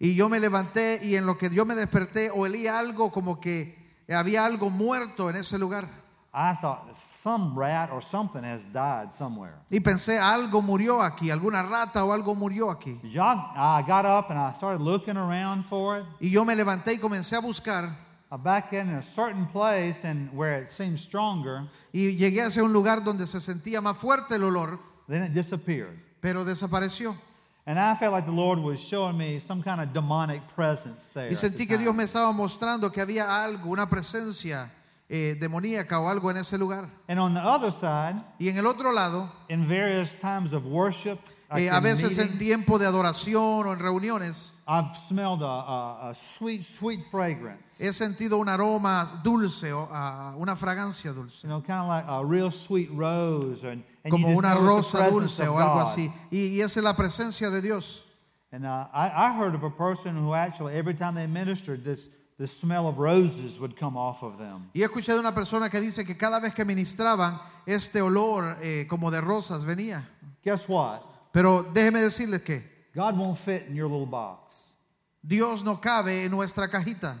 y 0.00 0.16
yo 0.16 0.28
me 0.28 0.40
levanté 0.40 0.98
y 1.04 1.14
en 1.14 1.24
lo 1.24 1.38
que 1.38 1.50
yo 1.50 1.64
me 1.64 1.76
desperté 1.76 2.30
olía 2.30 2.80
algo 2.80 3.12
como 3.12 3.38
que 3.38 3.76
había 4.08 4.44
algo 4.44 4.70
muerto 4.70 5.30
en 5.30 5.36
ese 5.36 5.56
lugar. 5.56 5.88
I 6.32 6.54
thought 6.54 6.94
some 7.00 7.58
rat 7.58 7.90
or 7.90 8.02
something 8.02 8.44
has 8.44 8.64
died 8.72 9.12
somewhere. 9.12 9.54
Y 9.70 9.80
pensé, 9.80 10.18
algo 10.18 10.60
murió 10.62 11.00
aquí, 11.02 11.30
alguna 11.30 11.62
rata 11.62 12.04
o 12.04 12.12
algo 12.12 12.34
murió 12.34 12.70
aquí. 12.70 13.00
I 13.02 13.82
got 13.86 14.04
up 14.04 14.30
and 14.30 14.38
I 14.38 14.52
started 14.52 14.82
looking 14.82 15.16
around 15.16 15.64
for 15.64 15.98
it. 15.98 16.04
Y 16.20 16.28
yo 16.30 16.44
me 16.44 16.54
levanté 16.54 16.92
y 16.92 16.98
comencé 16.98 17.36
a 17.36 17.40
buscar 17.40 18.08
I 18.30 18.36
back 18.36 18.74
in 18.74 18.90
a 18.90 19.02
certain 19.02 19.46
place 19.46 20.04
and 20.04 20.30
where 20.36 20.60
it 20.60 20.68
seemed 20.68 20.98
stronger, 20.98 21.66
y 21.92 22.14
llegué 22.14 22.42
hacia 22.42 22.62
un 22.62 22.74
lugar 22.74 23.02
donde 23.02 23.26
se 23.26 23.40
sentía 23.40 23.80
más 23.80 23.96
fuerte 23.96 24.34
el 24.34 24.44
olor, 24.44 24.78
then 25.08 25.22
it 25.22 25.32
disappeared. 25.32 25.98
pero 26.20 26.44
desapareció. 26.44 27.16
And 27.64 27.78
I 27.78 27.94
felt 27.94 28.12
like 28.12 28.26
the 28.26 28.32
Lord 28.32 28.58
was 28.58 28.80
showing 28.80 29.16
me 29.16 29.40
some 29.40 29.62
kind 29.62 29.80
of 29.80 29.94
demonic 29.94 30.42
presence 30.54 31.02
there. 31.14 31.30
Y 31.30 31.36
sentí 31.36 31.58
the 31.58 31.66
que 31.68 31.78
Dios 31.78 31.94
me 31.94 32.04
estaba 32.04 32.30
mostrando 32.32 32.92
que 32.92 33.00
había 33.00 33.42
algo, 33.42 33.70
una 33.70 33.88
presencia 33.88 34.70
eh, 35.08 35.36
demoníaca 35.40 35.98
o 36.00 36.08
algo 36.08 36.30
en 36.30 36.38
ese 36.38 36.58
lugar. 36.58 36.88
And 37.08 37.18
on 37.18 37.34
the 37.34 37.40
other 37.40 37.70
side, 37.72 38.22
Y 38.38 38.48
en 38.48 38.58
el 38.58 38.66
otro 38.66 38.92
lado, 38.92 39.30
in 39.48 39.66
various 39.66 40.12
times 40.20 40.52
of 40.52 40.64
worship, 40.66 41.18
eh, 41.56 41.70
a 41.70 41.80
veces 41.80 42.18
en 42.18 42.32
meetings, 42.32 42.38
tiempo 42.38 42.78
de 42.78 42.86
adoración 42.86 43.66
o 43.66 43.72
en 43.72 43.78
reuniones, 43.78 44.52
I've 44.66 44.94
smelled 45.08 45.40
a, 45.40 45.46
a, 45.46 46.10
a 46.10 46.14
sweet, 46.14 46.62
sweet 46.62 47.00
fragrance. 47.10 47.78
he 47.78 47.90
sentido 47.94 48.36
un 48.36 48.50
aroma 48.50 49.22
dulce 49.24 49.72
o 49.72 49.88
ah, 49.90 50.34
una 50.36 50.54
fragancia 50.56 51.14
dulce. 51.14 51.42
You 51.42 51.48
know, 51.48 51.62
kind 51.62 51.80
of 51.80 51.88
like 51.88 52.04
a 52.06 52.22
real 52.22 52.50
sweet 52.50 52.90
rose, 52.92 53.64
and, 53.64 53.82
and 54.04 54.10
Como 54.10 54.28
una 54.36 54.54
rosa 54.56 55.08
dulce 55.08 55.48
o 55.48 55.56
algo 55.56 55.80
así. 55.80 56.12
Y, 56.30 56.58
y 56.58 56.60
esa 56.60 56.80
es 56.80 56.84
la 56.84 56.94
presencia 56.94 57.50
de 57.50 57.62
Dios. 57.62 58.04
And 58.52 58.66
uh, 58.66 58.86
I, 58.92 59.10
I 59.14 59.32
heard 59.32 59.54
of 59.54 59.62
a 59.62 59.70
person 59.70 60.16
who 60.16 60.34
actually, 60.34 60.74
every 60.74 60.94
time 60.94 61.14
they 61.14 61.26
ministered, 61.26 61.84
this, 61.84 62.08
this 62.38 62.52
smell 62.56 62.86
of 62.86 62.98
roses 62.98 63.58
would 63.58 63.76
come 63.76 63.96
off 63.96 64.22
of 64.22 64.38
them. 64.38 64.70
Y 64.72 64.80
he 64.80 64.84
escuchado 64.84 65.18
una 65.18 65.34
persona 65.34 65.68
que 65.68 65.80
dice 65.80 66.04
que 66.06 66.16
cada 66.16 66.38
vez 66.40 66.54
que 66.54 66.64
ministraban, 66.64 67.38
este 67.66 68.00
olor 68.00 68.56
eh, 68.62 68.86
como 68.88 69.10
de 69.10 69.20
rosas 69.20 69.64
venía. 69.64 70.08
Guess 70.44 70.68
what? 70.68 71.00
Pero 71.32 71.64
déjeme 71.74 72.00
decirles 72.00 72.42
que 72.42 72.62
God 72.94 73.16
won't 73.18 73.36
fit 73.38 73.66
in 73.68 73.74
your 73.74 73.88
little 73.88 74.06
box, 74.06 74.74
Dios 75.22 75.62
no 75.64 75.80
cabe 75.80 76.24
en 76.24 76.30
nuestra 76.30 76.68
cajita. 76.68 77.20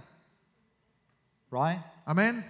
right? 1.50 1.80
Amén. 2.06 2.44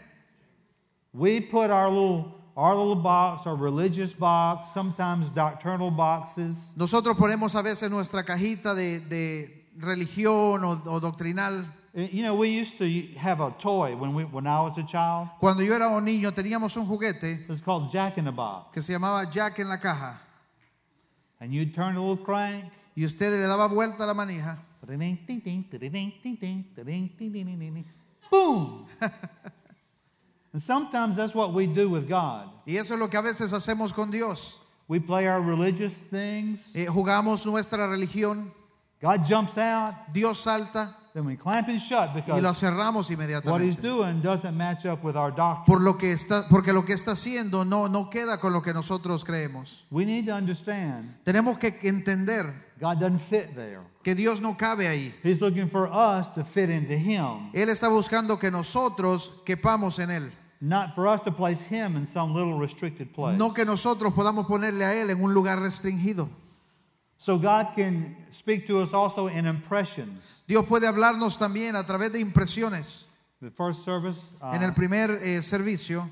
We 1.12 1.40
put 1.40 1.70
our 1.70 1.88
little, 1.88 2.34
our 2.56 2.74
little 2.76 2.94
box, 2.96 3.46
our 3.46 3.56
religious 3.56 4.12
box, 4.12 4.68
sometimes 4.74 5.30
doctrinal 5.34 5.90
boxes, 5.90 6.72
Nosotros 6.76 7.16
ponemos 7.16 7.54
a 7.54 7.62
veces 7.62 7.90
nuestra 7.90 8.24
cajita 8.24 8.74
de, 8.74 9.00
de 9.00 9.68
religión 9.78 10.62
o, 10.64 10.82
o 10.86 11.00
doctrinal. 11.00 11.64
Uh, 11.96 12.00
You 12.12 12.22
know, 12.22 12.34
we 12.34 12.48
used 12.50 12.76
to 12.78 12.84
have 13.18 13.40
a 13.40 13.50
toy 13.58 13.96
when, 13.96 14.14
we, 14.14 14.24
when 14.24 14.46
I 14.46 14.60
was 14.60 14.76
a 14.78 14.82
child. 14.84 15.28
Cuando 15.40 15.62
yo 15.62 15.74
era 15.74 15.88
un 15.88 16.04
niño 16.04 16.32
teníamos 16.32 16.76
un 16.76 16.86
juguete 16.86 17.42
It 17.44 17.48
was 17.48 17.60
called 17.62 17.90
Jack 17.90 18.18
in 18.18 18.24
the 18.24 18.30
Box. 18.32 18.72
que 18.72 18.82
se 18.82 18.92
llamaba 18.92 19.24
Jack 19.30 19.58
en 19.60 19.68
la 19.68 19.76
caja. 19.78 20.20
And 21.40 21.52
you'd 21.52 21.72
turn 21.74 21.94
the 21.94 22.00
little 22.00 22.16
crank. 22.24 22.64
Y 22.96 23.04
usted 23.04 23.30
le 23.30 23.46
daba 23.46 23.68
vuelta 23.68 24.02
a 24.04 24.06
la 24.06 24.14
manija 24.14 24.58
Boom! 28.30 28.86
and 30.52 30.62
sometimes 30.62 31.16
that's 31.16 31.34
what 31.34 31.52
we 31.52 31.66
do 31.66 31.88
with 31.88 32.08
God. 32.08 32.50
y 32.66 32.76
eso 32.76 32.94
es 32.94 33.00
lo 33.00 33.08
que 33.08 33.18
a 33.18 33.22
veces 33.22 33.52
hacemos 33.52 33.92
con 33.94 34.10
Dios. 34.10 34.58
We 34.88 34.98
play 35.00 35.26
our 35.26 35.40
religious 35.40 35.94
things. 35.94 36.60
Eh, 36.74 36.86
jugamos 36.86 37.44
nuestra 37.46 37.86
religión, 37.86 38.50
God 39.00 39.24
jumps 39.26 39.58
out. 39.58 39.94
Dios 40.12 40.38
salta 40.38 40.96
Then 41.18 41.26
we 41.26 41.36
clamp 41.36 41.68
it 41.68 41.80
shut 41.80 42.10
y 42.10 42.14
lo 42.14 42.52
because 42.52 42.60
cerramos 42.60 42.94
what 42.94 43.10
he's 43.10 43.18
inmediatamente. 43.18 43.82
doing 43.82 44.22
doesn't 44.22 44.56
match 44.56 44.86
up 44.86 45.02
with 45.02 45.16
our 45.16 45.32
doctrine. 45.32 45.66
Por 45.66 45.80
lo 45.80 45.94
que 45.98 46.12
está, 46.12 46.46
porque 46.48 46.72
lo 46.72 46.84
que 46.84 46.94
está 46.94 47.10
haciendo 47.10 47.64
no, 47.64 47.88
no 47.88 48.08
queda 48.08 48.38
con 48.38 48.52
lo 48.52 48.62
que 48.62 48.72
nosotros 48.72 49.24
creemos. 49.24 49.82
We 49.90 50.04
need 50.04 50.26
to 50.26 50.32
understand 50.32 51.16
Tenemos 51.24 51.58
que 51.58 51.76
entender 51.82 52.54
God 52.80 53.00
doesn't 53.00 53.18
fit 53.18 53.56
there. 53.56 53.80
que 54.04 54.14
Dios 54.14 54.40
no 54.40 54.56
cabe 54.56 54.86
ahí. 54.86 55.12
He's 55.24 55.40
looking 55.40 55.68
for 55.68 55.88
us 55.92 56.28
to 56.36 56.44
fit 56.44 56.70
into 56.70 56.96
Him, 56.96 57.50
Él 57.52 57.68
está 57.68 57.88
buscando 57.88 58.38
que 58.38 58.52
nosotros 58.52 59.32
quepamos 59.44 59.98
en 59.98 60.10
Él. 60.12 60.32
not 60.60 60.94
for 60.94 61.08
us 61.08 61.20
to 61.22 61.32
place 61.32 61.62
Him 61.62 61.96
in 61.96 62.06
some 62.06 62.32
little 62.32 62.56
restricted 62.56 63.12
place. 63.12 63.36
No 63.36 63.52
que 63.52 63.64
nosotros 63.64 64.14
podamos 64.14 64.46
ponerle 64.46 64.84
a 64.84 64.94
Él 64.94 65.10
en 65.10 65.20
un 65.20 65.34
lugar 65.34 65.58
restringido. 65.58 66.28
So 67.20 67.36
God 67.36 67.74
can 67.74 68.16
speak 68.30 68.66
to 68.68 68.80
us 68.80 68.92
also 68.92 69.26
in 69.26 69.46
impressions. 69.46 70.42
Dios 70.46 70.64
puede 70.66 70.86
hablarnos 70.86 71.36
también 71.36 71.74
a 71.74 71.84
través 71.84 72.12
de 72.12 72.20
impresiones. 72.20 73.04
The 73.40 73.50
first 73.50 73.84
service, 73.84 74.16
uh, 74.40 74.52
En 74.54 74.62
el 74.62 74.72
primer 74.72 75.10
eh, 75.22 75.42
servicio, 75.42 76.08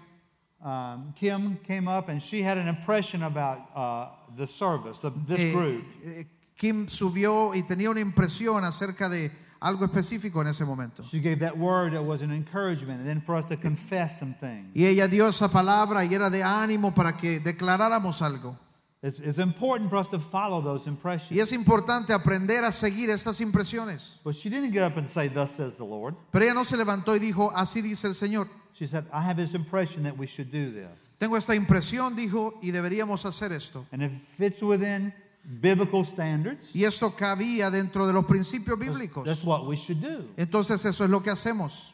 um, 0.64 1.12
Kim 1.18 1.58
came 1.66 1.86
up 1.88 2.08
and 2.08 2.20
she 2.20 2.42
had 2.42 2.58
an 2.58 2.66
impression 2.68 3.22
about 3.22 3.68
uh, 3.74 4.08
the 4.36 4.46
service, 4.46 4.98
the, 4.98 5.10
this 5.26 5.40
eh, 5.40 5.52
group. 5.52 5.84
eh, 6.04 6.24
Kim 6.56 6.88
subió 6.88 7.54
y 7.54 7.62
tenía 7.62 7.90
una 7.90 8.00
impresión 8.00 8.64
acerca 8.64 9.08
de 9.08 9.30
algo 9.60 9.84
específico 9.84 10.40
en 10.40 10.48
ese 10.48 10.64
momento. 10.64 11.02
She 11.04 11.20
gave 11.20 11.38
that 11.40 11.56
word 11.56 11.92
that 11.92 12.02
was 12.04 12.20
an 12.20 12.32
encouragement, 12.32 13.00
and 13.00 13.08
then 13.08 13.20
for 13.20 13.36
us 13.36 13.44
to 13.46 13.56
confess 13.56 14.18
some 14.18 14.34
things. 14.40 14.70
Y 14.74 14.86
ella 14.86 15.06
dio 15.06 15.28
esa 15.28 15.48
palabra 15.48 16.04
y 16.04 16.14
era 16.14 16.30
de 16.30 16.42
ánimo 16.42 16.94
para 16.94 17.16
que 17.16 17.40
declaráramos 17.40 18.22
algo. 18.22 18.56
It's, 19.02 19.20
it's 19.20 19.38
important 19.38 19.90
for 19.90 19.96
us 19.98 20.08
to 20.08 20.18
follow 20.18 20.60
those 20.62 20.86
impressions. 20.88 21.30
Y 21.30 21.40
es 21.40 21.52
importante 21.52 22.12
aprender 22.12 22.64
a 22.64 22.72
seguir 22.72 23.10
estas 23.10 23.40
impresiones. 23.40 24.14
But 24.24 24.34
she 24.34 24.48
didn't 24.48 24.72
get 24.72 24.82
up 24.84 24.96
and 24.96 25.08
say, 25.08 25.28
Thus 25.28 25.52
says 25.54 25.74
the 25.74 25.84
Lord. 25.84 26.14
Pero 26.32 26.44
ella 26.44 26.54
no 26.54 26.64
se 26.64 26.76
levantó 26.76 27.14
y 27.14 27.18
dijo, 27.18 27.52
así 27.54 27.82
dice 27.82 28.06
el 28.06 28.14
Señor. 28.14 28.48
She 28.72 28.86
said, 28.86 29.04
I 29.12 29.22
have 29.22 29.36
this 29.36 29.54
impression 29.54 30.02
that 30.04 30.16
we 30.16 30.26
should 30.26 30.50
do 30.50 30.70
this. 30.72 30.98
Tengo 31.18 31.36
esta 31.36 31.54
impresión, 31.54 32.14
dijo, 32.16 32.58
y 32.62 32.70
deberíamos 32.72 33.24
hacer 33.24 33.52
esto. 33.52 33.86
And 33.92 34.02
if 34.02 34.12
it 34.12 34.20
fits 34.36 34.62
within 34.62 35.12
biblical 35.60 36.04
standards, 36.04 36.68
Y 36.74 36.84
esto 36.84 37.10
cabía 37.16 37.70
dentro 37.70 38.06
de 38.06 38.12
los 38.12 38.24
principios 38.24 38.78
bíblicos. 38.78 39.24
that's 39.24 39.44
what 39.44 39.66
we 39.66 39.76
should 39.76 40.00
do. 40.00 40.24
Entonces 40.36 40.84
eso 40.84 41.04
es 41.04 41.10
lo 41.10 41.22
que 41.22 41.30
hacemos. 41.30 41.92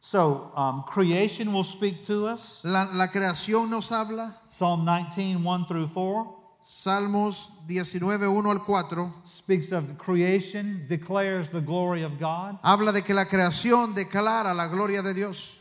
So, 0.00 0.52
um, 0.54 0.84
creation 0.84 1.52
will 1.52 1.64
speak 1.64 2.04
to 2.04 2.28
us. 2.28 2.60
La, 2.62 2.84
la 2.92 3.08
creación 3.10 3.68
nos 3.68 3.90
habla. 3.90 4.40
Psalm 4.56 4.86
19, 4.86 5.44
1 5.44 5.64
through 5.66 5.86
4, 5.88 6.34
Salmos 6.62 7.50
19, 7.68 8.26
1 8.26 8.46
al 8.46 8.58
4. 8.60 9.12
speaks 9.26 9.70
of 9.70 9.98
creation, 9.98 10.86
declares 10.88 11.50
the 11.50 11.60
glory 11.60 12.02
of 12.02 12.18
God. 12.18 12.58
Habla 12.64 12.90
de 12.92 13.02
que 13.02 13.14
la 13.14 13.26
creación 13.26 13.94
declara 13.94 14.54
la 14.54 14.66
gloria 14.68 15.02
de 15.02 15.12
Dios. 15.12 15.58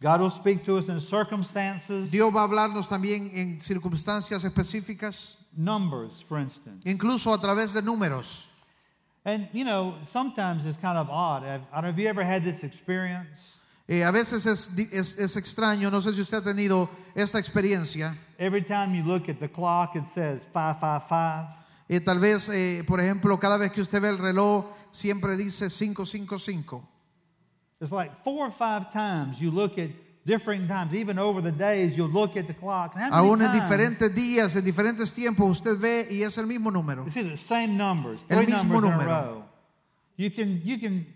God 0.00 0.20
will 0.22 0.30
speak 0.30 0.64
to 0.64 0.78
us 0.78 0.88
in 0.88 0.98
circumstances, 0.98 2.10
Dios 2.10 2.32
va 2.34 2.40
a 2.40 2.48
hablarnos 2.48 2.88
también 2.88 3.30
en 3.34 3.60
circunstancias 3.60 4.42
específicas, 4.44 5.36
numbers, 5.54 6.24
for 6.26 6.38
instance. 6.38 6.82
incluso 6.86 7.34
a 7.34 7.38
través 7.38 7.74
de 7.74 7.82
números. 7.82 8.46
And, 9.26 9.48
you 9.52 9.64
know, 9.64 9.96
sometimes 10.04 10.64
it's 10.64 10.78
kind 10.78 10.96
of 10.96 11.10
odd. 11.10 11.42
I 11.44 11.58
don't 11.58 11.82
know, 11.82 11.82
have 11.82 11.98
you 11.98 12.08
ever 12.08 12.24
had 12.24 12.44
this 12.44 12.64
experience? 12.64 13.58
Eh, 13.90 14.04
a 14.04 14.10
veces 14.10 14.44
es, 14.44 14.70
es- 14.92 15.16
es 15.18 15.36
extraño, 15.36 15.90
no 15.90 16.00
sé 16.02 16.12
si 16.12 16.20
usted 16.20 16.36
ha 16.38 16.44
tenido 16.44 16.90
esta 17.14 17.38
experiencia. 17.38 18.16
Every 18.38 18.62
time 18.62 18.94
you 18.94 19.02
look 19.02 19.28
at 19.30 19.38
the 19.40 19.48
clock, 19.50 19.96
it 19.96 20.04
says 20.06 20.42
555. 20.52 21.56
Eh, 21.88 22.00
tal 22.00 22.18
vez, 22.18 22.50
eh, 22.50 22.84
por 22.86 23.00
ejemplo, 23.00 23.38
cada 23.40 23.56
vez 23.56 23.72
que 23.72 23.80
usted 23.80 24.00
ve 24.02 24.10
el 24.10 24.18
reloj, 24.18 24.66
siempre 24.90 25.36
dice 25.38 25.70
555. 25.70 26.86
It's 27.80 27.90
like 27.90 28.12
four 28.22 28.46
or 28.48 28.52
five 28.52 28.92
times 28.92 29.38
you 29.40 29.50
look 29.50 29.78
at 29.78 29.88
different 30.26 30.68
times, 30.68 30.92
even 30.92 31.18
over 31.18 31.40
the 31.40 31.50
days, 31.52 31.96
you'll 31.96 32.10
look 32.12 32.36
at 32.36 32.46
the 32.46 32.54
clock. 32.54 32.94
Aún 33.10 33.40
en 33.40 33.50
diferentes 33.52 34.14
días, 34.14 34.54
en 34.54 34.64
diferentes 34.64 35.14
tiempos, 35.14 35.48
usted 35.62 35.78
ve 35.78 36.06
y 36.10 36.22
es 36.22 36.36
el 36.36 36.46
mismo 36.46 36.70
número. 36.70 37.06
You 37.06 37.10
see 37.10 37.22
the 37.22 37.36
same 37.38 37.68
numbers, 37.78 38.20
El 38.28 38.44
mismo 38.46 38.82
número. 38.82 39.46
You 40.18 40.30
can, 40.30 40.60
you 40.62 40.78
can, 40.78 41.06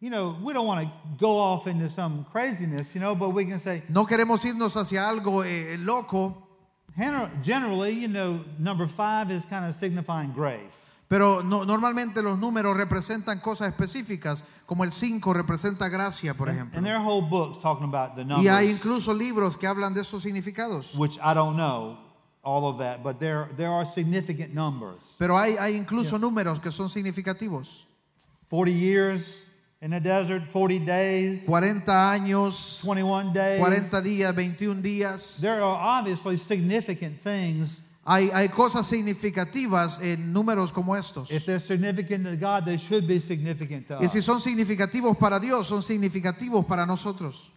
you 0.00 0.08
know, 0.10 0.36
we 0.42 0.52
don't 0.52 0.66
want 0.66 0.80
to 0.86 0.92
go 1.18 1.38
off 1.38 1.66
into 1.66 1.88
some 1.88 2.24
craziness, 2.32 2.94
you 2.94 3.00
know, 3.00 3.14
but 3.14 3.30
we 3.30 3.44
can 3.44 3.58
say, 3.58 3.82
No 3.88 4.06
queremos 4.06 4.44
irnos 4.44 4.74
hacia 4.76 5.06
algo 5.08 5.44
eh, 5.44 5.76
loco, 5.78 6.46
generally, 7.42 7.92
you 7.92 8.08
know, 8.08 8.44
number 8.58 8.86
five 8.86 9.30
is 9.30 9.44
kind 9.44 9.64
of 9.64 9.74
signifying 9.74 10.32
grace. 10.32 10.96
pero 11.08 11.42
no- 11.42 11.64
normalmente 11.64 12.22
los 12.22 12.38
números 12.38 12.76
representan 12.76 13.40
cosas 13.40 13.68
específicas, 13.68 14.44
como 14.64 14.84
el 14.84 14.92
5 14.92 15.32
representa 15.34 15.88
gracia, 15.88 16.34
por 16.34 16.48
ejemplo. 16.48 16.78
And 16.78 16.86
there 16.86 16.94
are 16.96 17.04
whole 17.04 17.22
books 17.28 17.60
talking 17.60 17.84
about 17.84 18.14
the 18.16 18.24
numbers, 18.24 18.44
Y 18.44 18.48
hay 18.48 18.70
incluso 18.70 19.12
libros 19.12 19.56
que 19.56 19.66
hablan 19.66 19.92
de 19.92 20.02
esos 20.02 20.22
significados. 20.22 20.94
which 20.96 21.18
I 21.18 21.34
don't 21.34 21.56
know 21.56 21.98
all 22.42 22.64
of 22.66 22.78
that, 22.78 23.02
but 23.02 23.18
there, 23.18 23.48
there 23.56 23.70
are 23.72 23.84
significant 23.84 24.54
numbers. 24.54 25.00
Pero 25.18 25.36
hay, 25.36 25.56
hay 25.58 25.76
incluso 25.76 26.16
números 26.18 26.60
que 26.60 26.70
son 26.70 26.88
significativos. 26.88 27.86
40 28.48 28.70
years 28.72 29.34
in 29.82 29.90
the 29.90 30.00
desert, 30.00 30.46
40 30.46 30.78
days, 30.80 31.46
40 31.46 31.86
años, 31.86 32.80
21 32.82 33.32
days. 33.32 33.58
40 33.58 34.02
días, 34.02 34.34
21 34.34 34.82
días. 34.82 35.40
There 35.40 35.62
are 35.62 35.98
obviously 35.98 36.36
significant 36.36 37.20
things. 37.20 37.80
Hay, 38.06 38.30
hay 38.30 38.48
cosas 38.48 38.86
significativas 38.86 40.00
en 40.02 40.32
números 40.32 40.72
como 40.72 40.94
estos. 40.94 41.30
If 41.30 41.46
they're 41.46 41.60
significant 41.60 42.24
to 42.24 42.36
God, 42.36 42.64
they 42.64 42.76
should 42.76 43.06
be 43.06 43.20
significant 43.20 43.86
to 43.88 43.98
Y 44.00 44.06
si 44.08 44.18
us. 44.18 44.24
son 44.24 44.40
significativos 44.40 45.18
para 45.18 45.38
Dios, 45.38 45.68
son 45.68 45.82
significativos 45.82 46.66
para 46.66 46.84
nosotros. 46.86 47.50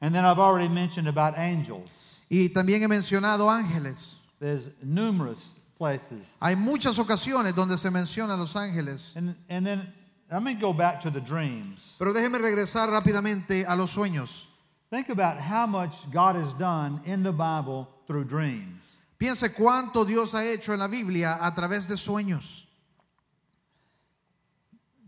And 0.00 0.14
then 0.14 0.24
I've 0.24 0.38
already 0.38 0.68
mentioned 0.68 1.08
about 1.08 1.38
angels. 1.38 2.18
Y 2.28 2.48
también 2.48 2.82
he 2.82 2.88
mencionado 2.88 3.48
ángeles. 3.50 4.16
There's 4.40 4.70
numerous 4.82 5.56
places. 5.78 6.36
Hay 6.40 6.56
muchas 6.56 6.98
ocasiones 6.98 7.54
donde 7.54 7.78
se 7.78 7.90
mencionan 7.90 8.38
los 8.38 8.54
ángeles. 8.54 9.16
And, 9.16 9.34
and 9.48 9.66
then 9.66 9.92
let 10.34 10.42
me 10.42 10.54
go 10.54 10.72
back 10.72 11.00
to 11.00 11.12
the 11.12 11.20
dreams. 11.20 11.94
Pero 11.96 12.12
déjeme 12.12 12.38
regresar 12.38 12.90
rápidamente 12.90 13.64
a 13.64 13.76
los 13.76 13.94
sueños. 13.94 14.46
Think 14.90 15.08
about 15.08 15.38
how 15.38 15.64
much 15.64 16.10
God 16.10 16.34
has 16.34 16.52
done 16.54 17.00
in 17.04 17.22
the 17.22 17.30
Bible 17.30 17.88
through 18.08 18.24
dreams. 18.24 18.98
Piense 19.16 19.54
cuánto 19.54 20.04
Dios 20.04 20.34
ha 20.34 20.44
hecho 20.44 20.72
en 20.72 20.80
la 20.80 20.88
Biblia 20.88 21.38
a 21.40 21.54
través 21.54 21.86
de 21.86 21.96
sueños. 21.96 22.66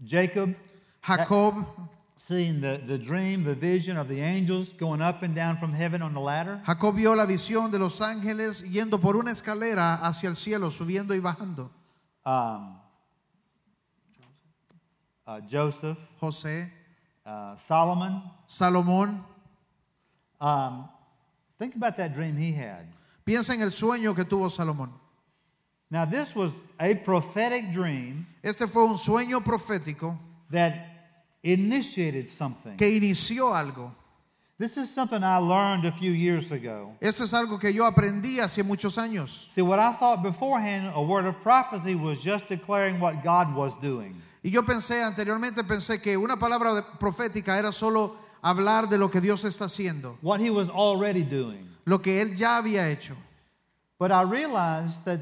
Jacob 0.05 0.55
Jacob, 1.03 1.67
seeing 2.17 2.61
the, 2.61 2.81
the 2.87 2.97
dream, 2.97 3.43
the 3.43 3.55
vision 3.55 3.97
of 3.97 4.07
the 4.07 4.21
angels 4.21 4.71
going 4.79 5.03
up 5.03 5.25
and 5.25 5.35
down 5.35 5.57
from 5.57 5.73
heaven 5.73 6.03
on 6.03 6.15
the 6.15 6.21
ladder. 6.21 6.61
Jacob 6.65 6.95
vio 6.95 7.15
la 7.17 7.27
visión 7.27 7.73
de 7.73 7.81
los 7.81 8.01
ángeles 8.01 8.63
yendo 8.71 9.01
por 9.01 9.17
una 9.17 9.33
escalera 9.33 9.95
hacia 10.07 10.29
el 10.29 10.37
cielo, 10.37 10.71
subiendo 10.71 11.15
y 11.15 11.19
bajando. 11.19 11.73
Um, 12.25 12.86
uh, 15.27 15.41
Joseph, 15.41 15.97
José, 16.23 16.69
uh, 17.25 17.57
Solomon. 17.57 18.23
Salomón. 18.49 19.21
Um, 20.41 20.89
think 21.59 21.75
about 21.75 21.97
that 21.97 22.15
dream 22.15 22.37
he 22.37 22.53
had. 22.53 22.87
Piensa 23.27 23.55
en 23.55 23.63
el 23.63 23.71
sueño 23.71 24.15
que 24.15 24.25
tuvo 24.25 24.49
Salomón. 24.51 24.91
Now, 25.91 26.05
this 26.05 26.35
was 26.35 26.53
a 26.81 26.95
prophetic 26.95 27.73
dream 27.73 28.27
Este 28.43 28.67
fue 28.67 28.85
un 28.85 28.97
sueño 28.97 29.41
profético 29.43 30.19
that 30.51 30.75
initiated 31.43 32.29
something. 32.29 32.77
que 32.77 32.87
inició 32.89 33.53
algo. 33.55 33.93
This 34.59 34.79
is 34.79 34.93
something 34.93 35.23
I 35.23 35.37
learned 35.37 35.85
a 35.85 35.93
few 35.93 36.13
years 36.13 36.51
ago. 36.51 36.95
Esto 37.01 37.25
es 37.25 37.33
algo 37.35 37.61
que 37.61 37.71
yo 37.73 37.85
aprendí 37.85 38.39
hace 38.41 38.63
muchos 38.63 38.97
años. 38.97 39.49
See, 39.55 39.61
what 39.63 39.79
I 39.79 39.93
thought 39.93 40.23
beforehand, 40.23 40.93
a 40.95 41.03
word 41.03 41.27
of 41.27 41.41
prophecy 41.43 41.95
was 41.95 42.21
just 42.21 42.49
declaring 42.49 42.99
what 42.99 43.23
God 43.23 43.55
was 43.55 43.77
doing. 43.81 44.15
Y 44.43 44.51
yo 44.51 44.63
pensé 44.65 45.03
anteriormente, 45.03 45.65
pensé 45.65 46.01
que 46.01 46.17
una 46.17 46.37
palabra 46.39 46.99
profética 46.99 47.59
era 47.59 47.73
solo 47.73 48.17
hablar 48.43 48.89
de 48.89 48.99
lo 48.99 49.11
que 49.11 49.21
Dios 49.21 49.45
está 49.45 49.65
haciendo, 49.65 50.19
what 50.23 50.41
he 50.41 50.51
was 50.51 50.69
already 50.69 51.25
doing. 51.25 51.69
lo 51.85 52.01
que 52.01 52.21
Él 52.21 52.37
ya 52.37 52.59
había 52.59 52.89
hecho. 52.89 53.17
But 53.99 54.13
I 54.13 54.23
realized 54.23 55.05
that 55.07 55.21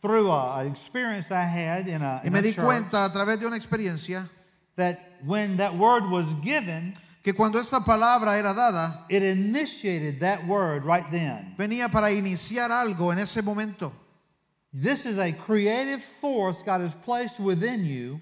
through 0.00 0.30
an 0.32 0.66
experience 0.68 1.30
I 1.30 1.42
had 1.44 1.88
in 1.88 2.02
a, 2.02 2.20
Y 2.22 2.28
in 2.28 2.32
me 2.32 2.38
a 2.38 2.42
di 2.42 2.52
church, 2.54 2.64
cuenta 2.64 3.04
a 3.04 3.12
través 3.12 3.38
de 3.38 3.46
una 3.46 3.56
experiencia 3.56 4.28
that 4.76 4.98
when 5.24 5.56
that 5.58 5.76
word 5.76 6.04
was 6.08 6.26
given, 6.42 6.94
que 7.22 7.34
cuando 7.34 7.58
esta 7.60 7.80
palabra 7.80 8.38
era 8.38 8.54
dada, 8.54 9.04
it 9.08 9.22
initiated 9.22 10.20
that 10.20 10.46
word 10.46 10.84
right 10.84 11.10
then. 11.10 11.54
venía 11.58 11.90
para 11.90 12.10
iniciar 12.10 12.70
algo 12.72 13.12
en 13.12 13.18
ese 13.18 13.42
momento. 13.42 13.92
This 14.72 15.04
is 15.04 15.18
a 15.18 15.32
creative 15.32 16.02
force 16.20 16.62
God 16.64 16.80
has 16.80 16.94
placed 16.94 17.38
within 17.38 17.84
you. 17.84 18.20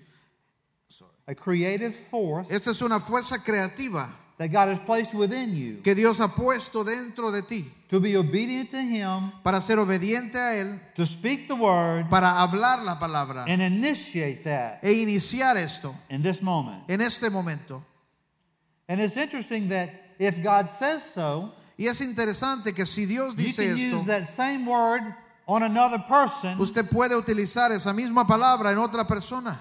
A 1.29 1.35
creative 1.35 1.95
force 2.11 2.51
Esta 2.51 2.71
es 2.71 2.83
una 2.83 2.99
fuerza 2.99 3.39
creativa 3.39 4.09
that 4.37 4.49
God 4.49 4.69
has 4.69 4.79
placed 4.81 5.15
within 5.15 5.55
you 5.55 5.77
que 5.77 5.95
Dios 5.95 6.19
ha 6.19 6.27
puesto 6.27 6.83
dentro 6.83 7.31
de 7.31 7.43
ti 7.43 7.73
to 7.89 8.01
be 8.01 8.17
obedient 8.17 8.71
to 8.73 8.79
Him, 8.81 9.31
para 9.45 9.61
ser 9.61 9.77
obediente 9.77 10.35
a 10.35 10.57
Él, 10.57 10.81
to 10.97 11.07
speak 11.07 11.47
the 11.47 11.55
word, 11.55 12.11
para 12.11 12.27
hablar 12.41 12.83
la 12.85 12.99
palabra 12.99 13.45
and 13.47 13.63
initiate 13.63 14.43
that 14.43 14.81
e 14.83 15.05
iniciar 15.05 15.57
esto 15.57 15.95
in 16.09 16.21
this 16.21 16.43
moment. 16.43 16.83
en 16.89 17.01
este 17.01 17.31
momento. 17.31 17.85
And 18.89 19.01
it's 19.01 19.17
interesting 19.17 19.69
that 19.69 19.91
if 20.19 20.43
God 20.43 20.69
says 20.69 21.05
so, 21.05 21.53
Y 21.79 21.87
es 21.87 22.01
interesante 22.01 22.75
que 22.75 22.87
si 22.87 23.07
Dios 23.07 23.37
dice 23.37 23.59
you 23.59 23.77
can 23.77 23.99
use 24.01 24.07
that 24.07 24.29
same 24.29 24.67
word 24.67 25.15
on 25.51 25.65
another 25.65 25.99
person. 25.99 26.59
usted 26.61 26.89
puede 26.89 27.17
utilizar 27.17 27.73
esa 27.73 27.93
misma 27.93 28.25
palabra 28.27 28.71
en 28.71 28.79
otra 28.79 29.07
persona. 29.07 29.61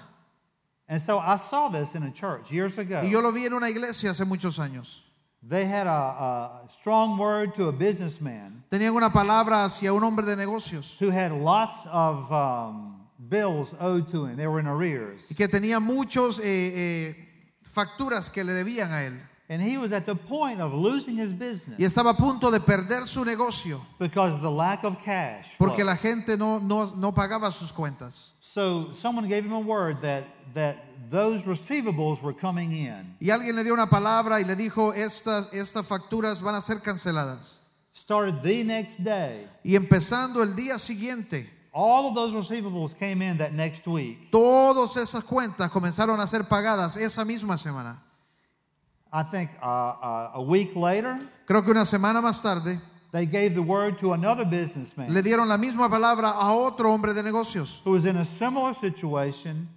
And 0.88 1.00
so 1.02 1.18
I 1.18 1.36
saw 1.36 1.68
this 1.68 1.94
in 1.94 2.02
a 2.04 2.12
church 2.12 2.50
years 2.50 2.78
ago. 2.78 3.00
Y 3.02 3.10
yo 3.10 3.20
lo 3.20 3.32
vi 3.32 3.46
en 3.46 3.54
una 3.54 3.68
iglesia 3.68 4.10
hace 4.10 4.24
muchos 4.24 4.58
años. 4.58 5.00
They 5.42 5.64
had 5.64 5.86
a, 5.86 6.60
a 6.64 6.68
strong 6.68 7.16
word 7.16 7.54
to 7.54 7.68
a 7.68 7.72
businessman 7.72 8.62
Tenían 8.70 8.94
una 8.94 9.10
palabra 9.10 9.64
hacia 9.64 9.92
un 9.92 10.02
hombre 10.04 10.26
de 10.26 10.36
negocios 10.36 10.98
who 11.00 11.10
had 11.10 11.32
lots 11.32 11.86
of 11.90 12.30
um, 12.30 13.06
bills 13.28 13.74
owed 13.80 14.10
to 14.10 14.26
him. 14.26 14.36
They 14.36 14.46
were 14.46 14.60
in 14.60 14.66
arrears. 14.66 15.22
y 15.30 15.34
que 15.34 15.48
tenía 15.48 15.80
muchos 15.80 16.38
eh, 16.40 16.44
eh, 16.44 17.16
facturas 17.62 18.30
que 18.30 18.44
le 18.44 18.52
debían 18.52 18.92
a 18.92 19.02
él. 19.04 19.20
And 19.50 19.60
he 19.60 19.76
was 19.76 19.92
at 19.92 20.06
the 20.06 20.14
point 20.14 20.60
of 20.60 20.72
losing 20.72 21.16
his 21.16 21.32
business 21.32 21.76
y 21.76 21.84
estaba 21.84 22.10
a 22.10 22.14
punto 22.14 22.52
de 22.52 22.60
perder 22.60 23.04
su 23.08 23.24
negocio 23.24 23.80
because 23.98 24.32
of 24.32 24.42
the 24.42 24.50
lack 24.50 24.84
of 24.84 25.02
cash. 25.04 25.48
porque 25.58 25.82
flow. 25.82 25.86
la 25.86 25.96
gente 25.96 26.36
no, 26.36 26.60
no, 26.60 26.94
no 26.94 27.10
pagaba 27.10 27.50
sus 27.50 27.72
cuentas. 27.72 28.30
So 28.40 28.92
someone 28.94 29.26
gave 29.28 29.44
him 29.44 29.52
a 29.52 29.58
word 29.58 30.02
that, 30.02 30.22
that 30.54 30.76
those 31.10 31.42
receivables 31.42 32.22
were 32.22 32.32
coming 32.32 32.70
in. 32.70 33.16
Y 33.20 33.30
alguien 33.30 33.56
le 33.56 33.64
dio 33.64 33.74
una 33.74 33.88
palabra 33.88 34.40
y 34.40 34.44
le 34.44 34.54
dijo, 34.54 34.92
estas, 34.94 35.52
estas 35.52 35.84
facturas 35.84 36.40
van 36.40 36.54
a 36.54 36.60
ser 36.60 36.80
canceladas. 36.80 37.58
Started 37.92 38.42
the 38.42 38.62
next 38.62 39.02
day. 39.02 39.48
Y 39.64 39.74
empezando 39.74 40.44
el 40.44 40.54
día 40.54 40.78
siguiente, 40.78 41.50
All 41.72 42.06
of 42.06 42.14
those 42.14 42.32
receivables 42.32 42.94
came 42.96 43.20
in 43.20 43.38
that 43.38 43.52
next 43.52 43.84
week. 43.88 44.30
todas 44.30 44.96
esas 44.96 45.24
cuentas 45.24 45.68
comenzaron 45.72 46.20
a 46.20 46.26
ser 46.28 46.44
pagadas 46.44 46.96
esa 46.96 47.24
misma 47.24 47.58
semana. 47.58 48.00
I 49.12 49.22
think 49.24 49.50
uh, 49.60 49.66
uh, 49.66 50.30
a 50.34 50.42
week 50.42 50.74
later, 50.76 51.18
Creo 51.46 51.62
que 51.62 51.70
una 51.70 51.84
semana 51.84 52.20
más 52.22 52.40
tarde 52.42 52.80
they 53.12 53.26
gave 53.26 53.54
the 53.54 53.62
word 53.62 53.98
to 53.98 54.12
another 54.12 54.44
businessman 54.44 55.12
le 55.12 55.20
dieron 55.20 55.48
la 55.48 55.58
misma 55.58 55.88
palabra 55.88 56.30
a 56.30 56.52
otro 56.52 56.92
hombre 56.92 57.12
de 57.12 57.22
negocios 57.22 57.80
who 57.84 57.90
was 57.92 58.04
in 58.06 58.16
a 58.16 58.24
similar 58.24 58.72
situation, 58.74 59.68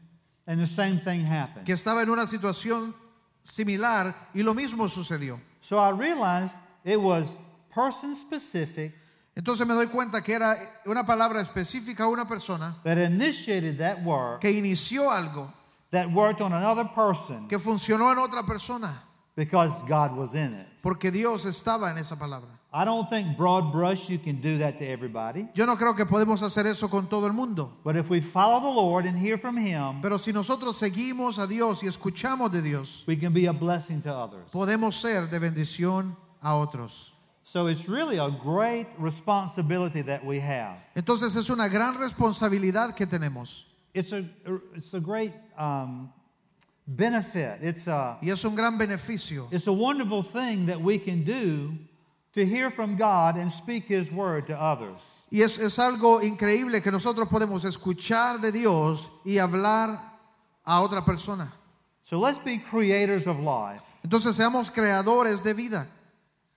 and 0.45 0.59
the 0.61 0.67
same 0.67 0.99
thing 0.99 1.25
happened. 1.25 1.65
que 1.65 1.73
estaba 1.73 2.03
en 2.03 2.09
una 2.09 2.27
situación 2.27 2.93
similar 3.41 4.13
y 4.35 4.43
lo 4.43 4.53
mismo 4.53 4.87
sucedió. 4.87 5.39
So 5.61 5.79
I 5.79 5.89
realized 5.89 6.59
it 6.83 7.01
was 7.01 7.39
person 7.73 8.15
specific 8.15 8.93
Entonces 9.35 9.65
me 9.65 9.73
doy 9.73 9.87
cuenta 9.87 10.21
que 10.21 10.33
era 10.35 10.55
una 10.85 11.03
palabra 11.03 11.41
específica 11.41 12.03
a 12.03 12.07
una 12.07 12.27
persona 12.27 12.75
that 12.83 12.99
initiated 12.99 13.79
that 13.79 14.03
work 14.03 14.41
que 14.41 14.51
inició 14.51 15.09
algo 15.09 15.51
that 15.89 16.07
worked 16.13 16.39
on 16.39 16.53
another 16.53 16.85
person 16.93 17.47
que 17.47 17.57
funcionó 17.57 18.11
en 18.11 18.19
otra 18.19 18.45
persona 18.45 19.01
because 19.35 19.71
God 19.87 20.15
was 20.15 20.33
in 20.33 20.53
it. 20.53 20.67
porque 20.81 21.11
Dios 21.11 21.45
estaba 21.45 21.89
en 21.91 21.97
esa 21.97 22.15
palabra. 22.15 22.59
I 22.75 22.85
don't 22.85 23.07
think 23.07 23.37
broad 23.37 23.71
brush 23.71 24.09
you 24.09 24.17
can 24.17 24.41
do 24.41 24.57
that 24.57 24.79
to 24.79 24.85
everybody. 24.85 25.47
Yo 25.53 25.65
no 25.65 25.75
creo 25.75 25.95
que 25.95 26.05
podemos 26.05 26.41
hacer 26.41 26.65
eso 26.65 26.87
con 26.87 27.07
todo 27.07 27.27
el 27.27 27.33
mundo, 27.33 27.71
But 27.83 27.95
if 27.95 28.09
we 28.09 28.19
follow 28.19 28.59
the 28.59 28.67
Lord 28.67 29.05
and 29.05 29.17
hear 29.17 29.37
from 29.37 29.57
Him, 29.57 30.01
pero 30.01 30.17
si 30.17 30.31
nosotros 30.31 30.75
seguimos 30.77 31.37
a 31.37 31.45
Dios 31.47 31.83
y 31.83 31.87
escuchamos 31.87 32.51
de 32.51 32.61
Dios, 32.63 33.03
we 33.07 33.15
can 33.15 33.31
be 33.33 33.45
a 33.45 33.53
blessing 33.53 34.01
to 34.01 34.11
others. 34.13 34.49
podemos 34.51 34.95
ser 34.95 35.27
de 35.29 35.39
bendición 35.39 36.15
a 36.41 36.55
otros. 36.55 37.11
So 37.45 37.67
it's 37.67 37.87
really 37.87 38.17
a 38.17 38.29
great 38.29 38.87
responsibility 38.97 40.01
that 40.01 40.25
we 40.25 40.39
have. 40.39 40.77
Entonces 40.95 41.35
es 41.35 41.49
una 41.49 41.67
gran 41.67 41.95
responsabilidad 41.99 42.95
que 42.95 43.05
tenemos 43.05 43.65
It's 43.93 44.11
a, 44.11 44.25
it's 44.75 44.93
a 44.95 44.99
great 44.99 45.33
um, 45.57 46.11
benefit. 46.87 47.59
It's 47.61 47.87
a, 47.87 48.17
y 48.21 48.29
es 48.29 48.43
un 48.45 48.55
gran 48.55 48.77
beneficio. 48.77 49.47
it's 49.51 49.67
a 49.67 49.73
wonderful 49.73 50.23
thing 50.23 50.65
that 50.67 50.81
we 50.81 50.97
can 50.97 51.23
do 51.23 51.77
to 52.33 52.45
hear 52.45 52.71
from 52.71 52.95
God 52.95 53.37
and 53.37 53.51
speak 53.51 53.85
His 53.85 54.11
word 54.11 54.47
to 54.47 54.59
others. 54.59 54.99
Y 55.31 55.41
es, 55.41 55.57
es 55.57 55.77
algo 55.79 56.21
increíble 56.21 56.81
que 56.81 56.91
nosotros 56.91 57.27
podemos 57.29 57.63
escuchar 57.65 58.41
de 58.41 58.51
Dios 58.51 59.09
y 59.25 59.37
hablar 59.37 59.99
a 60.65 60.81
otra 60.81 61.03
persona. 61.03 61.53
So 62.05 62.19
let's 62.19 62.37
be 62.39 62.57
creators 62.57 63.27
of 63.27 63.39
life. 63.39 63.81
Entonces 64.03 64.35
seamos 64.35 64.69
creadores 64.69 65.41
de 65.43 65.53
vida. 65.53 65.87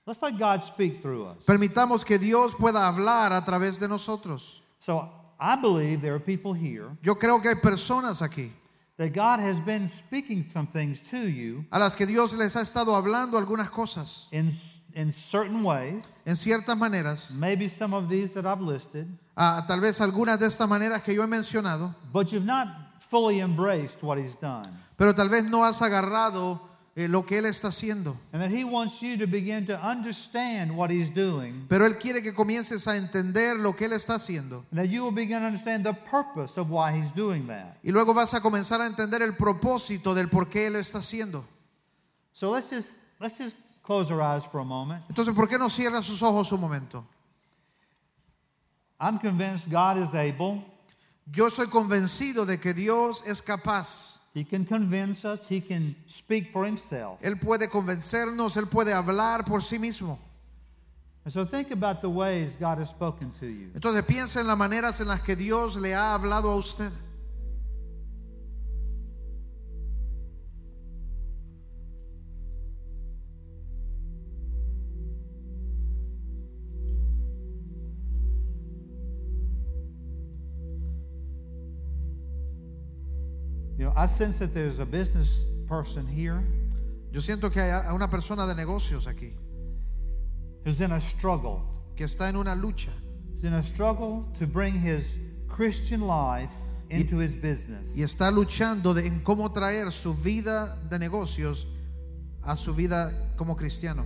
Let's 0.06 0.22
let 0.22 0.38
God 0.38 0.62
speak 0.62 1.02
through 1.02 1.26
us. 1.26 1.44
Permitamos 1.44 2.04
que 2.04 2.18
Dios 2.18 2.54
pueda 2.54 2.86
hablar 2.86 3.32
a 3.32 3.44
través 3.44 3.78
de 3.78 3.88
nosotros. 3.88 4.60
So 4.78 5.08
I 5.38 5.56
believe 5.56 6.00
there 6.00 6.14
are 6.14 6.20
people 6.20 6.54
here 6.54 6.96
Yo 7.02 7.16
creo 7.16 7.40
que 7.42 7.50
hay 7.50 7.56
personas 7.56 8.22
aquí 8.22 8.52
that 8.98 9.12
God 9.12 9.40
has 9.40 9.58
been 9.60 9.88
speaking 9.88 10.48
some 10.50 10.66
things 10.66 11.00
to 11.10 11.18
you 11.28 11.64
a 11.70 11.78
las 11.78 11.94
que 11.94 12.06
Dios 12.06 12.34
les 12.34 12.54
ha 12.56 12.62
estado 12.62 12.94
hablando 12.96 13.36
algunas 13.38 13.68
cosas. 13.70 14.26
in, 14.32 14.52
in 14.94 15.12
certain 15.12 15.62
ways, 15.62 16.04
en 16.24 16.34
ciertas 16.36 16.76
maneras, 16.76 17.30
maybe 17.32 17.68
some 17.68 17.92
of 17.94 18.08
these 18.08 18.32
that 18.32 18.46
I've 18.46 18.62
listed, 18.62 19.06
tal 19.36 19.80
vez 19.80 20.00
algunas 20.00 20.38
de 20.38 20.46
estas 20.46 20.68
maneras 20.68 21.02
que 21.02 21.14
yo 21.14 21.22
he 21.22 21.26
mencionado, 21.26 21.94
but 22.12 22.32
you've 22.32 22.46
not 22.46 22.68
fully 23.10 23.40
embraced 23.40 24.02
what 24.02 24.18
He's 24.18 24.34
done. 24.36 24.68
pero 24.96 25.14
tal 25.14 25.28
vez 25.28 25.44
no 25.44 25.62
has 25.64 25.80
agarrado 25.82 26.58
lo 26.96 27.26
que 27.26 27.36
Él 27.38 27.44
está 27.44 27.68
haciendo. 27.68 28.16
And 28.32 28.40
that 28.42 28.50
He 28.50 28.64
wants 28.64 29.02
you 29.02 29.18
to 29.18 29.26
begin 29.26 29.66
to 29.66 29.78
understand 29.78 30.74
what 30.74 30.90
He's 30.90 31.10
doing, 31.10 31.66
Pero 31.68 31.84
Él 31.84 31.98
quiere 31.98 32.22
que 32.22 32.32
comiences 32.32 32.88
a 32.88 32.96
entender 32.96 33.58
lo 33.58 33.74
que 33.74 33.84
Él 33.86 33.92
está 33.92 34.14
haciendo. 34.14 34.64
and 34.70 34.78
that 34.80 34.88
you 34.88 35.02
will 35.04 35.12
begin 35.12 35.40
to 35.40 35.46
understand 35.46 35.84
the 35.84 35.92
purpose 35.92 36.56
of 36.58 36.70
why 36.70 36.92
He's 36.92 37.10
doing 37.14 37.46
that. 37.48 37.76
Y 37.84 37.90
luego 37.92 38.14
vas 38.14 38.32
a 38.32 38.40
comenzar 38.40 38.80
a 38.80 38.86
entender 38.86 39.20
el 39.22 39.36
propósito 39.36 40.14
del 40.14 40.28
por 40.28 40.48
qué 40.48 40.68
Él 40.68 40.76
está 40.76 40.98
haciendo. 41.00 41.44
So 42.32 42.50
let's 42.50 42.70
just 42.70 42.96
let's 43.20 43.36
just 43.38 43.56
close 43.82 44.10
our 44.10 44.22
eyes 44.22 44.44
for 44.50 44.60
a 44.60 44.64
moment. 44.64 45.02
Entonces, 45.10 45.34
¿por 45.34 45.46
qué 45.48 45.58
no 45.58 45.68
cierra 45.68 46.02
sus 46.02 46.22
ojos 46.22 46.50
un 46.52 46.60
momento? 46.60 47.04
I'm 48.98 49.18
convinced 49.18 49.70
God 49.70 49.98
is 49.98 50.14
able. 50.14 50.64
Yo 51.30 51.50
soy 51.50 51.66
convencido 51.66 52.46
de 52.46 52.58
que 52.58 52.72
Dios 52.72 53.22
es 53.26 53.42
capaz. 53.42 54.15
He 54.36 54.44
can 54.44 54.66
convince 54.66 55.24
us. 55.24 55.46
He 55.48 55.62
can 55.62 55.96
speak 56.06 56.52
for 56.52 56.66
Himself. 56.66 57.18
Él 57.22 57.40
puede 57.40 57.70
convencernos, 57.70 58.58
Él 58.58 58.66
puede 58.68 58.92
hablar 58.92 59.46
por 59.46 59.62
sí 59.62 59.78
mismo. 59.78 60.18
And 61.24 61.32
so 61.32 61.46
think 61.46 61.70
about 61.70 62.02
the 62.02 62.10
ways 62.10 62.54
God 62.54 62.76
has 62.76 62.90
spoken 62.90 63.30
to 63.40 63.46
you. 63.46 63.70
Entonces 63.74 64.04
piensa 64.04 64.40
en 64.40 64.46
las 64.46 64.58
maneras 64.58 65.00
en 65.00 65.08
las 65.08 65.22
que 65.22 65.36
Dios 65.36 65.78
le 65.78 65.94
ha 65.94 66.12
hablado 66.12 66.50
a 66.50 66.56
usted. 66.56 66.92
I 83.96 84.06
sense 84.06 84.38
that 84.38 84.52
there's 84.52 84.78
a 84.78 84.84
business 84.84 85.46
person 85.68 86.06
here 86.06 86.42
Yo 87.12 87.20
siento 87.20 87.50
que 87.50 87.60
hay 87.62 87.94
una 87.94 88.08
persona 88.10 88.46
de 88.46 88.54
negocios 88.54 89.06
aquí 89.06 89.34
who's 90.64 90.80
in 90.80 90.92
a 90.92 91.00
struggle. 91.00 91.62
que 91.96 92.04
está 92.04 92.28
en 92.28 92.36
una 92.36 92.54
lucha 92.54 92.90
He's 93.34 93.44
in 93.44 93.54
a 93.54 93.62
struggle 93.62 94.24
to 94.38 94.46
bring 94.46 94.74
his 94.74 95.06
Christian 95.48 96.02
life 96.02 96.52
into 96.90 97.18
his 97.20 97.34
business. 97.34 97.96
y 97.96 98.02
está 98.02 98.30
luchando 98.30 98.92
de, 98.94 99.06
en 99.06 99.20
cómo 99.22 99.50
traer 99.52 99.90
su 99.92 100.14
vida 100.14 100.76
de 100.90 100.98
negocios 100.98 101.66
a 102.42 102.54
su 102.56 102.74
vida 102.74 103.12
como 103.36 103.56
cristiano. 103.56 104.04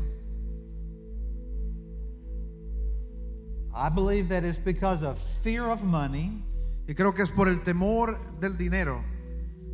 I 3.74 3.88
believe 3.88 4.28
that 4.30 4.45
it's 4.45 4.59
because 4.59 5.03
of 5.03 5.18
fear 5.43 5.70
of 5.70 5.82
money 5.82 6.43
Y 6.88 6.95
creo 6.95 7.12
que 7.14 7.22
es 7.22 7.30
por 7.30 7.49
el 7.49 7.61
temor 7.62 8.18
del 8.41 8.57
dinero 8.57 9.05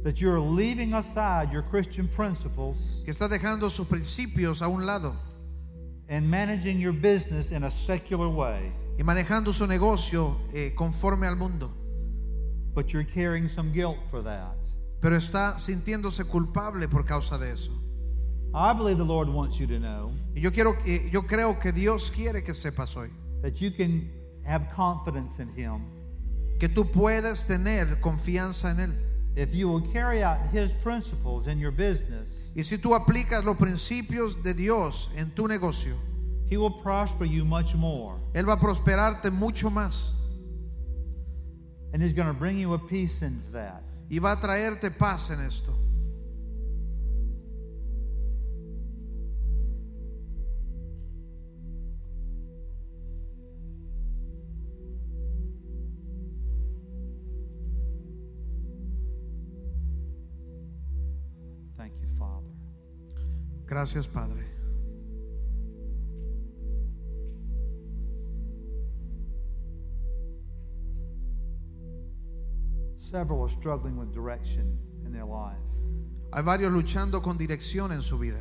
that 0.04 0.20
you're 0.20 0.40
leaving 0.40 0.94
aside 0.94 1.52
your 1.52 1.62
Christian 1.62 2.08
principles 2.08 3.02
que 3.04 3.12
está 3.12 3.28
dejando 3.28 3.70
sus 3.70 3.86
principios 3.86 4.62
a 4.62 4.68
un 4.68 4.86
lado 4.86 5.14
and 6.08 6.28
managing 6.30 6.78
your 6.78 6.92
business 6.92 7.50
in 7.50 7.64
a 7.64 7.70
secular 7.70 8.28
way, 8.28 8.72
y 8.98 9.02
manejando 9.02 9.52
su 9.52 9.66
negocio 9.66 10.36
eh, 10.54 10.72
conforme 10.76 11.26
al 11.26 11.36
mundo. 11.36 11.72
but 12.74 12.92
you're 12.92 13.04
carrying 13.04 13.48
some 13.48 13.72
guilt 13.72 13.98
for 14.10 14.22
that. 14.22 14.54
Pero 15.00 15.16
está 15.16 15.58
sintiéndose 15.58 16.24
culpable 16.28 16.88
por 16.88 17.02
causa 17.04 17.38
de 17.38 17.50
eso. 17.52 17.70
I 18.54 18.72
believe 18.72 18.96
the 18.98 19.04
Lord 19.04 19.28
wants 19.28 19.58
you 19.58 19.66
to 19.66 19.78
know 19.78 20.12
Y 20.34 20.40
yo, 20.40 20.50
quiero, 20.50 20.74
eh, 20.86 21.10
yo 21.12 21.22
creo 21.22 21.58
que 21.60 21.72
Dios 21.72 22.10
quiere 22.10 22.42
que 22.42 22.54
sepas 22.54 22.96
hoy 22.96 23.10
that 23.42 23.60
you 23.60 23.70
can 23.70 24.08
have 24.46 24.70
confidence 24.74 25.40
in 25.40 25.48
Him 25.54 25.82
que 26.58 26.68
tú 26.68 26.90
puedes 26.90 27.46
tener 27.46 28.00
confianza 28.00 28.70
en 28.70 28.78
Él. 28.80 28.94
If 29.36 29.54
you 29.54 29.68
will 29.68 29.82
carry 29.92 30.22
out 30.22 30.38
His 30.50 30.72
principles 30.82 31.46
in 31.46 31.58
your 31.58 31.70
business. 31.70 32.50
Y 32.56 32.62
si 32.62 32.78
tú 32.78 32.94
aplicas 32.94 33.44
los 33.44 33.56
principios 33.56 34.42
de 34.42 34.54
Dios 34.54 35.10
en 35.16 35.30
tu 35.30 35.46
negocio, 35.46 35.96
He 36.48 36.56
will 36.56 36.70
prosper 36.82 37.24
you 37.26 37.44
much 37.44 37.74
more, 37.74 38.16
Él 38.34 38.48
va 38.48 38.54
a 38.54 38.60
prosperarte 38.60 39.30
mucho 39.30 39.68
más 39.70 40.10
and 41.92 42.02
He's 42.02 42.12
going 42.12 42.28
to 42.28 42.34
bring 42.34 42.58
you 42.58 42.74
a 42.74 42.78
peace 42.78 43.22
into 43.22 43.50
that. 43.52 43.82
y 44.10 44.18
va 44.18 44.32
a 44.32 44.40
traerte 44.40 44.90
paz 44.90 45.30
en 45.30 45.40
esto. 45.40 45.72
Gracias, 63.66 64.06
Padre. 64.06 64.44
Several 72.96 73.42
are 73.42 73.48
struggling 73.48 73.96
with 73.96 74.12
direction 74.12 74.78
in 75.04 75.12
their 75.12 75.24
life. 75.24 75.56
Hay 76.32 76.42
varios 76.42 76.72
luchando 76.72 77.22
con 77.22 77.36
dirección 77.36 77.92
en 77.92 78.02
su 78.02 78.18
vida. 78.18 78.40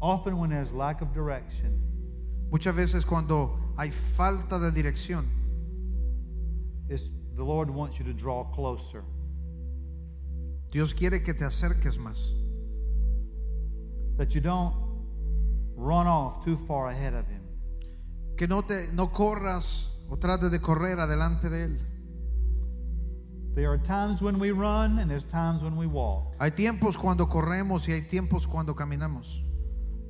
Often, 0.00 0.38
when 0.38 0.50
there's 0.50 0.72
lack 0.72 1.00
of 1.00 1.12
direction, 1.14 1.80
Muchas 2.52 2.76
veces 2.76 3.06
cuando 3.06 3.72
hay 3.78 3.90
falta 3.90 4.58
de 4.58 4.70
dirección, 4.70 5.24
it's, 6.90 7.04
the 7.34 7.42
Lord 7.42 7.70
wants 7.70 7.98
you 7.98 8.04
to 8.04 8.12
draw 8.12 8.44
closer. 8.52 9.02
Dios 10.70 10.92
quiere 10.92 11.22
que 11.22 11.32
te 11.32 11.44
acerques 11.46 11.98
más, 11.98 12.34
That 14.18 14.34
you 14.34 14.42
don't 14.42 14.74
run 15.74 16.06
off 16.06 16.44
too 16.44 16.58
far 16.68 16.88
ahead 16.90 17.14
of 17.14 17.26
Him. 17.26 17.40
que 18.36 18.46
no 18.46 18.60
te 18.62 18.92
no 18.92 19.08
corras 19.10 19.88
o 20.10 20.18
trates 20.18 20.50
de 20.50 20.58
correr 20.60 21.00
adelante 21.00 21.48
de 21.48 21.64
él. 21.64 21.78
There 23.54 23.70
are 23.70 23.78
times 23.78 24.20
when 24.20 24.38
we 24.38 24.50
run, 24.50 24.98
and 24.98 25.10
there's 25.10 25.24
times 25.24 25.62
when 25.62 25.74
we 25.76 25.86
walk. 25.86 26.34
Hay 26.38 26.50
tiempos 26.50 26.98
cuando 26.98 27.26
corremos 27.26 27.88
y 27.88 27.92
hay 27.92 28.02
tiempos 28.02 28.46
cuando 28.46 28.74
caminamos. 28.74 29.42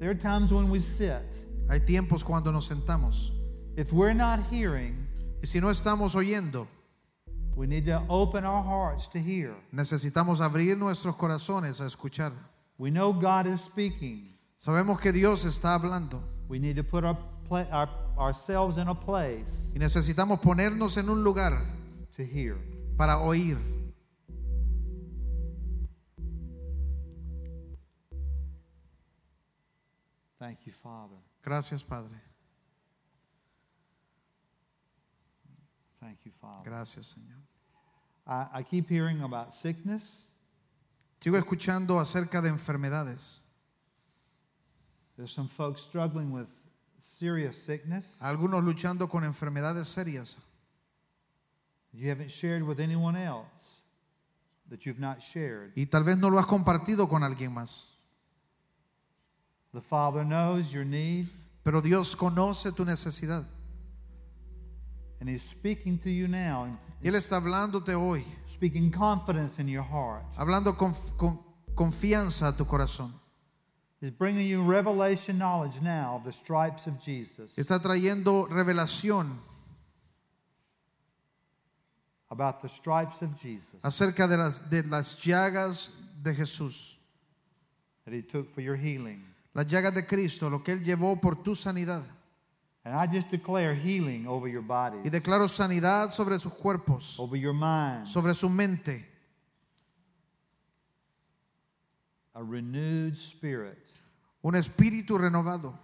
There 0.01 0.11
are 0.11 0.19
times 0.19 0.53
when 0.53 0.69
we 0.71 0.81
sit. 0.81 1.47
Hay 1.69 1.81
tiempos 1.81 2.23
cuando 2.25 2.53
nos 2.53 2.67
sentamos. 2.67 3.33
If 3.77 3.93
we're 3.93 4.15
not 4.15 4.41
hearing, 4.51 5.09
Y 5.43 5.47
si 5.47 5.61
no 5.61 5.71
estamos 5.71 6.15
oyendo, 6.15 6.69
we 7.57 7.67
need 7.67 7.85
to 7.87 8.03
open 8.09 8.45
our 8.45 8.63
hearts 8.63 9.09
to 9.11 9.19
hear. 9.19 9.55
necesitamos 9.73 10.41
abrir 10.41 10.77
nuestros 10.77 11.17
corazones 11.17 11.81
a 11.81 11.87
escuchar. 11.87 12.33
We 12.79 12.91
know 12.91 13.13
God 13.13 13.47
is 13.47 13.61
speaking. 13.61 14.37
Sabemos 14.57 15.01
que 15.01 15.13
Dios 15.13 15.45
está 15.45 15.75
hablando 15.75 16.23
We 16.49 16.59
need 16.59 16.77
to 16.77 16.85
put 16.85 17.05
our, 17.05 17.17
our, 17.51 17.89
ourselves 18.19 18.77
in 18.77 18.89
a 18.89 18.95
place 18.95 19.51
y 19.75 19.79
necesitamos 19.79 20.41
ponernos 20.41 20.97
en 20.99 21.09
un 21.09 21.25
lugar 21.25 21.65
to 22.17 22.23
hear. 22.23 22.57
para 22.97 23.19
oír. 23.19 23.57
Gracias, 31.43 31.83
Padre. 31.83 32.21
Thank 36.01 36.19
you, 36.25 36.33
Father. 36.41 36.65
Gracias, 36.65 37.15
Señor. 37.17 37.39
I, 38.27 38.61
I 38.61 38.63
keep 38.65 38.89
hearing 38.89 39.23
about 39.23 39.53
sickness. 39.55 40.31
Sigo 41.21 41.37
escuchando 41.39 42.01
acerca 42.01 42.41
de 42.43 42.49
enfermedades. 42.49 43.41
There's 45.17 45.33
some 45.33 45.49
folks 45.49 45.81
struggling 45.83 46.33
with 46.33 46.49
serious 47.01 47.57
sickness. 47.57 48.19
Algunos 48.21 48.63
luchando 48.65 49.09
con 49.09 49.23
enfermedades 49.25 49.87
serias 49.89 50.37
You 51.93 52.09
haven't 52.09 52.31
shared 52.31 52.63
with 52.63 52.81
anyone 52.81 53.17
else 53.17 53.47
that 54.71 54.87
you've 54.87 54.99
not 54.99 55.21
shared. 55.21 55.73
y 55.77 55.87
tal 55.87 56.03
vez 56.05 56.17
no 56.17 56.31
lo 56.31 56.39
has 56.39 56.47
compartido 56.47 57.09
con 57.09 57.23
alguien 57.23 57.53
más. 57.53 57.92
The 59.73 59.81
Father 59.81 60.25
knows 60.25 60.73
your 60.73 60.85
need, 60.85 61.29
Pero 61.65 61.81
Dios 61.81 62.15
conoce 62.15 62.75
tu 62.75 62.85
necesidad 62.85 63.45
and 65.21 65.31
He's 65.31 65.43
speaking 65.43 65.99
to 65.99 66.11
you 66.11 66.27
now, 66.27 66.67
y 67.01 67.09
Él 67.09 67.15
está 67.15 67.37
hablándote 67.37 67.95
hoy, 67.95 68.25
speaking 68.53 68.91
confidence 68.91 69.59
in 69.61 69.69
your 69.69 69.85
heart. 69.85 70.25
hablando 70.37 70.77
con, 70.77 70.93
con 71.17 71.39
confianza 71.75 72.49
a 72.49 72.53
tu 72.57 72.65
corazón. 72.65 73.13
He's 74.01 74.11
bringing 74.11 74.49
you 74.49 74.63
revelation 74.63 75.39
knowledge 75.39 75.81
now 75.81 76.17
of 76.17 76.25
the 76.25 76.33
stripes 76.33 76.87
of 76.89 76.99
Jesus, 77.01 77.55
Está 77.57 77.81
trayendo 77.81 78.49
revelación 78.51 79.39
about 82.31 82.61
the 82.61 82.69
stripes 82.69 83.23
of 83.23 83.41
Jesus 83.41 83.81
acerca 83.85 84.29
de 84.29 84.37
las, 84.37 84.69
de 84.69 84.83
las 84.83 85.15
llagas 85.25 85.91
de 86.21 86.35
Jesús, 86.35 86.97
that 88.05 88.13
He 88.13 88.23
took 88.23 88.53
for 88.53 88.61
your 88.61 88.77
healing. 88.77 89.23
Las 89.55 89.67
llagas 89.67 89.95
de 89.95 90.07
Cristo, 90.07 90.49
lo 90.49 90.63
que 90.63 90.73
Él 90.73 90.83
llevó 90.85 91.21
por 91.21 91.43
tu 91.43 91.55
sanidad. 91.55 92.03
And 92.85 92.97
I 92.97 93.07
just 93.07 93.31
declare 93.31 93.75
healing 93.77 94.27
over 94.27 94.49
your 94.49 94.63
bodies, 94.63 95.05
Y 95.05 95.11
declaro 95.11 95.49
sanidad 95.49 96.11
sobre 96.11 96.39
sus 96.41 96.53
cuerpos, 96.55 97.19
over 97.19 97.37
your 97.39 97.55
mind, 97.55 98.07
sobre 98.07 98.35
su 98.35 98.49
mente, 98.49 99.09
a 102.35 102.43
renewed 102.43 103.15
spirit. 103.17 103.79
un 104.43 104.57
espíritu 104.57 105.17
renovado. 105.19 105.79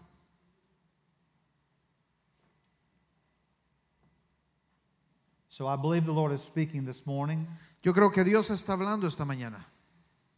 So 5.48 5.66
I 5.66 5.76
believe 5.76 6.04
the 6.06 6.12
Lord 6.12 6.32
is 6.32 6.42
speaking 6.42 6.84
this 6.84 7.04
morning. 7.06 7.46
Yo 7.82 7.92
creo 7.92 8.12
que 8.12 8.24
Dios 8.24 8.50
está 8.50 8.74
hablando 8.74 9.06
esta 9.06 9.24
mañana. 9.24 9.64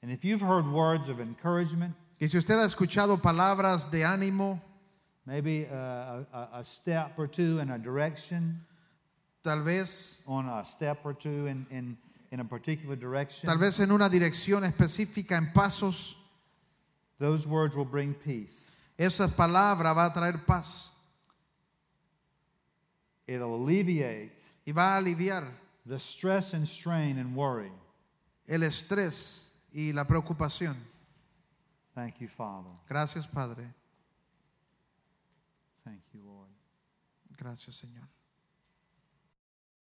And 0.02 0.10
if 0.10 0.24
you've 0.24 0.40
heard 0.40 0.66
words 0.66 1.08
of 1.08 1.20
encouragement, 1.20 1.94
Y 2.20 2.28
si 2.28 2.36
usted 2.36 2.58
ha 2.58 2.66
escuchado 2.66 3.20
palabras 3.22 3.90
de 3.90 4.04
ánimo, 4.04 4.60
maybe 5.24 5.66
a, 5.72 6.26
a, 6.32 6.58
a 6.60 6.64
step 6.64 7.18
or 7.18 7.26
two 7.26 7.60
in 7.60 7.70
a 7.70 7.78
direction, 7.78 8.60
tal 9.42 9.62
vez, 9.62 10.22
on 10.26 10.46
a 10.46 10.62
step 10.64 10.98
or 11.04 11.14
two 11.14 11.46
in, 11.46 11.66
in, 11.70 11.96
in 12.30 12.40
a 12.40 12.44
particular 12.44 12.94
direction, 12.94 13.46
tal 13.48 13.56
vez 13.58 13.80
en 13.80 13.90
una 13.90 14.10
dirección 14.10 14.64
específica, 14.64 15.36
en 15.38 15.50
pasos, 15.54 16.16
those 17.18 17.46
words 17.46 17.74
will 17.74 17.86
bring 17.86 18.12
peace. 18.14 18.72
esa 18.98 19.26
palabra 19.28 19.94
va 19.94 20.06
a 20.06 20.12
traer 20.12 20.44
paz 20.44 20.90
It'll 23.26 23.54
alleviate 23.54 24.32
y 24.66 24.72
va 24.72 24.94
a 24.94 24.98
aliviar 24.98 25.44
the 25.86 25.98
stress 25.98 26.52
and 26.52 26.66
strain 26.66 27.16
and 27.18 27.34
worry. 27.34 27.72
el 28.46 28.62
estrés 28.62 29.52
y 29.72 29.92
la 29.92 30.04
preocupación. 30.04 30.76
Thank 31.94 32.20
you, 32.20 32.28
Father. 32.28 32.70
Gracias, 32.88 33.26
Padre. 33.26 33.74
Thank 35.84 36.02
you, 36.14 36.22
Lord. 36.22 36.50
Gracias, 37.36 37.76
Señor. 37.76 38.08